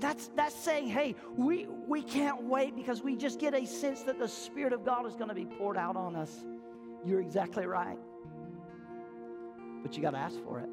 That's, 0.00 0.28
that's 0.28 0.54
saying, 0.54 0.88
hey, 0.88 1.16
we, 1.36 1.66
we 1.86 2.00
can't 2.00 2.44
wait 2.44 2.74
because 2.74 3.02
we 3.02 3.14
just 3.14 3.38
get 3.38 3.52
a 3.52 3.66
sense 3.66 4.04
that 4.04 4.18
the 4.18 4.28
Spirit 4.28 4.72
of 4.72 4.82
God 4.82 5.04
is 5.04 5.14
going 5.14 5.28
to 5.28 5.34
be 5.34 5.44
poured 5.44 5.76
out 5.76 5.96
on 5.96 6.16
us. 6.16 6.46
You're 7.04 7.20
exactly 7.20 7.66
right. 7.66 7.98
But 9.82 9.94
you 9.94 10.02
got 10.02 10.12
to 10.12 10.18
ask 10.18 10.42
for 10.44 10.60
it. 10.60 10.70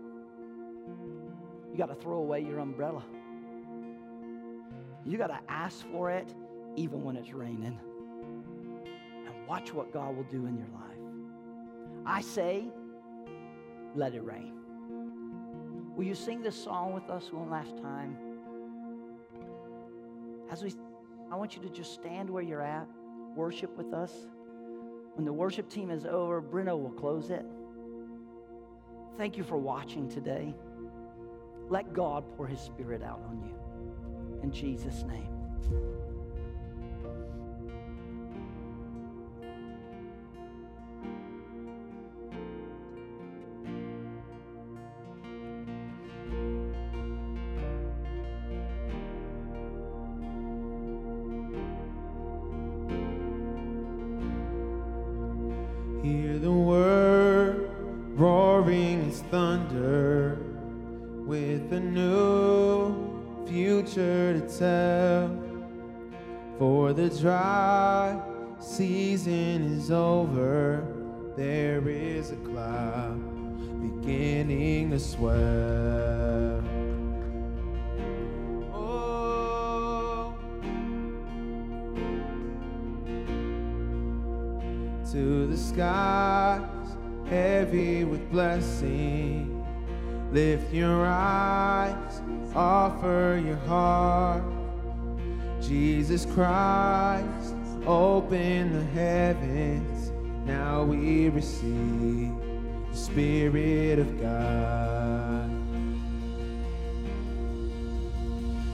You 1.69 1.77
got 1.77 1.89
to 1.89 1.95
throw 1.95 2.19
away 2.19 2.39
your 2.43 2.59
umbrella. 2.59 3.03
You 5.05 5.17
got 5.17 5.27
to 5.27 5.39
ask 5.49 5.85
for 5.91 6.09
it 6.09 6.33
even 6.75 7.03
when 7.03 7.15
it's 7.15 7.33
raining. 7.33 7.79
And 9.25 9.47
watch 9.47 9.73
what 9.73 9.91
God 9.91 10.15
will 10.15 10.23
do 10.23 10.45
in 10.45 10.57
your 10.57 10.67
life. 10.73 10.93
I 12.05 12.21
say, 12.21 12.65
let 13.95 14.13
it 14.13 14.23
rain. 14.23 14.53
Will 15.95 16.05
you 16.05 16.15
sing 16.15 16.41
this 16.41 16.61
song 16.61 16.93
with 16.93 17.09
us 17.09 17.31
one 17.31 17.49
last 17.49 17.77
time? 17.77 18.17
As 20.51 20.63
we, 20.63 20.73
I 21.31 21.35
want 21.35 21.55
you 21.55 21.61
to 21.61 21.69
just 21.69 21.93
stand 21.93 22.29
where 22.29 22.43
you're 22.43 22.63
at, 22.63 22.87
worship 23.35 23.77
with 23.77 23.93
us. 23.93 24.11
When 25.15 25.25
the 25.25 25.33
worship 25.33 25.69
team 25.69 25.91
is 25.91 26.05
over, 26.05 26.41
Breno 26.41 26.79
will 26.81 26.91
close 26.91 27.29
it. 27.29 27.45
Thank 29.17 29.37
you 29.37 29.43
for 29.43 29.57
watching 29.57 30.09
today. 30.09 30.55
Let 31.69 31.93
God 31.93 32.23
pour 32.35 32.47
his 32.47 32.59
spirit 32.59 33.03
out 33.03 33.21
on 33.29 33.41
you. 33.41 34.41
In 34.41 34.51
Jesus' 34.51 35.03
name. 35.03 36.12
Season 68.73 69.77
is 69.77 69.91
over, 69.91 70.83
there 71.37 71.87
is 71.87 72.31
a 72.31 72.35
cloud 72.37 73.21
beginning 73.79 74.89
to 74.89 74.99
swell. 74.99 76.63
Oh, 78.73 80.35
to 85.11 85.45
the 85.45 85.57
skies, 85.57 86.97
heavy 87.29 88.05
with 88.05 88.27
blessing. 88.31 89.63
Lift 90.31 90.73
your 90.73 91.05
eyes, 91.05 92.21
offer 92.55 93.39
your 93.45 93.57
heart 93.67 94.43
Jesus 95.61 96.25
Christ, 96.25 97.55
open 97.87 98.73
the 98.73 98.85
heavens. 98.99 100.11
Now 100.45 100.83
we 100.83 101.29
receive 101.29 102.31
the 102.91 102.97
Spirit 102.97 103.99
of 103.99 104.21
God. 104.21 105.49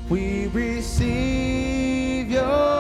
We 0.10 0.48
receive 0.48 2.32
your 2.32 2.79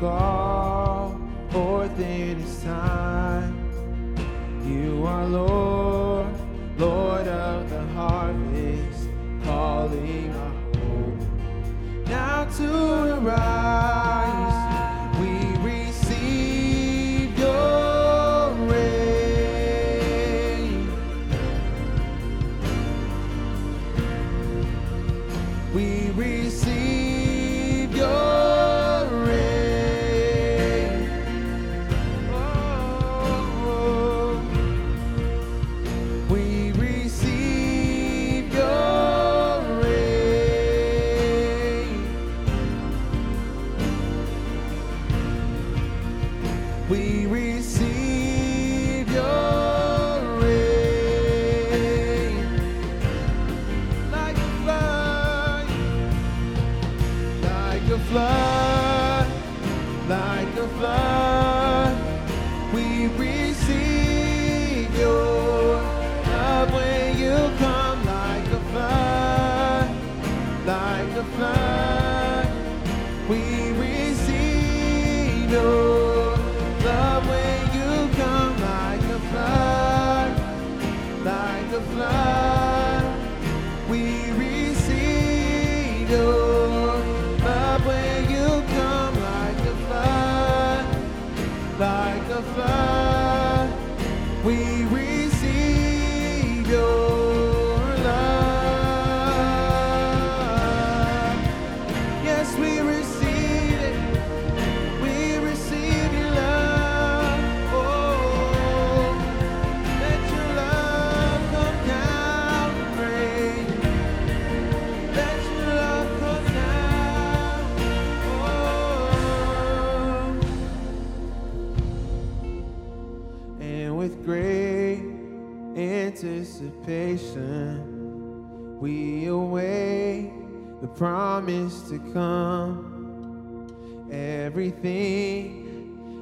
call 0.00 0.67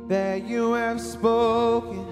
that 0.08 0.44
you 0.44 0.72
have 0.72 1.00
spoken 1.00 2.06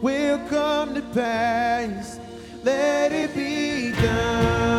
will 0.00 0.38
come 0.48 0.94
to 0.94 1.02
pass. 1.02 2.18
Let 2.62 3.12
it 3.12 3.34
be 3.34 3.92
done. 3.92 4.75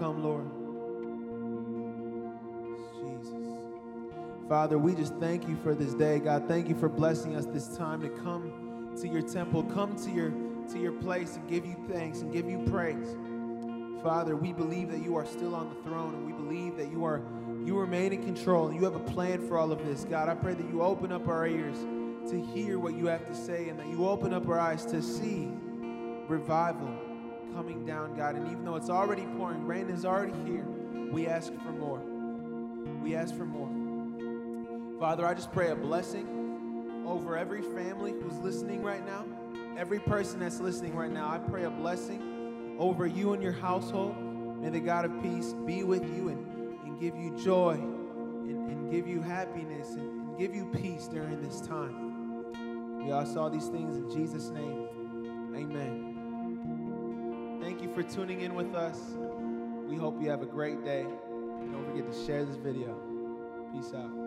Come, 0.00 0.24
Lord. 0.24 0.50
Jesus. 2.98 3.32
Father, 4.48 4.76
we 4.76 4.96
just 4.96 5.14
thank 5.20 5.46
you 5.48 5.56
for 5.62 5.72
this 5.72 5.94
day, 5.94 6.18
God. 6.18 6.48
Thank 6.48 6.68
you 6.68 6.74
for 6.74 6.88
blessing 6.88 7.36
us 7.36 7.46
this 7.46 7.76
time 7.76 8.00
to 8.00 8.08
come 8.08 8.96
to 9.00 9.06
your 9.06 9.22
temple, 9.22 9.62
come 9.62 9.94
to 9.94 10.10
your 10.10 10.32
to 10.72 10.80
your 10.80 10.94
place 10.94 11.36
and 11.36 11.48
give 11.48 11.64
you 11.64 11.76
thanks 11.88 12.22
and 12.22 12.32
give 12.32 12.50
you 12.50 12.58
praise. 12.68 13.14
Father, 14.02 14.34
we 14.34 14.52
believe 14.52 14.90
that 14.90 15.00
you 15.00 15.14
are 15.14 15.26
still 15.26 15.54
on 15.54 15.68
the 15.68 15.76
throne 15.88 16.12
and 16.12 16.26
we 16.26 16.32
believe 16.32 16.76
that 16.76 16.90
you 16.90 17.04
are 17.04 17.22
you 17.64 17.78
remain 17.78 18.12
in 18.12 18.24
control 18.24 18.66
and 18.66 18.74
you 18.74 18.82
have 18.82 18.96
a 18.96 19.10
plan 19.12 19.46
for 19.46 19.58
all 19.58 19.70
of 19.70 19.86
this. 19.86 20.04
God, 20.04 20.28
I 20.28 20.34
pray 20.34 20.54
that 20.54 20.68
you 20.68 20.82
open 20.82 21.12
up 21.12 21.28
our 21.28 21.46
ears 21.46 21.76
to 22.30 22.40
hear 22.40 22.78
what 22.78 22.94
you 22.94 23.06
have 23.06 23.26
to 23.26 23.34
say 23.34 23.68
and 23.68 23.78
that 23.78 23.86
you 23.86 24.06
open 24.06 24.32
up 24.32 24.48
our 24.48 24.58
eyes 24.58 24.84
to 24.86 25.02
see 25.02 25.48
revival 26.28 26.92
coming 27.54 27.84
down, 27.84 28.16
God. 28.16 28.34
And 28.34 28.46
even 28.48 28.64
though 28.64 28.76
it's 28.76 28.90
already 28.90 29.26
pouring, 29.36 29.66
rain 29.66 29.88
is 29.88 30.04
already 30.04 30.34
here, 30.44 30.66
we 31.10 31.26
ask 31.26 31.52
for 31.62 31.72
more. 31.72 32.00
We 33.02 33.14
ask 33.14 33.34
for 33.34 33.46
more. 33.46 33.70
Father, 34.98 35.26
I 35.26 35.34
just 35.34 35.52
pray 35.52 35.70
a 35.70 35.76
blessing 35.76 37.04
over 37.06 37.36
every 37.36 37.62
family 37.62 38.12
who's 38.12 38.38
listening 38.38 38.82
right 38.82 39.04
now, 39.06 39.24
every 39.78 40.00
person 40.00 40.40
that's 40.40 40.60
listening 40.60 40.94
right 40.94 41.10
now. 41.10 41.28
I 41.28 41.38
pray 41.38 41.64
a 41.64 41.70
blessing 41.70 42.76
over 42.78 43.06
you 43.06 43.32
and 43.32 43.42
your 43.42 43.52
household. 43.52 44.16
May 44.60 44.70
the 44.70 44.80
God 44.80 45.04
of 45.04 45.22
peace 45.22 45.54
be 45.66 45.84
with 45.84 46.02
you 46.02 46.28
and, 46.28 46.82
and 46.84 47.00
give 47.00 47.14
you 47.16 47.38
joy 47.42 47.74
and, 47.74 48.70
and 48.70 48.90
give 48.90 49.06
you 49.06 49.20
happiness 49.20 49.90
and, 49.90 50.28
and 50.28 50.38
give 50.38 50.54
you 50.54 50.66
peace 50.66 51.06
during 51.06 51.42
this 51.42 51.60
time. 51.60 52.05
We 53.06 53.12
all 53.12 53.24
saw 53.24 53.48
these 53.48 53.68
things 53.68 53.96
in 53.96 54.10
Jesus' 54.10 54.50
name. 54.50 54.88
Amen. 55.54 57.60
Thank 57.62 57.80
you 57.80 57.94
for 57.94 58.02
tuning 58.02 58.40
in 58.40 58.56
with 58.56 58.74
us. 58.74 58.98
We 59.86 59.96
hope 59.96 60.20
you 60.20 60.28
have 60.28 60.42
a 60.42 60.46
great 60.46 60.84
day. 60.84 61.06
Don't 61.30 61.86
forget 61.86 62.12
to 62.12 62.26
share 62.26 62.44
this 62.44 62.56
video. 62.56 62.98
Peace 63.72 63.94
out. 63.94 64.25